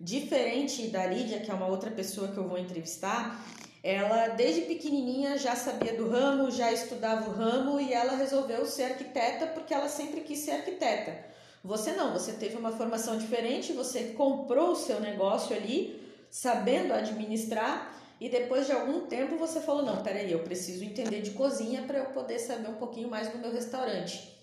diferente 0.00 0.88
da 0.88 1.06
Lídia, 1.06 1.40
que 1.40 1.50
é 1.50 1.54
uma 1.54 1.66
outra 1.66 1.90
pessoa 1.90 2.28
que 2.28 2.36
eu 2.36 2.48
vou 2.48 2.58
entrevistar, 2.58 3.40
ela 3.84 4.28
desde 4.28 4.62
pequenininha 4.62 5.38
já 5.38 5.54
sabia 5.54 5.94
do 5.94 6.08
ramo, 6.08 6.50
já 6.50 6.72
estudava 6.72 7.30
o 7.30 7.34
ramo 7.34 7.78
e 7.78 7.92
ela 7.92 8.16
resolveu 8.16 8.66
ser 8.66 8.84
arquiteta 8.84 9.46
porque 9.46 9.72
ela 9.72 9.88
sempre 9.88 10.22
quis 10.22 10.40
ser 10.40 10.52
arquiteta. 10.52 11.24
Você 11.62 11.92
não, 11.92 12.12
você 12.12 12.32
teve 12.32 12.56
uma 12.56 12.72
formação 12.72 13.16
diferente, 13.16 13.72
você 13.72 14.14
comprou 14.16 14.72
o 14.72 14.76
seu 14.76 15.00
negócio 15.00 15.54
ali, 15.54 16.02
sabendo 16.30 16.92
administrar 16.92 17.94
e 18.24 18.28
depois 18.30 18.64
de 18.64 18.72
algum 18.72 19.02
tempo 19.02 19.36
você 19.36 19.60
falou: 19.60 19.84
não, 19.84 20.02
peraí, 20.02 20.32
eu 20.32 20.38
preciso 20.38 20.82
entender 20.82 21.20
de 21.20 21.32
cozinha 21.32 21.82
para 21.82 21.98
eu 21.98 22.06
poder 22.06 22.38
saber 22.38 22.70
um 22.70 22.76
pouquinho 22.76 23.10
mais 23.10 23.28
do 23.28 23.36
meu 23.36 23.52
restaurante. 23.52 24.34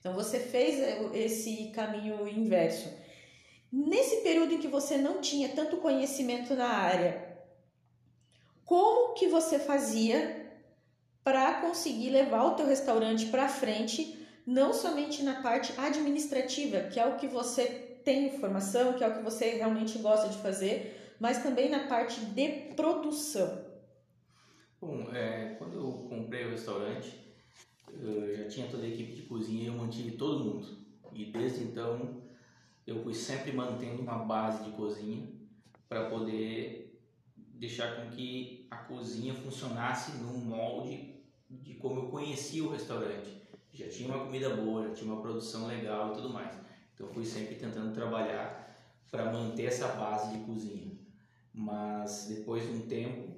Então 0.00 0.12
você 0.12 0.40
fez 0.40 0.76
esse 1.14 1.66
caminho 1.66 2.26
inverso. 2.26 2.92
Nesse 3.72 4.22
período 4.22 4.54
em 4.54 4.58
que 4.58 4.66
você 4.66 4.96
não 4.96 5.20
tinha 5.20 5.50
tanto 5.50 5.76
conhecimento 5.76 6.56
na 6.56 6.66
área, 6.66 7.38
como 8.64 9.14
que 9.14 9.28
você 9.28 9.56
fazia 9.56 10.50
para 11.22 11.60
conseguir 11.60 12.10
levar 12.10 12.42
o 12.42 12.54
teu 12.56 12.66
restaurante 12.66 13.26
para 13.26 13.48
frente, 13.48 14.18
não 14.44 14.74
somente 14.74 15.22
na 15.22 15.42
parte 15.42 15.72
administrativa, 15.78 16.80
que 16.88 16.98
é 16.98 17.06
o 17.06 17.16
que 17.16 17.28
você 17.28 17.66
tem 18.04 18.36
formação, 18.40 18.94
que 18.94 19.04
é 19.04 19.06
o 19.06 19.14
que 19.14 19.22
você 19.22 19.50
realmente 19.50 19.96
gosta 19.98 20.28
de 20.28 20.38
fazer, 20.38 21.07
mas 21.18 21.42
também 21.42 21.68
na 21.68 21.86
parte 21.86 22.24
de 22.24 22.48
produção. 22.74 23.66
Bom, 24.80 25.08
é, 25.12 25.56
quando 25.58 25.74
eu 25.74 26.06
comprei 26.08 26.46
o 26.46 26.50
restaurante, 26.50 27.12
eu 28.00 28.36
já 28.36 28.48
tinha 28.48 28.68
toda 28.68 28.84
a 28.84 28.88
equipe 28.88 29.12
de 29.12 29.22
cozinha 29.22 29.64
e 29.64 29.66
eu 29.66 29.74
mantive 29.74 30.12
todo 30.12 30.44
mundo. 30.44 30.78
E 31.12 31.26
desde 31.26 31.64
então 31.64 32.22
eu 32.86 33.02
fui 33.02 33.12
sempre 33.12 33.52
mantendo 33.52 34.00
uma 34.00 34.18
base 34.18 34.64
de 34.64 34.70
cozinha 34.76 35.28
para 35.88 36.08
poder 36.08 37.02
deixar 37.36 37.96
com 37.96 38.10
que 38.10 38.66
a 38.70 38.76
cozinha 38.76 39.34
funcionasse 39.34 40.18
num 40.18 40.38
molde 40.38 41.16
de 41.50 41.74
como 41.74 42.00
eu 42.00 42.08
conhecia 42.08 42.62
o 42.62 42.70
restaurante. 42.70 43.42
Já 43.72 43.88
tinha 43.88 44.08
uma 44.08 44.24
comida 44.24 44.50
boa, 44.50 44.88
já 44.88 44.94
tinha 44.94 45.12
uma 45.12 45.20
produção 45.20 45.66
legal 45.66 46.12
e 46.12 46.16
tudo 46.16 46.30
mais. 46.30 46.54
Então 46.94 47.08
fui 47.08 47.24
sempre 47.24 47.56
tentando 47.56 47.92
trabalhar 47.92 48.76
para 49.10 49.32
manter 49.32 49.64
essa 49.64 49.88
base 49.88 50.36
de 50.36 50.44
cozinha. 50.44 50.98
Mas 51.58 52.26
depois 52.28 52.62
de 52.62 52.70
um 52.70 52.82
tempo 52.82 53.36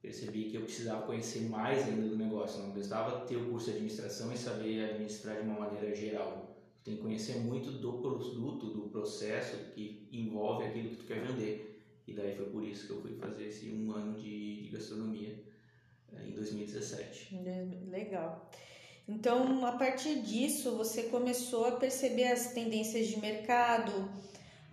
percebi 0.00 0.44
que 0.44 0.56
eu 0.56 0.62
precisava 0.62 1.02
conhecer 1.02 1.42
mais 1.50 1.86
ainda 1.86 2.08
do 2.08 2.16
negócio, 2.16 2.62
não 2.62 2.70
bastava 2.70 3.26
ter 3.26 3.36
o 3.36 3.50
curso 3.50 3.66
de 3.66 3.72
administração 3.72 4.32
e 4.32 4.38
saber 4.38 4.82
administrar 4.90 5.36
de 5.36 5.42
uma 5.42 5.60
maneira 5.60 5.94
geral. 5.94 6.56
Tem 6.82 6.96
que 6.96 7.02
conhecer 7.02 7.36
muito 7.40 7.70
do 7.72 7.92
produto, 7.98 8.70
do 8.70 8.88
processo 8.88 9.56
que 9.74 10.08
envolve 10.10 10.64
aquilo 10.64 10.90
que 10.90 10.96
tu 10.96 11.04
quer 11.04 11.26
vender. 11.26 11.82
E 12.06 12.14
daí 12.14 12.34
foi 12.34 12.46
por 12.46 12.64
isso 12.64 12.86
que 12.86 12.92
eu 12.94 13.02
fui 13.02 13.14
fazer 13.16 13.48
esse 13.48 13.68
um 13.68 13.92
ano 13.92 14.18
de, 14.18 14.62
de 14.62 14.68
gastronomia 14.70 15.44
eh, 16.10 16.26
em 16.26 16.32
2017. 16.32 17.36
Legal. 17.90 18.50
Então, 19.06 19.66
a 19.66 19.72
partir 19.72 20.22
disso, 20.22 20.74
você 20.76 21.04
começou 21.04 21.66
a 21.66 21.72
perceber 21.72 22.28
as 22.28 22.52
tendências 22.54 23.08
de 23.08 23.18
mercado, 23.20 24.10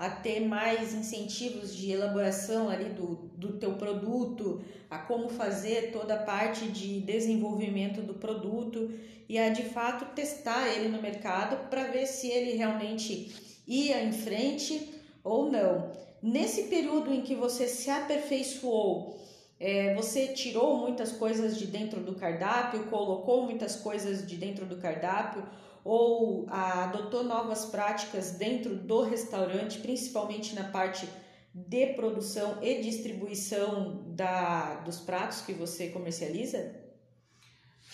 a 0.01 0.09
ter 0.09 0.39
mais 0.39 0.95
incentivos 0.95 1.75
de 1.75 1.91
elaboração 1.91 2.69
ali 2.69 2.89
do, 2.89 3.29
do 3.37 3.53
teu 3.59 3.73
produto, 3.73 4.59
a 4.89 4.97
como 4.97 5.29
fazer 5.29 5.91
toda 5.91 6.15
a 6.15 6.23
parte 6.23 6.65
de 6.69 7.01
desenvolvimento 7.01 8.01
do 8.01 8.15
produto 8.15 8.89
e 9.29 9.37
a 9.37 9.49
de 9.49 9.61
fato 9.61 10.15
testar 10.15 10.69
ele 10.69 10.87
no 10.87 10.99
mercado 10.99 11.69
para 11.69 11.83
ver 11.83 12.07
se 12.07 12.27
ele 12.31 12.57
realmente 12.57 13.31
ia 13.67 14.03
em 14.03 14.11
frente 14.11 14.89
ou 15.23 15.51
não. 15.51 15.91
Nesse 16.19 16.63
período 16.63 17.13
em 17.13 17.21
que 17.21 17.35
você 17.35 17.67
se 17.67 17.91
aperfeiçoou, 17.91 19.15
é, 19.59 19.93
você 19.93 20.29
tirou 20.29 20.77
muitas 20.77 21.11
coisas 21.11 21.59
de 21.59 21.67
dentro 21.67 21.99
do 21.99 22.15
cardápio, 22.15 22.85
colocou 22.85 23.43
muitas 23.43 23.75
coisas 23.75 24.27
de 24.27 24.35
dentro 24.35 24.65
do 24.65 24.77
cardápio, 24.77 25.43
ou 25.83 26.45
adotou 26.49 27.23
novas 27.23 27.65
práticas 27.65 28.31
dentro 28.31 28.75
do 28.75 29.01
restaurante, 29.01 29.79
principalmente 29.79 30.55
na 30.55 30.65
parte 30.65 31.07
de 31.53 31.87
produção 31.87 32.59
e 32.61 32.81
distribuição 32.81 34.03
da, 34.07 34.75
dos 34.81 34.99
pratos 34.99 35.41
que 35.41 35.53
você 35.53 35.89
comercializa? 35.89 36.75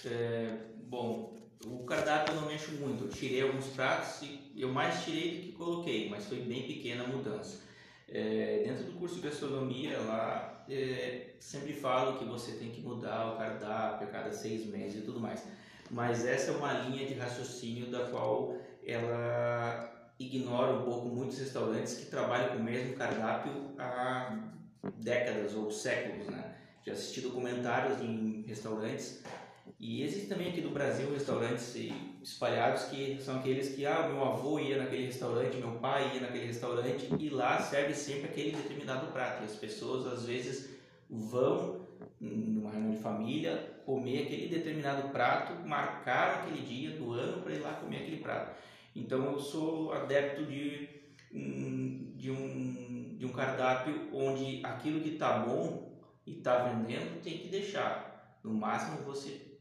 É, 0.06 0.58
bom, 0.84 1.36
o 1.66 1.84
cardápio 1.86 2.36
eu 2.36 2.42
não 2.42 2.48
mexo 2.48 2.72
muito. 2.74 3.06
Eu 3.06 3.10
tirei 3.10 3.42
alguns 3.42 3.68
pratos 3.68 4.22
e 4.22 4.52
eu 4.56 4.70
mais 4.70 5.04
tirei 5.04 5.36
do 5.36 5.42
que 5.42 5.52
coloquei, 5.54 6.10
mas 6.10 6.26
foi 6.26 6.40
bem 6.40 6.68
pequena 6.68 7.04
a 7.04 7.08
mudança. 7.08 7.66
É, 8.10 8.64
dentro 8.66 8.86
do 8.86 9.00
curso 9.00 9.16
de 9.16 9.22
gastronomia 9.22 9.98
lá, 10.00 10.66
é, 10.70 11.32
sempre 11.40 11.74
falo 11.74 12.20
que 12.20 12.26
você 12.26 12.54
tem 12.54 12.70
que 12.70 12.82
mudar 12.82 13.34
o 13.34 13.38
cardápio 13.38 14.08
a 14.08 14.12
cada 14.12 14.32
seis 14.32 14.66
meses 14.66 15.02
e 15.02 15.06
tudo 15.06 15.20
mais 15.20 15.44
mas 15.90 16.26
essa 16.26 16.52
é 16.52 16.56
uma 16.56 16.74
linha 16.74 17.08
de 17.08 17.14
raciocínio 17.14 17.92
da 17.92 18.06
qual 18.08 18.56
ela 18.86 20.12
ignora 20.20 20.74
um 20.74 20.84
pouco 20.84 21.08
muitos 21.08 21.40
restaurantes 21.40 21.96
que 21.96 22.06
trabalham 22.06 22.50
com 22.50 22.58
o 22.58 22.64
mesmo 22.64 22.96
cardápio 22.96 23.52
há 23.78 24.38
décadas 24.96 25.54
ou 25.54 25.70
séculos, 25.70 26.28
né? 26.28 26.56
Já 26.86 26.94
assisti 26.94 27.22
documentários 27.22 28.02
em 28.02 28.44
restaurantes 28.48 29.22
e 29.80 30.04
existe 30.04 30.28
também 30.28 30.50
aqui 30.50 30.62
do 30.62 30.70
Brasil 30.70 31.12
restaurantes 31.12 31.76
espalhados 32.24 32.86
que 32.86 33.20
são 33.22 33.38
aqueles 33.38 33.76
que, 33.76 33.86
ah, 33.86 34.08
meu 34.08 34.24
avô 34.24 34.60
ia 34.60 34.78
naquele 34.78 35.06
restaurante, 35.06 35.58
meu 35.58 35.74
pai 35.74 36.16
ia 36.16 36.22
naquele 36.22 36.46
restaurante 36.46 37.10
e 37.20 37.30
lá 37.30 37.62
serve 37.62 37.94
sempre 37.94 38.26
aquele 38.26 38.52
determinado 38.52 39.08
prato. 39.08 39.44
E 39.44 39.46
as 39.46 39.56
pessoas 39.56 40.08
às 40.08 40.26
vezes 40.26 40.77
vão 41.10 41.88
numa 42.20 42.72
reunião 42.72 42.92
de 42.92 43.02
família, 43.02 43.82
comer 43.86 44.24
aquele 44.24 44.48
determinado 44.48 45.10
prato, 45.10 45.68
marcar 45.68 46.40
aquele 46.40 46.62
dia 46.62 46.98
do 46.98 47.14
ano 47.14 47.42
para 47.42 47.54
ir 47.54 47.60
lá 47.60 47.74
comer 47.74 47.98
aquele 47.98 48.18
prato. 48.18 48.56
Então 48.96 49.26
eu 49.26 49.40
sou 49.40 49.94
adepto 49.94 50.46
de, 50.46 50.90
de, 52.16 52.32
um, 52.32 53.16
de 53.18 53.26
um 53.26 53.32
cardápio 53.32 54.10
onde 54.12 54.66
aquilo 54.66 55.02
que 55.02 55.10
está 55.10 55.40
bom 55.40 56.02
e 56.26 56.40
está 56.40 56.64
vendendo 56.64 57.22
tem 57.22 57.38
que 57.38 57.50
deixar. 57.50 58.40
No 58.44 58.54
máximo 58.54 59.04
você 59.04 59.60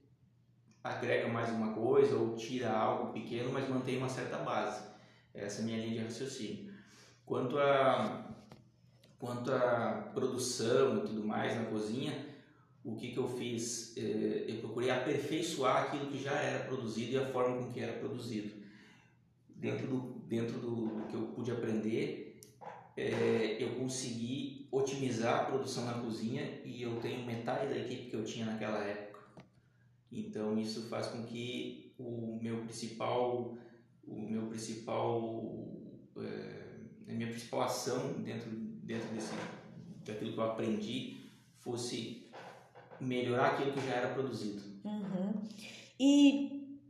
agrega 0.83 1.29
mais 1.29 1.51
uma 1.51 1.73
coisa 1.75 2.17
ou 2.17 2.37
tira 2.37 2.71
algo 2.71 3.13
pequeno, 3.13 3.53
mas 3.53 3.69
mantém 3.69 3.99
uma 3.99 4.09
certa 4.09 4.39
base. 4.39 4.87
Essa 5.35 5.61
é 5.61 5.63
a 5.63 5.67
minha 5.67 5.79
linha 5.79 5.99
de 5.99 6.05
raciocínio. 6.05 6.73
Quanto 7.25 7.59
a 7.59 8.26
quanto 9.27 9.51
à 9.51 10.11
produção 10.15 10.99
e 10.99 11.01
tudo 11.01 11.25
mais 11.25 11.57
na 11.57 11.65
cozinha, 11.65 12.27
o 12.85 12.95
que, 12.95 13.11
que 13.11 13.19
eu 13.19 13.29
fiz? 13.29 13.97
É, 13.97 14.45
eu 14.49 14.59
procurei 14.61 14.91
aperfeiçoar 14.91 15.85
aquilo 15.85 16.07
que 16.07 16.23
já 16.23 16.33
era 16.33 16.65
produzido 16.67 17.13
e 17.13 17.19
a 17.19 17.27
forma 17.27 17.57
com 17.57 17.73
que 17.73 17.81
era 17.81 17.99
produzido. 17.99 18.55
Dentro 19.49 19.89
do, 19.89 20.01
dentro 20.29 20.59
do 20.61 21.07
que 21.09 21.17
eu 21.17 21.23
pude 21.35 21.51
aprender, 21.51 22.41
é, 22.97 23.57
eu 23.59 23.75
consegui 23.75 24.69
otimizar 24.71 25.41
a 25.41 25.45
produção 25.47 25.85
na 25.85 25.95
cozinha 25.95 26.61
e 26.65 26.83
eu 26.83 27.01
tenho 27.01 27.27
metade 27.27 27.69
da 27.69 27.77
equipe 27.77 28.11
que 28.11 28.15
eu 28.15 28.25
tinha 28.25 28.47
naquela 28.47 28.79
época. 28.85 29.21
Então 30.13 30.57
isso 30.57 30.89
faz 30.89 31.09
com 31.09 31.25
que 31.25 31.93
o 31.99 32.39
meu 32.41 32.59
principal, 32.59 33.57
o 34.07 34.21
meu 34.21 34.47
principal, 34.47 35.75
é, 36.17 37.11
a 37.11 37.13
minha 37.13 37.29
principal 37.29 37.63
ação 37.63 38.13
dentro 38.23 38.66
dentro 38.87 39.09
desse 39.09 39.35
daquilo 40.05 40.33
que 40.33 40.39
eu 40.39 40.45
aprendi 40.45 41.17
fosse 41.59 42.31
melhorar 43.01 43.53
aquilo 43.53 43.73
que 43.73 43.87
já 43.87 43.95
era 43.95 44.15
produzido. 44.15 44.63
Uhum. 44.85 45.43
E, 45.99 46.81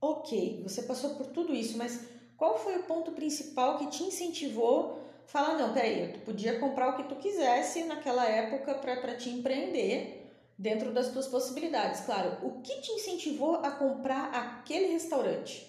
ok, 0.00 0.62
você 0.62 0.82
passou 0.82 1.16
por 1.16 1.26
tudo 1.26 1.52
isso, 1.52 1.76
mas 1.76 2.08
qual 2.36 2.58
foi 2.58 2.76
o 2.76 2.84
ponto 2.84 3.12
principal 3.12 3.78
que 3.78 3.88
te 3.88 4.04
incentivou 4.04 5.02
a 5.24 5.28
falar, 5.28 5.58
não, 5.58 5.74
peraí, 5.74 6.12
tu 6.12 6.20
podia 6.20 6.58
comprar 6.60 6.90
o 6.90 6.96
que 6.96 7.08
tu 7.08 7.16
quisesse 7.16 7.84
naquela 7.84 8.24
época 8.26 8.74
para 8.76 9.16
te 9.16 9.28
empreender 9.28 10.30
dentro 10.56 10.92
das 10.92 11.10
tuas 11.10 11.26
possibilidades. 11.26 12.02
Claro, 12.02 12.46
o 12.46 12.62
que 12.62 12.80
te 12.80 12.92
incentivou 12.92 13.56
a 13.56 13.70
comprar 13.72 14.32
aquele 14.32 14.92
restaurante? 14.92 15.68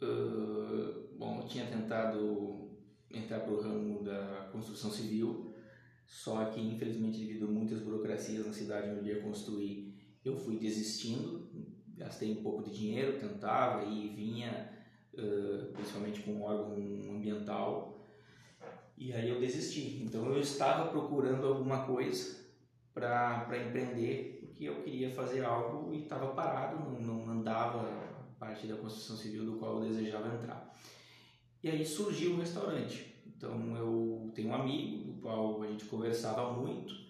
Uh, 0.00 1.08
bom, 1.18 1.40
eu 1.40 1.48
tinha 1.48 1.66
tentado 1.66 2.65
entrar 3.18 3.40
para 3.40 3.52
o 3.52 3.60
ramo 3.60 4.02
da 4.02 4.48
construção 4.52 4.90
civil, 4.90 5.54
só 6.06 6.44
que, 6.46 6.60
infelizmente, 6.60 7.18
devido 7.18 7.46
a 7.46 7.50
muitas 7.50 7.80
burocracias 7.80 8.46
na 8.46 8.52
cidade 8.52 8.90
onde 8.90 9.10
eu 9.10 9.16
ia 9.16 9.22
construir, 9.22 9.94
eu 10.24 10.36
fui 10.36 10.56
desistindo, 10.56 11.48
gastei 11.96 12.32
um 12.32 12.42
pouco 12.42 12.62
de 12.62 12.76
dinheiro, 12.76 13.18
tentava 13.18 13.84
e 13.84 14.08
vinha, 14.08 14.70
principalmente 15.72 16.20
com 16.20 16.32
um 16.32 16.42
órgão 16.42 16.72
ambiental, 17.16 18.04
e 18.96 19.12
aí 19.12 19.28
eu 19.28 19.40
desisti. 19.40 20.02
Então 20.02 20.26
eu 20.26 20.40
estava 20.40 20.90
procurando 20.90 21.46
alguma 21.46 21.86
coisa 21.86 22.44
para 22.94 23.46
empreender, 23.66 24.38
porque 24.40 24.64
eu 24.64 24.82
queria 24.82 25.10
fazer 25.10 25.44
algo 25.44 25.92
e 25.92 26.04
estava 26.04 26.28
parado, 26.34 26.78
não, 26.78 27.00
não 27.00 27.30
andava 27.30 27.84
parte 28.38 28.66
da 28.66 28.76
construção 28.76 29.16
civil 29.16 29.44
do 29.44 29.58
qual 29.58 29.82
eu 29.82 29.88
desejava 29.88 30.34
entrar. 30.34 30.72
E 31.62 31.68
aí 31.68 31.84
surgiu 31.84 32.32
o 32.32 32.40
restaurante. 32.40 33.14
Então 33.26 33.76
eu 33.76 34.30
tenho 34.34 34.48
um 34.48 34.54
amigo 34.54 35.04
do 35.04 35.20
qual 35.20 35.62
a 35.62 35.66
gente 35.66 35.84
conversava 35.84 36.52
muito 36.52 37.06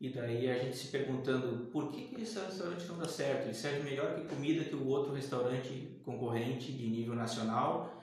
e 0.00 0.08
daí 0.08 0.50
a 0.50 0.58
gente 0.58 0.78
se 0.78 0.88
perguntando 0.88 1.66
por 1.66 1.92
que, 1.92 2.04
que 2.04 2.22
esse 2.22 2.38
restaurante 2.38 2.86
não 2.86 2.96
dá 2.96 3.06
certo? 3.06 3.44
Ele 3.44 3.54
serve 3.54 3.82
melhor 3.82 4.14
que 4.14 4.26
comida 4.26 4.64
que 4.64 4.74
o 4.74 4.86
outro 4.86 5.12
restaurante 5.12 5.90
concorrente 6.02 6.72
de 6.72 6.88
nível 6.88 7.14
nacional 7.14 8.02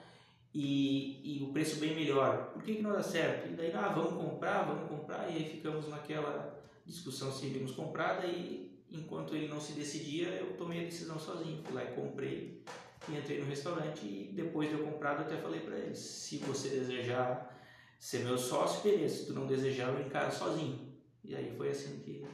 e, 0.54 1.20
e 1.24 1.42
o 1.42 1.52
preço 1.52 1.80
bem 1.80 1.96
melhor. 1.96 2.52
Por 2.52 2.62
que, 2.62 2.76
que 2.76 2.82
não 2.82 2.92
dá 2.92 3.02
certo? 3.02 3.52
E 3.52 3.56
daí, 3.56 3.72
ah, 3.72 3.88
vamos 3.88 4.12
comprar, 4.12 4.62
vamos 4.62 4.88
comprar 4.88 5.28
e 5.28 5.38
aí 5.38 5.44
ficamos 5.44 5.88
naquela 5.88 6.62
discussão 6.86 7.32
se 7.32 7.46
iríamos 7.46 7.72
comprar. 7.72 8.20
Daí, 8.20 8.70
enquanto 8.92 9.34
ele 9.34 9.48
não 9.48 9.60
se 9.60 9.72
decidia, 9.72 10.28
eu 10.28 10.56
tomei 10.56 10.82
a 10.82 10.84
decisão 10.84 11.18
sozinho. 11.18 11.64
Fui 11.64 11.74
lá 11.74 11.82
e 11.82 11.94
comprei 11.96 12.62
e 13.08 13.16
entrei 13.16 13.40
no 13.40 13.46
restaurante 13.46 14.04
e 14.04 14.32
depois 14.34 14.68
de 14.68 14.74
eu 14.74 14.84
comprado 14.84 15.20
eu 15.20 15.26
até 15.26 15.36
falei 15.36 15.60
para 15.60 15.76
ele, 15.76 15.94
se 15.94 16.38
você 16.38 16.68
desejar 16.70 17.58
ser 17.98 18.24
meu 18.24 18.38
sócio, 18.38 18.82
beleza. 18.82 19.16
Se 19.16 19.26
tu 19.26 19.34
não 19.34 19.46
desejar, 19.46 19.88
eu 19.88 20.06
encaro 20.06 20.32
sozinho. 20.32 20.78
E 21.24 21.34
aí 21.34 21.52
foi 21.56 21.70
assim 21.70 21.98
que. 21.98 22.24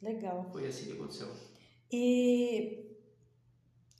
Legal. 0.00 0.48
Foi 0.52 0.66
assim 0.66 0.86
que 0.86 0.92
aconteceu. 0.92 1.28
E 1.90 2.96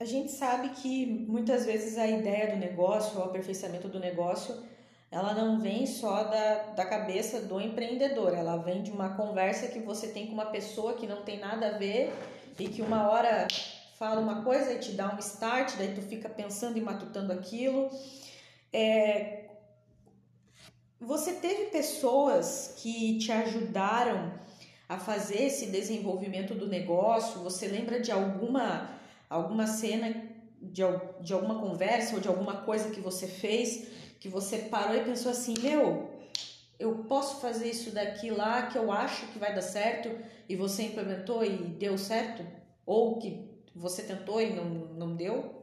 a 0.00 0.04
gente 0.04 0.32
sabe 0.32 0.70
que 0.70 1.06
muitas 1.06 1.64
vezes 1.64 1.96
a 1.96 2.06
ideia 2.06 2.54
do 2.54 2.56
negócio, 2.56 3.18
o 3.18 3.22
aperfeiçoamento 3.22 3.88
do 3.88 4.00
negócio, 4.00 4.62
ela 5.10 5.34
não 5.34 5.60
vem 5.60 5.86
só 5.86 6.24
da, 6.24 6.72
da 6.72 6.86
cabeça 6.86 7.40
do 7.42 7.60
empreendedor, 7.60 8.34
ela 8.34 8.56
vem 8.56 8.82
de 8.82 8.90
uma 8.90 9.14
conversa 9.14 9.68
que 9.68 9.78
você 9.78 10.08
tem 10.08 10.26
com 10.26 10.32
uma 10.32 10.46
pessoa 10.46 10.94
que 10.94 11.06
não 11.06 11.22
tem 11.22 11.38
nada 11.38 11.68
a 11.68 11.78
ver 11.78 12.12
e 12.58 12.66
que 12.66 12.82
uma 12.82 13.08
hora 13.10 13.46
fala 14.02 14.20
uma 14.20 14.42
coisa 14.42 14.72
e 14.72 14.80
te 14.80 14.90
dá 14.94 15.14
um 15.14 15.18
start, 15.20 15.76
daí 15.78 15.94
tu 15.94 16.02
fica 16.02 16.28
pensando 16.28 16.76
e 16.76 16.80
matutando 16.80 17.32
aquilo. 17.32 17.88
É, 18.72 19.44
você 20.98 21.34
teve 21.34 21.66
pessoas 21.66 22.74
que 22.78 23.16
te 23.18 23.30
ajudaram 23.30 24.34
a 24.88 24.98
fazer 24.98 25.44
esse 25.44 25.66
desenvolvimento 25.66 26.52
do 26.52 26.66
negócio? 26.66 27.44
Você 27.44 27.68
lembra 27.68 28.00
de 28.00 28.10
alguma 28.10 28.90
alguma 29.30 29.68
cena 29.68 30.12
de, 30.60 30.82
de 31.20 31.32
alguma 31.32 31.60
conversa 31.60 32.16
ou 32.16 32.20
de 32.20 32.26
alguma 32.26 32.56
coisa 32.62 32.90
que 32.90 33.00
você 33.00 33.28
fez 33.28 33.86
que 34.18 34.28
você 34.28 34.58
parou 34.58 34.96
e 34.96 35.04
pensou 35.04 35.30
assim, 35.30 35.54
meu, 35.60 36.10
eu 36.76 37.04
posso 37.04 37.40
fazer 37.40 37.70
isso 37.70 37.92
daqui 37.92 38.30
lá 38.30 38.66
que 38.66 38.76
eu 38.76 38.90
acho 38.90 39.28
que 39.28 39.38
vai 39.38 39.54
dar 39.54 39.62
certo 39.62 40.10
e 40.48 40.56
você 40.56 40.82
implementou 40.82 41.44
e 41.44 41.56
deu 41.56 41.96
certo? 41.96 42.44
Ou 42.84 43.20
que 43.20 43.51
você 43.74 44.02
tentou 44.02 44.40
e 44.40 44.52
não, 44.52 44.64
não 44.64 45.16
deu? 45.16 45.62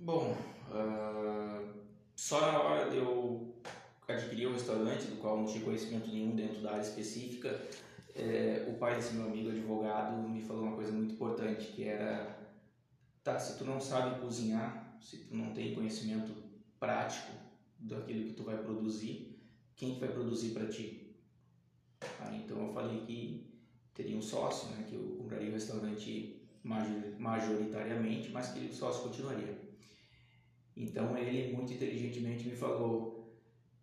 Bom, 0.00 0.36
uh, 0.70 1.68
só 2.16 2.40
na 2.40 2.60
hora 2.60 2.90
de 2.90 2.96
eu 2.96 3.54
adquirir 4.06 4.46
o 4.46 4.52
restaurante, 4.52 5.06
do 5.06 5.16
qual 5.16 5.36
não 5.36 5.46
tinha 5.46 5.64
conhecimento 5.64 6.08
nenhum 6.08 6.34
dentro 6.34 6.62
da 6.62 6.72
área 6.72 6.82
específica, 6.82 7.60
é, 8.14 8.66
o 8.68 8.74
pai 8.78 8.96
desse 8.96 9.14
meu 9.14 9.26
amigo 9.26 9.50
advogado 9.50 10.16
me 10.28 10.42
falou 10.42 10.64
uma 10.64 10.74
coisa 10.74 10.90
muito 10.90 11.14
importante, 11.14 11.66
que 11.66 11.84
era, 11.84 12.38
tá, 13.22 13.38
se 13.38 13.58
tu 13.58 13.64
não 13.64 13.80
sabe 13.80 14.20
cozinhar, 14.20 14.98
se 15.00 15.18
tu 15.18 15.36
não 15.36 15.52
tem 15.52 15.74
conhecimento 15.74 16.32
prático 16.80 17.32
daquilo 17.78 18.24
que 18.24 18.32
tu 18.32 18.42
vai 18.42 18.56
produzir, 18.56 19.38
quem 19.76 19.94
que 19.94 20.00
vai 20.00 20.08
produzir 20.08 20.50
para 20.50 20.66
ti? 20.66 20.97
Ah, 22.20 22.34
então 22.34 22.66
eu 22.66 22.72
falei 22.72 23.00
que 23.00 23.46
teria 23.94 24.16
um 24.16 24.22
sócio, 24.22 24.68
né, 24.70 24.84
que 24.88 24.94
eu 24.94 25.16
compraria 25.16 25.50
o 25.50 25.54
restaurante 25.54 26.36
majoritariamente, 27.18 28.30
mas 28.30 28.48
que 28.48 28.66
o 28.66 28.72
sócio 28.72 29.02
continuaria. 29.02 29.56
Então 30.76 31.16
ele 31.16 31.52
muito 31.52 31.72
inteligentemente 31.72 32.46
me 32.46 32.54
falou: 32.54 33.36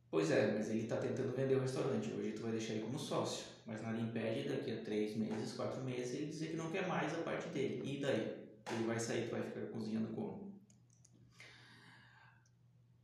Pois 0.10 0.32
é, 0.32 0.54
mas 0.54 0.70
ele 0.70 0.84
está 0.84 0.98
tentando 0.98 1.34
vender 1.34 1.56
o 1.56 1.62
restaurante. 1.62 2.12
Hoje 2.14 2.32
tu 2.32 2.44
vai 2.44 2.52
deixar 2.52 2.74
ele 2.74 2.84
como 2.84 2.98
sócio, 2.98 3.46
mas 3.66 3.82
nada 3.82 4.00
impede 4.00 4.48
daqui 4.48 4.72
a 4.72 4.82
três 4.82 5.14
meses, 5.16 5.52
quatro 5.52 5.84
meses 5.84 6.14
ele 6.14 6.28
dizer 6.28 6.52
que 6.52 6.58
não 6.58 6.72
quer 6.72 6.88
mais 6.88 7.14
a 7.14 7.18
parte 7.18 7.50
dele. 7.50 7.82
E 7.84 8.00
daí? 8.00 8.34
Ele 8.72 8.84
vai 8.86 9.00
sair, 9.00 9.26
tu 9.26 9.32
vai 9.32 9.44
ficar 9.44 9.62
cozinhando 9.68 10.08
como? 10.10 10.46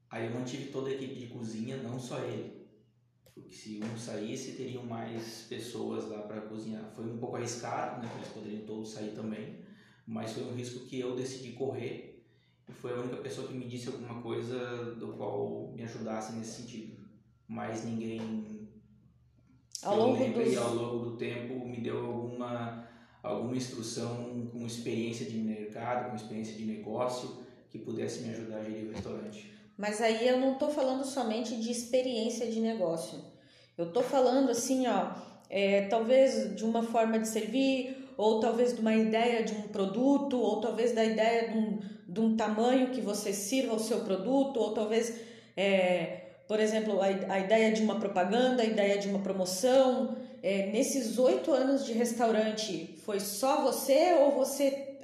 Aí 0.09 0.26
eu 0.26 0.34
mantive 0.34 0.66
toda 0.72 0.89
a 0.89 0.93
equipe 0.93 1.18
de 1.18 1.28
cozinha, 1.28 1.78
não 1.78 1.99
só 1.99 2.20
ele. 2.20 2.61
Porque 3.34 3.53
se 3.53 3.79
um 3.84 3.97
saísse, 3.97 4.53
teriam 4.53 4.84
mais 4.84 5.45
pessoas 5.47 6.07
lá 6.09 6.19
para 6.19 6.41
cozinhar. 6.41 6.91
Foi 6.95 7.05
um 7.05 7.17
pouco 7.17 7.38
arriscado, 7.38 8.01
né? 8.01 8.11
Eles 8.17 8.27
poderiam 8.29 8.65
todos 8.65 8.91
sair 8.91 9.11
também, 9.11 9.59
mas 10.05 10.34
foi 10.34 10.43
um 10.43 10.53
risco 10.53 10.86
que 10.86 10.99
eu 10.99 11.15
decidi 11.15 11.53
correr 11.53 12.23
e 12.67 12.73
foi 12.73 12.91
a 12.91 12.99
única 12.99 13.17
pessoa 13.17 13.47
que 13.47 13.53
me 13.53 13.67
disse 13.67 13.88
alguma 13.88 14.21
coisa 14.21 14.95
do 14.95 15.09
qual 15.13 15.71
me 15.73 15.84
ajudasse 15.84 16.34
nesse 16.34 16.61
sentido. 16.61 17.01
Mas 17.47 17.84
ninguém 17.84 18.69
ao 19.84 19.97
longo, 19.97 20.34
dos... 20.34 20.57
ao 20.57 20.75
longo 20.75 21.09
do 21.09 21.17
tempo 21.17 21.65
me 21.65 21.82
deu 21.82 22.05
alguma 22.05 22.88
alguma 23.23 23.55
instrução 23.55 24.47
com 24.51 24.65
experiência 24.65 25.25
de 25.25 25.38
mercado, 25.38 26.09
com 26.09 26.15
experiência 26.15 26.55
de 26.55 26.65
negócio 26.65 27.43
que 27.69 27.77
pudesse 27.77 28.21
me 28.23 28.29
ajudar 28.32 28.57
a 28.57 28.63
gerir 28.63 28.89
o 28.89 28.91
restaurante. 28.91 29.50
Mas 29.82 29.99
aí 29.99 30.27
eu 30.27 30.39
não 30.39 30.53
estou 30.53 30.69
falando 30.69 31.03
somente 31.03 31.55
de 31.55 31.71
experiência 31.71 32.45
de 32.45 32.59
negócio. 32.59 33.17
Eu 33.75 33.88
estou 33.88 34.03
falando 34.03 34.51
assim, 34.51 34.86
ó, 34.86 35.07
é, 35.49 35.88
talvez 35.88 36.55
de 36.55 36.63
uma 36.63 36.84
forma 36.84 37.17
de 37.17 37.27
servir, 37.27 38.13
ou 38.15 38.39
talvez 38.39 38.75
de 38.75 38.79
uma 38.79 38.93
ideia 38.93 39.41
de 39.43 39.53
um 39.55 39.63
produto, 39.63 40.39
ou 40.39 40.61
talvez 40.61 40.91
da 40.91 41.03
ideia 41.03 41.49
de 41.49 41.57
um, 41.57 41.79
de 42.07 42.19
um 42.19 42.38
tamanho 42.38 42.91
que 42.91 43.01
você 43.01 43.34
sirva 43.34 43.73
o 43.73 43.79
seu 43.79 44.01
produto, 44.01 44.59
ou 44.59 44.71
talvez, 44.71 45.15
é, 45.57 46.25
por 46.47 46.59
exemplo, 46.59 47.01
a, 47.01 47.07
a, 47.34 47.39
ideia 47.39 47.71
de 47.71 47.82
uma 47.82 47.99
propaganda, 47.99 48.61
a 48.61 48.65
ideia 48.65 48.99
de 48.99 49.07
uma 49.07 49.17
promoção. 49.17 50.15
É, 50.43 50.67
nesses 50.67 51.17
oito 51.17 51.51
anos 51.51 51.88
de 51.88 51.93
restaurante, 51.93 52.99
foi 53.03 53.19
só 53.19 53.63
você 53.63 54.13
ou 54.13 54.32
você, 54.34 54.99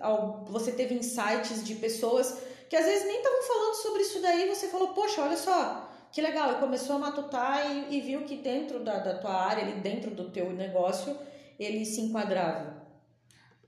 você 0.45 0.71
teve 0.71 0.93
insights 0.93 1.63
de 1.63 1.73
pessoas 1.73 2.45
que 2.69 2.75
às 2.75 2.85
vezes 2.85 3.05
nem 3.05 3.17
estavam 3.17 3.43
falando 3.43 3.75
sobre 3.75 4.01
isso 4.01 4.21
daí 4.21 4.47
você 4.47 4.67
falou, 4.67 4.89
poxa, 4.89 5.21
olha 5.21 5.37
só, 5.37 5.89
que 6.11 6.21
legal, 6.21 6.53
e 6.53 6.55
começou 6.55 6.95
a 6.95 6.99
matutar 6.99 7.71
e, 7.71 7.97
e 7.97 8.01
viu 8.01 8.23
que 8.23 8.37
dentro 8.37 8.79
da, 8.83 8.99
da 8.99 9.17
tua 9.17 9.33
área, 9.33 9.63
ali 9.63 9.79
dentro 9.79 10.11
do 10.11 10.29
teu 10.29 10.51
negócio, 10.51 11.17
ele 11.59 11.85
se 11.85 12.01
enquadrava. 12.01 12.77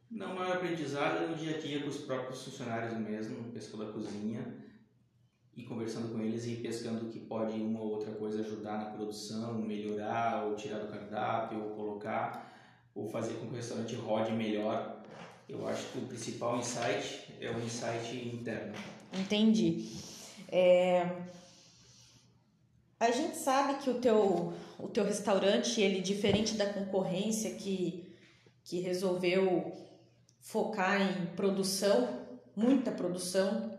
Não, 0.09 0.33
maior 0.33 0.55
aprendizado 0.55 1.23
é 1.23 1.27
no 1.27 1.35
dia 1.35 1.55
a 1.55 1.59
dia 1.59 1.81
com 1.81 1.89
os 1.89 1.99
próprios 1.99 2.43
funcionários 2.43 2.97
mesmo, 2.97 3.51
pescador 3.51 3.87
da 3.87 3.93
cozinha, 3.93 4.57
e 5.55 5.63
conversando 5.63 6.11
com 6.11 6.21
eles 6.21 6.47
e 6.47 6.55
pescando 6.55 7.09
que 7.09 7.19
pode 7.19 7.59
uma 7.59 7.81
ou 7.81 7.91
outra 7.91 8.11
coisa 8.13 8.39
ajudar 8.39 8.77
na 8.77 8.85
produção, 8.85 9.53
melhorar, 9.55 10.45
ou 10.45 10.55
tirar 10.55 10.79
do 10.79 10.87
cardápio, 10.87 11.63
ou 11.63 11.75
colocar, 11.75 12.49
ou 12.95 13.07
fazer 13.07 13.33
com 13.33 13.47
que 13.47 13.53
o 13.53 13.55
restaurante 13.55 13.95
rode 13.95 14.31
melhor. 14.31 14.98
Eu 15.49 15.67
acho 15.67 15.87
que 15.87 15.97
o 15.97 16.01
principal 16.01 16.59
insight 16.59 17.33
é 17.41 17.49
o 17.49 17.59
insight 17.59 18.15
interno. 18.15 18.73
Entendi. 19.11 19.89
É... 20.47 21.09
A 22.99 23.09
gente 23.09 23.35
sabe 23.35 23.81
que 23.81 23.89
o 23.89 23.95
teu, 23.95 24.53
o 24.77 24.87
teu 24.87 25.03
restaurante, 25.03 25.81
ele 25.81 26.01
diferente 26.01 26.55
da 26.55 26.71
concorrência 26.71 27.55
que, 27.55 28.13
que 28.63 28.79
resolveu 28.79 29.75
focar 30.39 31.01
em 31.01 31.25
produção, 31.35 32.27
muita 32.55 32.91
produção, 32.91 33.77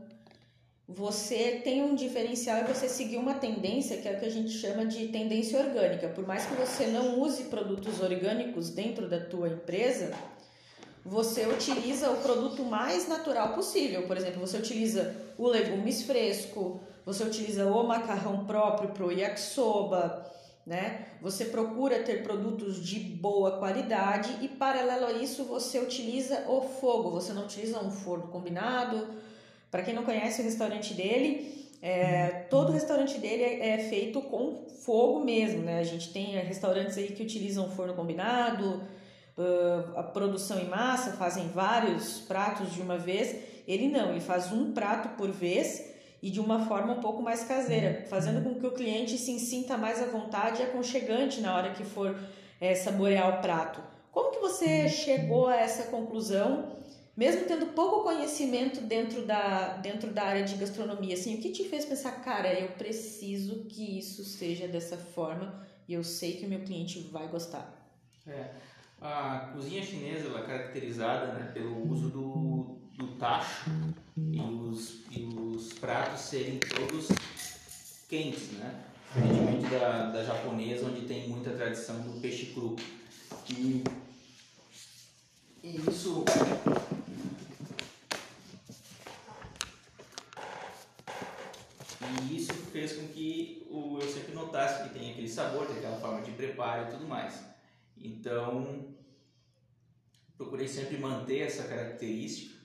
você 0.89 1.61
tem 1.63 1.83
um 1.83 1.95
diferencial 1.95 2.59
e 2.59 2.65
você 2.65 2.89
seguir 2.89 3.17
uma 3.17 3.35
tendência 3.35 3.99
que 3.99 4.09
é 4.09 4.13
o 4.13 4.19
que 4.19 4.27
a 4.27 4.31
gente 4.31 4.51
chama 4.51 4.85
de 4.85 5.07
tendência 5.09 5.61
orgânica. 5.61 6.09
Por 6.09 6.27
mais 6.27 6.47
que 6.47 6.55
você 6.55 6.89
não 6.89 7.21
use 7.21 7.45
produtos 7.45 8.01
orgânicos 8.01 8.71
dentro 8.71 9.09
da 9.09 9.21
tua 9.21 9.49
empresa, 9.49 10.13
você 11.05 11.47
utiliza 11.47 12.11
o 12.11 12.17
produto 12.19 12.63
mais 12.65 13.09
natural 13.09 13.55
possível. 13.55 14.07
Por 14.07 14.17
exemplo, 14.17 14.41
você 14.41 14.57
utiliza 14.57 15.15
o 15.39 15.49
legumes 15.49 16.03
fresco, 16.03 16.81
você 17.05 17.25
utiliza 17.25 17.67
o 17.67 17.87
macarrão 17.87 18.45
próprio 18.45 18.91
para 18.91 19.07
o 19.07 19.13
yakisoba, 19.13 20.27
né? 20.67 21.07
Você 21.23 21.47
procura 21.47 22.03
ter 22.03 22.23
produtos 22.23 22.85
de 22.85 23.01
boa 23.01 23.59
qualidade 23.59 24.39
e 24.43 24.49
paralelo 24.49 25.07
a 25.07 25.13
isso 25.13 25.45
você 25.45 25.79
utiliza 25.79 26.45
o 26.49 26.61
fogo. 26.61 27.11
Você 27.11 27.33
não 27.33 27.45
utiliza 27.45 27.81
um 27.81 27.91
forno 27.91 28.29
combinado. 28.29 29.09
Para 29.71 29.83
quem 29.83 29.95
não 29.95 30.05
conhece 30.05 30.43
o 30.43 30.45
restaurante 30.45 30.95
dele, 30.95 31.71
é, 31.83 32.47
todo 32.51 32.69
o 32.69 32.73
restaurante 32.73 33.19
dele 33.19 33.43
é, 33.43 33.71
é, 33.71 33.79
feito 33.89 34.21
com 34.21 34.67
fogo 34.85 35.25
mesmo, 35.25 35.63
né? 35.63 35.79
A 35.79 35.85
gente 35.85 36.13
tem 36.13 36.37
restaurantes 36.39 36.99
aí 36.99 37.09
que 37.09 37.23
utilizam 37.23 37.71
forno 37.71 37.95
combinado, 37.95 38.83
a 39.97 40.03
produção 40.03 40.59
em 40.59 40.69
massa, 40.69 41.13
fazem 41.13 41.49
vários 41.49 42.21
pratos 42.21 42.73
de 42.73 42.81
uma 42.81 42.99
vez. 42.99 43.37
Ele 43.67 43.89
não, 43.89 44.11
ele 44.11 44.21
faz 44.21 44.53
um 44.53 44.73
prato 44.73 45.17
por 45.17 45.31
vez 45.31 45.91
e 46.23 46.31
de 46.31 46.41
uma 46.41 46.67
forma 46.67 46.95
um 46.95 47.01
pouco 47.01 47.23
mais 47.23 47.45
caseira, 47.45 48.05
fazendo 48.09 48.43
com 48.43 48.59
que 48.59 48.67
o 48.67 48.73
cliente 48.73 49.17
se 49.17 49.39
sinta 49.39 49.77
mais 49.77 50.03
à 50.03 50.07
vontade 50.07 50.61
e 50.61 50.65
aconchegante 50.65 51.41
na 51.41 51.57
hora 51.57 51.73
que 51.73 51.85
for 51.85 52.17
é, 52.61 52.75
saborear 52.75 53.39
o 53.39 53.41
prato. 53.41 53.81
Como 54.13 54.33
que 54.33 54.39
você 54.39 54.89
chegou 54.89 55.47
a 55.47 55.57
essa 55.57 55.85
conclusão, 55.85 56.77
mesmo 57.17 57.47
tendo 57.47 57.67
pouco 57.69 58.03
conhecimento 58.03 58.81
dentro 58.81 59.23
da, 59.23 59.77
dentro 59.79 60.11
da 60.11 60.25
área 60.25 60.43
de 60.43 60.57
gastronomia? 60.57 61.15
Assim, 61.15 61.37
o 61.37 61.39
que 61.39 61.51
te 61.51 61.65
fez 61.65 61.85
pensar, 61.85 62.13
cara, 62.23 62.53
eu 62.53 62.69
preciso 62.73 63.65
que 63.65 63.99
isso 63.99 64.25
seja 64.25 64.69
dessa 64.69 64.97
forma 64.97 65.67
e 65.89 65.95
eu 65.95 66.05
sei 66.05 66.35
que 66.35 66.45
o 66.45 66.49
meu 66.49 66.61
cliente 66.61 66.99
vai 67.11 67.29
gostar? 67.29 67.81
É, 68.27 68.51
a 69.01 69.51
cozinha 69.53 69.83
chinesa 69.83 70.29
é 70.29 70.43
caracterizada 70.43 71.33
né, 71.33 71.51
pelo 71.55 71.91
uso 71.91 72.11
do, 72.11 72.79
do 72.97 73.15
tacho 73.17 73.71
e 74.17 74.39
os, 74.41 75.03
e 75.11 75.25
os 75.25 75.73
pratos 75.73 76.21
serem 76.21 76.59
todos 76.59 77.09
quentes, 78.09 78.53
né? 78.53 78.85
Diferentemente 79.15 79.67
da, 79.71 80.11
da 80.11 80.23
japonesa, 80.23 80.87
onde 80.87 81.07
tem 81.07 81.29
muita 81.29 81.51
tradição 81.51 82.01
do 82.03 82.21
peixe 82.21 82.47
cru. 82.47 82.77
E, 83.49 83.83
e 85.65 85.77
isso 85.77 86.25
E 92.29 92.37
isso 92.37 92.53
fez 92.53 92.93
com 92.93 93.09
que 93.09 93.67
o, 93.71 93.99
eu 94.01 94.09
sempre 94.09 94.35
notasse 94.35 94.85
que 94.85 94.99
tem 94.99 95.13
aquele 95.13 95.29
sabor, 95.29 95.67
tem 95.67 95.79
aquela 95.79 95.99
forma 95.99 96.23
de 96.23 96.33
preparo 96.33 96.89
e 96.89 96.91
tudo 96.93 97.07
mais. 97.07 97.50
Então, 98.01 98.95
procurei 100.37 100.67
sempre 100.67 100.99
manter 100.99 101.41
essa 101.41 101.65
característica 101.65 102.59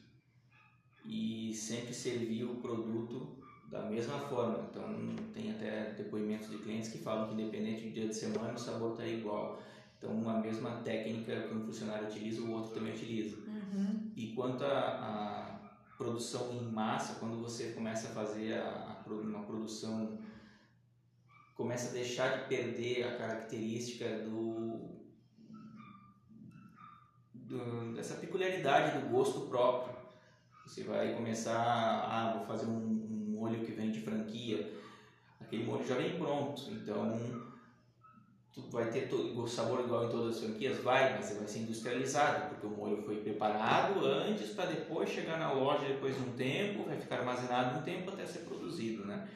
e 1.05 1.53
sempre 1.53 1.93
servir 1.93 2.45
o 2.45 2.55
produto 2.55 3.38
da 3.69 3.83
mesma 3.83 4.19
forma. 4.19 4.67
Então, 4.69 5.15
tem 5.33 5.51
até 5.51 5.91
depoimentos 5.91 6.49
de 6.49 6.57
clientes 6.59 6.89
que 6.89 6.99
falam 6.99 7.27
que, 7.27 7.33
independente 7.33 7.88
do 7.88 7.93
dia 7.93 8.07
de 8.07 8.15
semana, 8.15 8.53
o 8.53 8.57
sabor 8.57 8.91
está 8.93 9.05
igual. 9.05 9.61
Então, 9.97 10.29
a 10.29 10.39
mesma 10.39 10.81
técnica 10.81 11.47
que 11.47 11.53
um 11.53 11.65
funcionário 11.65 12.07
utiliza, 12.07 12.41
o 12.41 12.51
outro 12.51 12.73
também 12.73 12.93
utiliza. 12.93 13.38
Uhum. 13.38 14.11
E 14.15 14.27
quanto 14.27 14.63
a, 14.63 15.55
produção 15.97 16.51
em 16.53 16.71
massa, 16.71 17.19
quando 17.19 17.41
você 17.41 17.71
começa 17.71 18.07
a 18.07 18.11
fazer 18.11 18.53
a, 18.53 19.01
a, 19.07 19.09
uma 19.09 19.43
produção, 19.43 20.17
começa 21.55 21.89
a 21.89 21.93
deixar 21.93 22.38
de 22.38 22.47
perder 22.49 23.03
a 23.03 23.17
característica 23.17 24.19
do, 24.19 24.64
do 27.46 27.93
dessa 27.93 28.16
peculiaridade 28.16 29.00
do 29.00 29.10
gosto 29.10 29.41
próprio. 29.41 29.96
Você 30.66 30.84
vai 30.84 31.14
começar, 31.14 31.56
ah, 31.56 32.34
vou 32.38 32.46
fazer 32.48 32.66
um, 32.66 32.76
um 32.76 33.36
molho 33.39 33.64
que 33.64 33.72
vem 33.72 33.91
de 33.91 34.02
franquia, 34.02 34.74
aquele 35.39 35.64
molho 35.64 35.88
já 35.88 35.96
vem 35.96 36.18
pronto, 36.18 36.70
então 36.72 37.20
vai 38.72 38.89
ter 38.89 39.14
o 39.14 39.48
sabor 39.48 39.82
igual 39.82 40.06
em 40.06 40.10
todas 40.10 40.38
as 40.38 40.43
franquias? 40.43 40.80
Vai, 40.80 41.14
mas 41.14 41.36
vai 41.38 41.48
ser 41.48 41.60
industrializado, 41.60 42.50
porque 42.50 42.66
o 42.66 42.70
molho 42.70 43.04
foi 43.04 43.18
preparado 43.18 44.04
antes 44.06 44.52
para 44.52 44.66
depois 44.66 45.10
chegar 45.10 45.38
na 45.38 45.52
loja 45.52 45.86
depois 45.86 46.16
de 46.16 46.22
um 46.22 46.34
tempo, 46.34 46.86
vai 46.86 46.98
ficar 46.98 47.20
armazenado 47.20 47.80
um 47.80 47.84
tempo 47.84 48.12
até 48.12 48.26
ser 48.26 48.39
produzido, 48.39 49.06
né? 49.06 49.28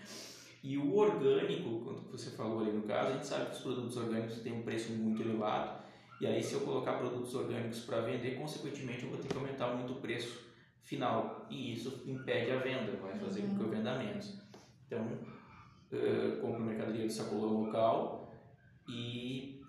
E 0.63 0.77
o 0.77 0.95
orgânico, 0.95 1.81
quando 1.83 2.11
você 2.11 2.31
falou 2.31 2.61
ali 2.61 2.71
no 2.71 2.83
caso, 2.83 3.09
a 3.09 3.13
gente 3.13 3.27
sabe 3.27 3.45
que 3.45 3.57
os 3.57 3.61
produtos 3.61 3.97
orgânicos 3.97 4.39
têm 4.39 4.53
um 4.53 4.63
preço 4.63 4.91
muito 4.91 5.21
elevado, 5.21 5.83
e 6.19 6.27
aí 6.27 6.43
se 6.43 6.53
eu 6.53 6.61
colocar 6.61 6.93
produtos 6.93 7.33
orgânicos 7.33 7.81
para 7.81 8.01
vender, 8.01 8.37
consequentemente 8.37 9.03
eu 9.03 9.09
vou 9.09 9.19
ter 9.19 9.27
que 9.27 9.37
aumentar 9.37 9.73
muito 9.75 9.93
o 9.93 10.01
preço 10.01 10.47
final, 10.83 11.45
e 11.49 11.73
isso 11.73 12.03
impede 12.05 12.51
a 12.51 12.57
venda, 12.57 12.91
vai 13.01 13.15
fazer 13.17 13.41
com 13.41 13.55
que 13.55 13.61
eu 13.61 13.65
uhum. 13.67 13.71
venda 13.71 13.97
menos. 13.97 14.39
Então, 14.85 15.05
uh, 15.05 16.41
compro 16.41 16.61
mercadoria 16.61 17.05
do 17.05 17.11
sacolão 17.11 17.65
local, 17.65 18.33
e 18.87 19.61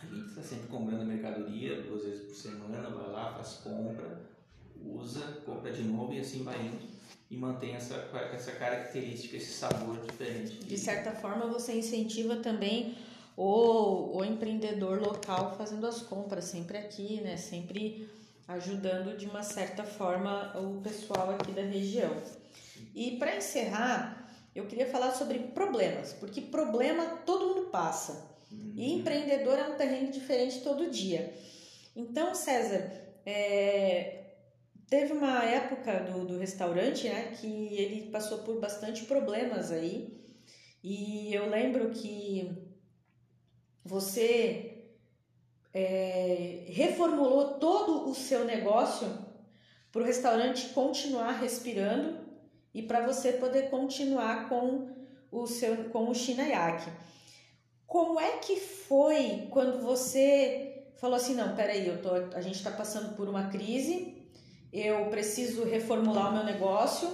a 0.00 0.06
gente 0.06 0.28
está 0.28 0.42
sempre 0.42 0.68
comprando 0.68 1.06
mercadoria, 1.06 1.82
duas 1.82 2.04
vezes 2.04 2.26
por 2.26 2.34
semana, 2.34 2.90
vai 2.90 3.10
lá, 3.10 3.32
faz 3.34 3.60
compra, 3.62 4.28
usa, 4.76 5.40
compra 5.44 5.72
de 5.72 5.82
novo 5.82 6.12
e 6.12 6.20
assim 6.20 6.42
vai 6.42 6.60
indo 6.60 6.98
e 7.30 7.36
mantém 7.36 7.74
essa, 7.74 7.94
essa 8.32 8.52
característica, 8.52 9.36
esse 9.36 9.52
sabor 9.52 9.98
diferente. 10.00 10.64
De 10.64 10.78
certa 10.78 11.12
forma, 11.12 11.46
você 11.46 11.78
incentiva 11.78 12.36
também 12.36 12.96
o, 13.38 14.16
o 14.16 14.24
empreendedor 14.24 15.00
local 15.00 15.54
fazendo 15.56 15.86
as 15.86 16.02
compras 16.02 16.44
sempre 16.44 16.76
aqui, 16.76 17.20
né? 17.20 17.36
Sempre 17.36 18.10
ajudando 18.48 19.16
de 19.16 19.26
uma 19.26 19.44
certa 19.44 19.84
forma 19.84 20.58
o 20.58 20.80
pessoal 20.80 21.30
aqui 21.30 21.52
da 21.52 21.62
região. 21.62 22.10
E 22.92 23.12
para 23.16 23.36
encerrar, 23.36 24.28
eu 24.56 24.66
queria 24.66 24.86
falar 24.86 25.12
sobre 25.12 25.38
problemas, 25.38 26.12
porque 26.14 26.40
problema 26.40 27.04
todo 27.24 27.54
mundo 27.54 27.68
passa. 27.70 28.28
E 28.50 28.54
uhum. 28.56 28.98
empreendedor 28.98 29.56
é 29.56 29.68
um 29.68 29.76
terreno 29.76 30.10
diferente 30.10 30.60
todo 30.62 30.90
dia. 30.90 31.32
Então, 31.94 32.34
César, 32.34 32.90
é, 33.24 34.32
teve 34.88 35.12
uma 35.12 35.44
época 35.44 36.00
do, 36.00 36.24
do 36.24 36.38
restaurante 36.38 37.08
né, 37.08 37.34
que 37.40 37.76
ele 37.76 38.10
passou 38.10 38.38
por 38.38 38.58
bastante 38.58 39.04
problemas 39.04 39.70
aí. 39.70 40.18
E 40.82 41.32
eu 41.32 41.48
lembro 41.48 41.90
que 41.90 42.67
você 43.84 44.84
é, 45.72 46.64
reformulou 46.66 47.54
todo 47.54 48.10
o 48.10 48.14
seu 48.14 48.44
negócio 48.44 49.06
para 49.90 50.02
o 50.02 50.04
restaurante 50.04 50.68
continuar 50.70 51.32
respirando 51.32 52.18
e 52.74 52.82
para 52.82 53.06
você 53.06 53.32
poder 53.32 53.70
continuar 53.70 54.48
com 54.48 54.90
o 55.30 55.46
seu 55.46 55.90
com 55.90 56.08
o 56.08 56.14
Shinayaki. 56.14 56.90
Como 57.86 58.20
é 58.20 58.38
que 58.38 58.56
foi 58.56 59.48
quando 59.50 59.82
você 59.82 60.84
falou 60.96 61.16
assim, 61.16 61.34
não, 61.34 61.54
peraí, 61.54 61.86
eu 61.86 62.02
tô, 62.02 62.10
a 62.36 62.40
gente 62.40 62.56
está 62.56 62.70
passando 62.70 63.14
por 63.16 63.28
uma 63.28 63.48
crise, 63.48 64.22
eu 64.72 65.06
preciso 65.06 65.64
reformular 65.64 66.30
o 66.30 66.34
meu 66.34 66.44
negócio, 66.44 67.08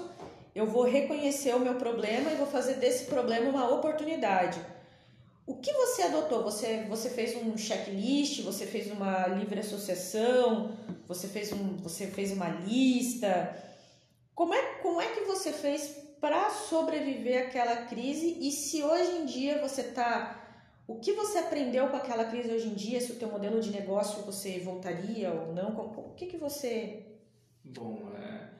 eu 0.55 0.67
vou 0.67 0.85
reconhecer 0.85 1.55
o 1.55 1.61
meu 1.61 1.75
problema 1.75 2.31
e 2.31 2.37
vou 2.37 2.47
fazer 2.47 2.75
desse 2.75 3.05
problema 3.05 3.51
uma 3.51 3.71
oportunidade. 3.71 4.59
O 5.47 5.57
que 5.57 5.73
você 5.73 6.03
adotou? 6.03 6.43
Você, 6.43 6.85
você 6.89 7.11
fez 7.11 7.37
um 7.37 7.57
checklist, 7.57 8.43
você 8.43 8.67
fez 8.67 8.91
uma 8.91 9.27
livre 9.27 9.61
associação, 9.61 10.77
você 11.07 11.29
fez, 11.29 11.53
um, 11.53 11.77
você 11.77 12.07
fez 12.07 12.33
uma 12.33 12.49
lista, 12.49 13.55
como 14.35 14.55
é, 14.55 14.63
como 14.77 15.01
é 15.01 15.09
que 15.09 15.25
você 15.25 15.53
fez 15.53 16.03
para 16.21 16.49
sobreviver 16.51 17.47
àquela 17.47 17.85
crise 17.87 18.39
e 18.41 18.51
se 18.51 18.83
hoje 18.83 19.11
em 19.19 19.27
dia 19.27 19.61
você 19.61 19.83
está 19.83 20.45
o 20.87 20.99
que 20.99 21.13
você 21.13 21.39
aprendeu 21.39 21.89
com 21.89 21.97
aquela 21.97 22.25
crise 22.25 22.53
hoje 22.53 22.69
em 22.69 22.75
dia? 22.75 23.01
Se 23.01 23.13
o 23.13 23.17
teu 23.17 23.31
modelo 23.31 23.61
de 23.61 23.71
negócio 23.71 24.23
você 24.23 24.61
voltaria 24.61 25.33
ou 25.33 25.55
não? 25.55 25.75
O 25.75 26.15
que 26.15 26.27
que 26.27 26.37
você... 26.37 27.07
Bom, 27.65 28.13
é, 28.19 28.51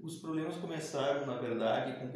os 0.00 0.16
problemas 0.16 0.56
começaram, 0.56 1.24
na 1.24 1.36
verdade, 1.36 2.00
com, 2.00 2.10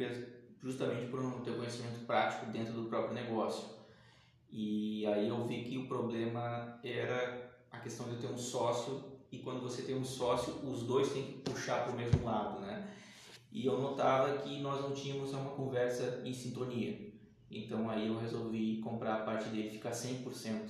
justamente 0.61 1.09
por 1.09 1.23
não 1.23 1.39
ter 1.41 1.55
conhecimento 1.55 2.05
prático 2.05 2.47
dentro 2.47 2.73
do 2.73 2.89
próprio 2.89 3.13
negócio. 3.13 3.80
E 4.51 5.05
aí 5.07 5.29
eu 5.29 5.47
vi 5.47 5.63
que 5.63 5.77
o 5.77 5.87
problema 5.87 6.79
era 6.83 7.51
a 7.71 7.79
questão 7.79 8.09
de 8.09 8.17
ter 8.17 8.27
um 8.27 8.37
sócio 8.37 9.11
e 9.31 9.39
quando 9.39 9.61
você 9.61 9.83
tem 9.83 9.95
um 9.95 10.03
sócio, 10.03 10.53
os 10.69 10.83
dois 10.83 11.13
têm 11.13 11.23
que 11.23 11.33
puxar 11.39 11.85
para 11.85 11.93
o 11.93 11.95
mesmo 11.95 12.23
lado, 12.25 12.59
né? 12.59 12.93
E 13.49 13.65
eu 13.65 13.79
notava 13.79 14.39
que 14.39 14.59
nós 14.59 14.81
não 14.81 14.93
tínhamos 14.93 15.31
uma 15.33 15.51
conversa 15.51 16.21
em 16.25 16.33
sintonia. 16.33 17.11
Então 17.49 17.89
aí 17.89 18.07
eu 18.07 18.19
resolvi 18.19 18.81
comprar 18.81 19.15
a 19.15 19.23
parte 19.25 19.49
dele, 19.49 19.69
ficar 19.69 19.91
100% 19.91 20.69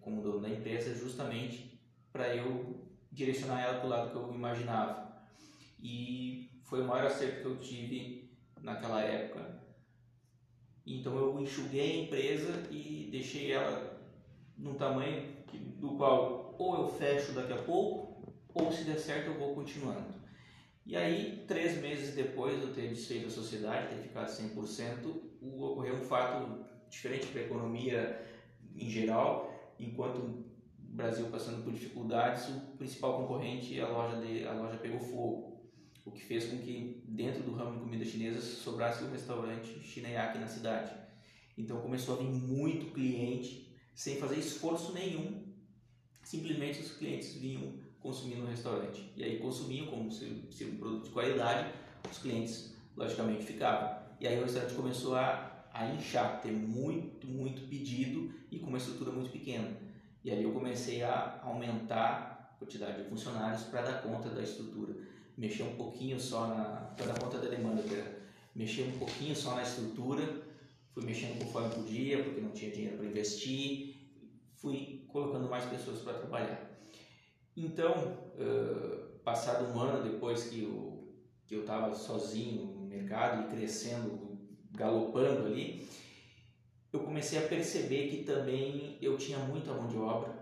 como 0.00 0.22
dono 0.22 0.40
da 0.40 0.48
empresa, 0.48 0.94
justamente 0.94 1.78
para 2.10 2.34
eu 2.34 2.86
direcionar 3.12 3.62
ela 3.62 3.78
para 3.78 3.86
o 3.86 3.90
lado 3.90 4.10
que 4.10 4.16
eu 4.16 4.34
imaginava. 4.34 5.22
E 5.82 6.50
foi 6.62 6.80
o 6.82 6.86
maior 6.86 7.06
acerto 7.06 7.40
que 7.40 7.46
eu 7.46 7.58
tive 7.58 8.30
naquela 8.60 9.02
época. 9.02 9.60
Então 10.86 11.16
eu 11.16 11.40
enxuguei 11.40 11.92
a 11.92 12.04
empresa 12.04 12.68
e 12.70 13.08
deixei 13.10 13.52
ela 13.52 14.00
num 14.56 14.74
tamanho 14.74 15.28
do 15.52 15.96
qual 15.96 16.54
ou 16.58 16.76
eu 16.76 16.88
fecho 16.88 17.32
daqui 17.32 17.52
a 17.52 17.62
pouco, 17.62 18.34
ou 18.52 18.70
se 18.70 18.84
der 18.84 18.98
certo 18.98 19.28
eu 19.28 19.38
vou 19.38 19.54
continuando. 19.54 20.20
E 20.84 20.96
aí, 20.96 21.44
três 21.46 21.80
meses 21.80 22.14
depois 22.14 22.56
de 22.56 22.66
eu 22.66 22.74
ter 22.74 22.88
desfeito 22.88 23.28
a 23.28 23.30
sociedade, 23.30 23.94
ter 23.94 24.02
ficado 24.02 24.28
100%, 24.28 25.30
ocorreu 25.40 25.94
um 25.94 26.04
fato 26.04 26.64
diferente 26.90 27.28
para 27.28 27.40
a 27.40 27.44
economia 27.44 28.26
em 28.74 28.90
geral, 28.90 29.74
enquanto 29.78 30.16
o 30.16 30.44
Brasil 30.78 31.26
passando 31.30 31.62
por 31.62 31.72
dificuldades, 31.72 32.48
o 32.48 32.76
principal 32.76 33.18
concorrente, 33.18 33.80
a 33.80 33.88
loja, 33.88 34.20
de, 34.20 34.46
a 34.46 34.52
loja 34.52 34.76
pegou 34.78 35.00
fogo, 35.00 35.49
o 36.10 36.12
que 36.12 36.24
fez 36.24 36.46
com 36.46 36.58
que 36.58 37.02
dentro 37.06 37.42
do 37.42 37.52
ramo 37.52 37.72
de 37.72 37.78
comida 37.80 38.04
chinesa 38.04 38.40
sobrasse 38.40 39.04
um 39.04 39.10
restaurante 39.10 39.80
Shineyaki 39.80 40.38
na 40.38 40.46
cidade. 40.46 40.92
Então 41.56 41.80
começou 41.80 42.16
a 42.16 42.18
vir 42.18 42.28
muito 42.28 42.92
cliente 42.92 43.72
sem 43.94 44.16
fazer 44.16 44.38
esforço 44.38 44.92
nenhum 44.92 45.50
simplesmente 46.30 46.80
os 46.80 46.92
clientes 46.92 47.34
vinham 47.34 47.72
consumir 47.98 48.36
no 48.36 48.46
restaurante. 48.46 49.12
E 49.16 49.24
aí 49.24 49.38
consumiam 49.40 49.86
como 49.86 50.12
se, 50.12 50.46
se 50.52 50.64
um 50.64 50.76
produto 50.76 51.04
de 51.04 51.10
qualidade, 51.10 51.72
os 52.08 52.18
clientes 52.18 52.76
logicamente 52.96 53.44
ficavam. 53.44 53.98
E 54.20 54.28
aí 54.28 54.38
o 54.38 54.44
restaurante 54.44 54.74
começou 54.74 55.16
a, 55.16 55.64
a 55.72 55.86
inchar, 55.92 56.40
ter 56.40 56.52
muito, 56.52 57.26
muito 57.26 57.62
pedido 57.68 58.32
e 58.48 58.60
com 58.60 58.68
uma 58.68 58.78
estrutura 58.78 59.10
muito 59.10 59.30
pequena. 59.30 59.76
E 60.22 60.30
aí 60.30 60.42
eu 60.42 60.52
comecei 60.52 61.02
a 61.02 61.40
aumentar 61.42 62.52
a 62.54 62.58
quantidade 62.58 63.02
de 63.02 63.08
funcionários 63.08 63.64
para 63.64 63.82
dar 63.82 64.02
conta 64.02 64.28
da 64.28 64.42
estrutura. 64.42 64.94
Mexer 65.40 65.62
um 65.62 65.74
pouquinho 65.74 66.20
só 66.20 66.48
na. 66.48 66.94
dar 66.98 67.18
conta 67.18 67.38
da 67.38 67.48
demanda, 67.48 67.82
mexer 68.54 68.82
um 68.82 68.98
pouquinho 68.98 69.34
só 69.34 69.54
na 69.54 69.62
estrutura, 69.62 70.22
fui 70.92 71.02
mexendo 71.02 71.42
conforme 71.42 71.74
podia, 71.76 72.22
porque 72.22 72.42
não 72.42 72.50
tinha 72.50 72.70
dinheiro 72.70 72.98
para 72.98 73.06
investir, 73.06 73.96
fui 74.56 75.06
colocando 75.08 75.48
mais 75.48 75.64
pessoas 75.64 76.00
para 76.00 76.18
trabalhar. 76.18 76.70
Então, 77.56 77.90
uh, 78.36 79.18
passado 79.24 79.64
um 79.72 79.80
ano 79.80 80.12
depois 80.12 80.44
que 80.44 80.62
eu 80.62 81.08
que 81.46 81.54
eu 81.54 81.62
estava 81.62 81.94
sozinho 81.94 82.66
no 82.66 82.86
mercado 82.86 83.42
e 83.48 83.56
crescendo, 83.56 84.38
galopando 84.72 85.46
ali, 85.46 85.88
eu 86.92 87.00
comecei 87.00 87.38
a 87.38 87.48
perceber 87.48 88.10
que 88.10 88.24
também 88.24 88.98
eu 89.00 89.16
tinha 89.16 89.38
muita 89.38 89.72
mão 89.72 89.88
de 89.88 89.96
obra 89.96 90.38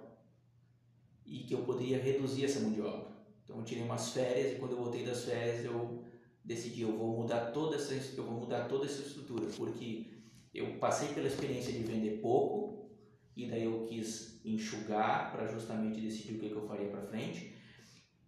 e 1.25 1.45
que 1.45 1.55
eu 1.55 1.63
poderia 1.63 2.03
reduzir 2.03 2.47
essa 2.47 2.59
mão 2.61 2.73
de 2.73 2.83
obra. 2.83 3.18
Então 3.49 3.61
eu 3.61 3.65
tirei 3.65 3.83
umas 3.83 4.11
férias 4.11 4.53
e 4.53 4.57
quando 4.57 4.73
eu 4.73 4.79
voltei 4.79 5.07
das 5.07 5.25
férias 5.25 5.65
eu 5.65 6.05
decidi 6.45 6.83
eu 6.83 6.95
vou 6.95 7.17
mudar 7.17 7.51
toda 7.53 7.77
essa 7.77 7.95
eu 7.95 8.25
vou 8.25 8.41
mudar 8.41 8.69
toda 8.69 8.85
essa 8.85 9.01
estrutura 9.01 9.47
porque 9.57 10.07
eu 10.53 10.79
passei 10.79 11.09
pela 11.15 11.27
experiência 11.27 11.73
de 11.73 11.79
vender 11.79 12.21
pouco 12.21 12.91
e 13.35 13.47
daí 13.47 13.65
eu 13.65 13.87
quis 13.87 14.39
enxugar 14.45 15.33
para 15.33 15.47
justamente 15.47 16.01
decidir 16.01 16.35
o 16.35 16.39
que, 16.41 16.49
que 16.49 16.55
eu 16.57 16.67
faria 16.67 16.89
para 16.89 17.03
frente. 17.03 17.55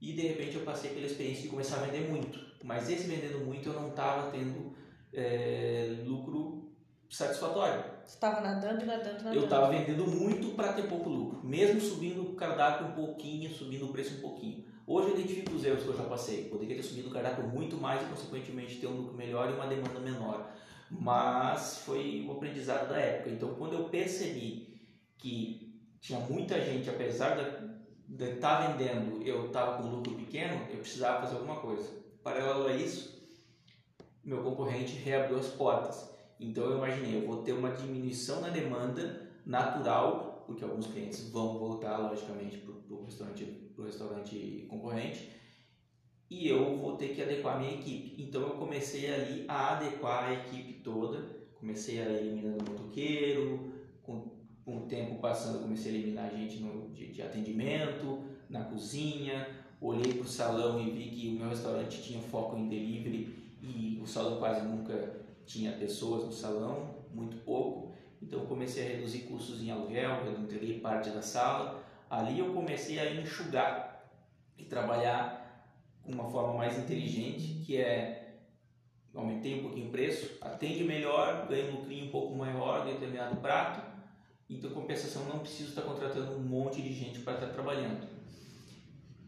E 0.00 0.12
de 0.12 0.22
repente 0.22 0.56
eu 0.56 0.64
passei 0.64 0.92
pela 0.92 1.04
experiência 1.04 1.42
de 1.42 1.48
começar 1.48 1.76
a 1.76 1.86
vender 1.86 2.08
muito, 2.08 2.38
mas 2.64 2.88
esse 2.88 3.08
vendendo 3.08 3.44
muito 3.44 3.68
eu 3.68 3.74
não 3.74 3.90
estava 3.90 4.30
tendo 4.30 4.72
é, 5.12 6.02
lucro 6.06 6.72
satisfatório. 7.10 7.84
Estava 8.06 8.40
nadando, 8.40 8.86
nadando, 8.86 9.24
nadando. 9.24 9.36
Eu 9.36 9.44
estava 9.44 9.70
vendendo 9.70 10.06
muito 10.06 10.54
para 10.54 10.72
ter 10.72 10.88
pouco 10.88 11.10
lucro, 11.10 11.44
mesmo 11.44 11.80
subindo 11.80 12.22
o 12.22 12.34
cardápio 12.34 12.86
um 12.86 12.92
pouquinho, 12.92 13.50
subindo 13.50 13.86
o 13.86 13.92
preço 13.92 14.18
um 14.18 14.20
pouquinho. 14.20 14.69
Hoje 14.86 15.08
eu 15.08 15.14
identifico 15.14 15.54
os 15.54 15.64
erros 15.64 15.82
que 15.82 15.88
eu 15.88 15.96
já 15.96 16.04
passei. 16.04 16.48
Poderia 16.48 16.76
ter 16.76 16.82
subido 16.82 17.08
o 17.08 17.12
cardápio 17.12 17.46
muito 17.46 17.76
mais 17.76 18.02
e, 18.02 18.06
consequentemente, 18.06 18.76
ter 18.76 18.86
um 18.86 18.96
lucro 18.96 19.14
melhor 19.16 19.50
e 19.50 19.54
uma 19.54 19.66
demanda 19.66 20.00
menor. 20.00 20.50
Mas 20.90 21.82
foi 21.84 22.24
o 22.28 22.32
aprendizado 22.32 22.88
da 22.88 22.98
época. 22.98 23.30
Então, 23.30 23.54
quando 23.54 23.74
eu 23.74 23.84
percebi 23.84 24.80
que 25.16 25.70
tinha 26.00 26.18
muita 26.20 26.60
gente, 26.60 26.90
apesar 26.90 27.36
de 28.08 28.24
estar 28.24 28.66
vendendo, 28.66 29.22
eu 29.22 29.46
estava 29.46 29.76
com 29.76 29.88
um 29.88 29.96
lucro 29.96 30.14
pequeno, 30.14 30.66
eu 30.70 30.78
precisava 30.78 31.20
fazer 31.20 31.36
alguma 31.36 31.60
coisa. 31.60 31.88
Paralelo 32.24 32.66
a 32.66 32.74
isso, 32.74 33.22
meu 34.24 34.42
concorrente 34.42 34.94
reabriu 34.94 35.38
as 35.38 35.48
portas. 35.48 36.10
Então, 36.40 36.64
eu 36.64 36.78
imaginei, 36.78 37.22
eu 37.22 37.26
vou 37.26 37.42
ter 37.42 37.52
uma 37.52 37.70
diminuição 37.70 38.40
na 38.40 38.48
demanda 38.48 39.30
natural, 39.44 40.44
porque 40.46 40.64
alguns 40.64 40.86
clientes 40.86 41.28
vão 41.30 41.58
voltar, 41.58 41.98
logicamente, 41.98 42.58
para 42.58 42.96
o 42.96 43.04
restaurante 43.04 43.69
para 43.80 43.84
o 43.84 43.86
restaurante 43.86 44.66
concorrente 44.68 45.30
e 46.28 46.46
eu 46.46 46.76
vou 46.76 46.96
ter 46.96 47.08
que 47.08 47.22
adequar 47.22 47.56
a 47.56 47.58
minha 47.58 47.74
equipe. 47.74 48.22
Então 48.22 48.42
eu 48.42 48.50
comecei 48.50 49.12
ali 49.12 49.44
a 49.48 49.76
adequar 49.76 50.24
a 50.24 50.32
equipe 50.34 50.74
toda, 50.84 51.26
comecei 51.58 52.00
a 52.00 52.08
eliminando 52.08 52.64
o 52.64 52.70
motoqueiro, 52.70 53.72
com, 54.02 54.30
com 54.64 54.78
o 54.78 54.80
tempo 54.82 55.16
passando 55.16 55.62
comecei 55.62 55.92
a 55.92 55.94
eliminar 55.96 56.30
gente 56.30 56.58
no, 56.58 56.90
de, 56.90 57.08
de 57.08 57.22
atendimento, 57.22 58.22
na 58.48 58.64
cozinha, 58.64 59.48
olhei 59.80 60.14
para 60.14 60.22
o 60.22 60.28
salão 60.28 60.80
e 60.80 60.90
vi 60.90 61.10
que 61.10 61.28
o 61.28 61.32
meu 61.32 61.48
restaurante 61.48 62.02
tinha 62.02 62.20
foco 62.20 62.56
em 62.56 62.68
delivery 62.68 63.34
e 63.62 63.98
o 64.00 64.06
salão 64.06 64.38
quase 64.38 64.66
nunca 64.66 65.20
tinha 65.44 65.72
pessoas 65.72 66.24
no 66.24 66.32
salão, 66.32 66.94
muito 67.12 67.38
pouco. 67.38 67.92
Então 68.22 68.46
comecei 68.46 68.84
a 68.84 68.88
reduzir 68.90 69.20
custos 69.20 69.60
em 69.62 69.70
aluguel, 69.70 70.26
eu 70.26 70.40
entreguei 70.40 70.78
parte 70.78 71.10
da 71.10 71.22
sala 71.22 71.89
Ali 72.10 72.40
eu 72.40 72.52
comecei 72.52 72.98
a 72.98 73.14
enxugar 73.14 74.10
e 74.58 74.64
trabalhar 74.64 75.64
com 76.02 76.10
uma 76.10 76.28
forma 76.28 76.54
mais 76.54 76.76
inteligente, 76.76 77.64
que 77.64 77.76
é 77.76 78.38
aumentei 79.14 79.60
um 79.60 79.62
pouquinho 79.62 79.88
o 79.88 79.92
preço, 79.92 80.38
atende 80.40 80.82
melhor, 80.82 81.46
ganho 81.48 81.68
um 81.68 81.76
lucrinho 81.76 82.06
um 82.06 82.10
pouco 82.10 82.34
maior 82.34 82.84
de 82.84 82.94
determinado 82.94 83.36
prato, 83.36 83.80
então 84.48 84.70
compensação 84.70 85.24
não 85.26 85.38
preciso 85.38 85.68
estar 85.68 85.82
contratando 85.82 86.32
um 86.32 86.40
monte 86.40 86.82
de 86.82 86.92
gente 86.92 87.20
para 87.20 87.34
estar 87.34 87.48
trabalhando. 87.48 88.08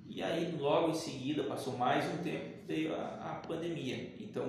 E 0.09 0.21
aí 0.21 0.57
logo 0.59 0.91
em 0.91 0.95
seguida, 0.95 1.45
passou 1.45 1.77
mais 1.79 2.05
um 2.13 2.23
tempo, 2.23 2.67
veio 2.67 2.95
a, 2.95 3.33
a 3.33 3.47
pandemia. 3.47 4.15
Então 4.19 4.45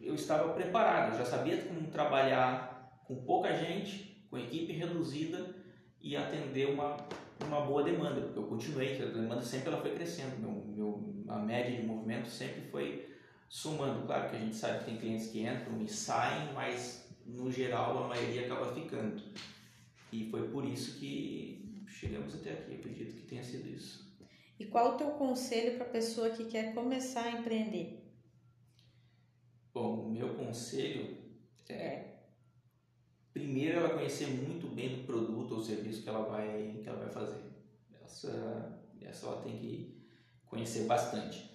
eu 0.00 0.14
estava 0.14 0.52
preparado, 0.52 1.16
já 1.16 1.24
sabia 1.24 1.62
como 1.62 1.86
trabalhar 1.86 3.00
com 3.06 3.14
pouca 3.14 3.54
gente, 3.54 4.26
com 4.28 4.36
equipe 4.36 4.72
reduzida 4.72 5.54
e 6.00 6.16
atender 6.16 6.68
uma 6.68 6.96
uma 7.46 7.62
boa 7.62 7.82
demanda, 7.82 8.20
porque 8.20 8.38
eu 8.38 8.44
continuei, 8.44 9.00
a 9.00 9.06
demanda 9.06 9.42
sempre 9.42 9.68
ela 9.68 9.80
foi 9.80 9.94
crescendo, 9.94 10.38
meu, 10.38 10.64
meu, 10.66 11.24
a 11.28 11.38
média 11.38 11.80
de 11.80 11.86
movimento 11.86 12.28
sempre 12.28 12.62
foi 12.70 13.16
somando. 13.48 14.06
Claro 14.06 14.30
que 14.30 14.36
a 14.36 14.38
gente 14.38 14.56
sabe 14.56 14.80
que 14.80 14.84
tem 14.86 14.98
clientes 14.98 15.28
que 15.28 15.40
entram 15.40 15.80
e 15.80 15.88
saem, 15.88 16.52
mas 16.52 17.08
no 17.24 17.50
geral 17.50 18.04
a 18.04 18.08
maioria 18.08 18.46
acaba 18.46 18.72
ficando. 18.72 19.22
E 20.12 20.30
foi 20.30 20.48
por 20.48 20.64
isso 20.64 20.98
que 20.98 21.84
chegamos 21.86 22.34
até 22.34 22.52
aqui, 22.52 22.72
eu 22.72 22.78
acredito 22.78 23.14
que 23.16 23.26
tenha 23.26 23.42
sido 23.42 23.68
isso. 23.68 24.06
E 24.58 24.66
qual 24.66 24.94
o 24.94 24.96
teu 24.96 25.10
conselho 25.10 25.76
para 25.76 25.86
a 25.86 25.90
pessoa 25.90 26.30
que 26.30 26.44
quer 26.46 26.74
começar 26.74 27.24
a 27.24 27.32
empreender? 27.32 28.02
Bom, 29.74 30.06
o 30.06 30.10
meu 30.10 30.34
conselho 30.34 31.18
é, 31.68 31.74
é 31.74 32.15
primeiro 33.36 33.80
ela 33.80 33.90
conhecer 33.90 34.28
muito 34.28 34.66
bem 34.74 34.96
do 34.96 35.04
produto 35.04 35.56
ou 35.56 35.62
serviço 35.62 36.02
que 36.02 36.08
ela 36.08 36.22
vai 36.22 36.80
que 36.82 36.88
ela 36.88 36.98
vai 36.98 37.10
fazer. 37.10 37.42
Essa 38.02 38.80
essa 39.02 39.26
ela 39.26 39.42
tem 39.42 39.58
que 39.58 39.94
conhecer 40.46 40.86
bastante, 40.86 41.50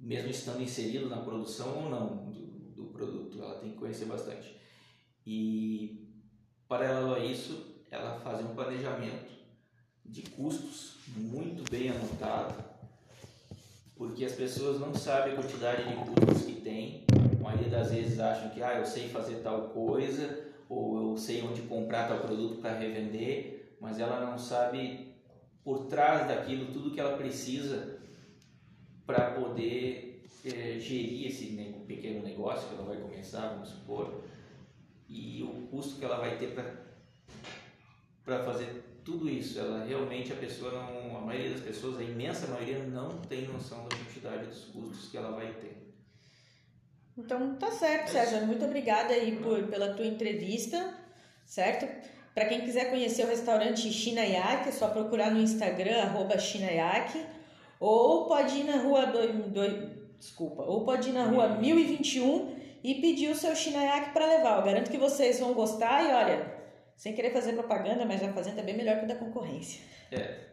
mesmo 0.00 0.30
estando 0.30 0.62
inserido 0.62 1.06
na 1.06 1.18
produção 1.18 1.84
ou 1.84 1.90
não 1.90 2.30
do, 2.32 2.46
do 2.74 2.84
produto, 2.86 3.42
ela 3.42 3.60
tem 3.60 3.72
que 3.72 3.76
conhecer 3.76 4.06
bastante. 4.06 4.58
E 5.26 6.08
paralelo 6.66 7.14
a 7.14 7.18
isso, 7.18 7.84
ela 7.90 8.18
fazer 8.20 8.44
um 8.44 8.54
planejamento 8.54 9.30
de 10.04 10.22
custos 10.22 10.96
muito 11.14 11.70
bem 11.70 11.90
anotado, 11.90 12.64
porque 13.94 14.24
as 14.24 14.32
pessoas 14.32 14.80
não 14.80 14.94
sabem 14.94 15.34
a 15.34 15.36
quantidade 15.36 15.88
de 15.88 15.94
custos 15.94 16.46
que 16.46 16.60
tem. 16.62 17.04
A 17.38 17.42
maioria 17.42 17.68
das 17.68 17.90
vezes 17.90 18.18
acham 18.18 18.50
que 18.50 18.62
ah, 18.62 18.78
eu 18.78 18.86
sei 18.86 19.08
fazer 19.08 19.42
tal 19.42 19.68
coisa, 19.68 20.47
ou 20.68 21.12
eu 21.12 21.16
sei 21.16 21.42
onde 21.42 21.62
comprar 21.62 22.08
tal 22.08 22.20
produto 22.20 22.60
para 22.60 22.78
revender, 22.78 23.76
mas 23.80 23.98
ela 23.98 24.24
não 24.24 24.38
sabe 24.38 25.14
por 25.64 25.86
trás 25.86 26.28
daquilo 26.28 26.72
tudo 26.72 26.90
que 26.90 27.00
ela 27.00 27.16
precisa 27.16 27.98
para 29.06 29.32
poder 29.32 30.24
é, 30.44 30.78
gerir 30.78 31.28
esse 31.28 31.46
pequeno 31.86 32.22
negócio 32.22 32.68
que 32.68 32.74
ela 32.74 32.84
vai 32.84 32.98
começar, 32.98 33.48
vamos 33.48 33.70
supor, 33.70 34.22
e 35.08 35.42
o 35.42 35.66
custo 35.68 35.98
que 35.98 36.04
ela 36.04 36.18
vai 36.18 36.36
ter 36.36 36.54
para 38.24 38.44
fazer 38.44 38.84
tudo 39.04 39.28
isso. 39.28 39.58
Ela 39.58 39.84
realmente, 39.84 40.32
a 40.32 40.36
pessoa 40.36 40.70
não, 40.70 41.16
a 41.16 41.20
maioria 41.22 41.52
das 41.52 41.62
pessoas, 41.62 41.98
a 41.98 42.02
imensa 42.02 42.46
maioria 42.48 42.84
não 42.84 43.18
tem 43.22 43.48
noção 43.48 43.88
da 43.88 43.96
quantidade 43.96 44.46
dos 44.46 44.64
custos 44.66 45.10
que 45.10 45.16
ela 45.16 45.30
vai 45.30 45.54
ter. 45.54 45.87
Então 47.18 47.56
tá 47.56 47.72
certo, 47.72 48.10
Sérgio. 48.10 48.46
Muito 48.46 48.64
obrigada 48.64 49.12
aí 49.12 49.36
por, 49.42 49.64
pela 49.64 49.92
tua 49.94 50.06
entrevista, 50.06 50.94
certo? 51.44 51.86
Para 52.32 52.46
quem 52.46 52.60
quiser 52.60 52.90
conhecer 52.90 53.24
o 53.24 53.28
restaurante 53.28 53.92
Chinayak, 53.92 54.68
é 54.68 54.72
só 54.72 54.88
procurar 54.88 55.32
no 55.32 55.40
Instagram, 55.40 56.00
arroba 56.00 56.36
ou 57.80 58.26
pode 58.26 58.58
ir 58.58 58.64
na 58.64 58.76
rua 58.76 59.06
do, 59.06 59.50
do, 59.50 60.08
desculpa, 60.18 60.62
ou 60.62 60.84
pode 60.84 61.08
ir 61.08 61.12
na 61.12 61.24
rua 61.24 61.48
1021 61.48 62.56
e 62.84 62.94
pedir 62.96 63.30
o 63.30 63.34
seu 63.34 63.56
Chinayak 63.56 64.10
para 64.12 64.24
levar. 64.24 64.58
Eu 64.58 64.64
garanto 64.64 64.90
que 64.90 64.98
vocês 64.98 65.40
vão 65.40 65.52
gostar 65.54 66.04
e 66.04 66.12
olha, 66.12 66.54
sem 66.96 67.12
querer 67.14 67.32
fazer 67.32 67.54
propaganda, 67.54 68.04
mas 68.04 68.22
a 68.22 68.32
fazenda 68.32 68.60
é 68.60 68.64
bem 68.64 68.76
melhor 68.76 68.98
que 68.98 69.04
a 69.04 69.08
da 69.08 69.16
concorrência. 69.16 69.80
É, 70.12 70.47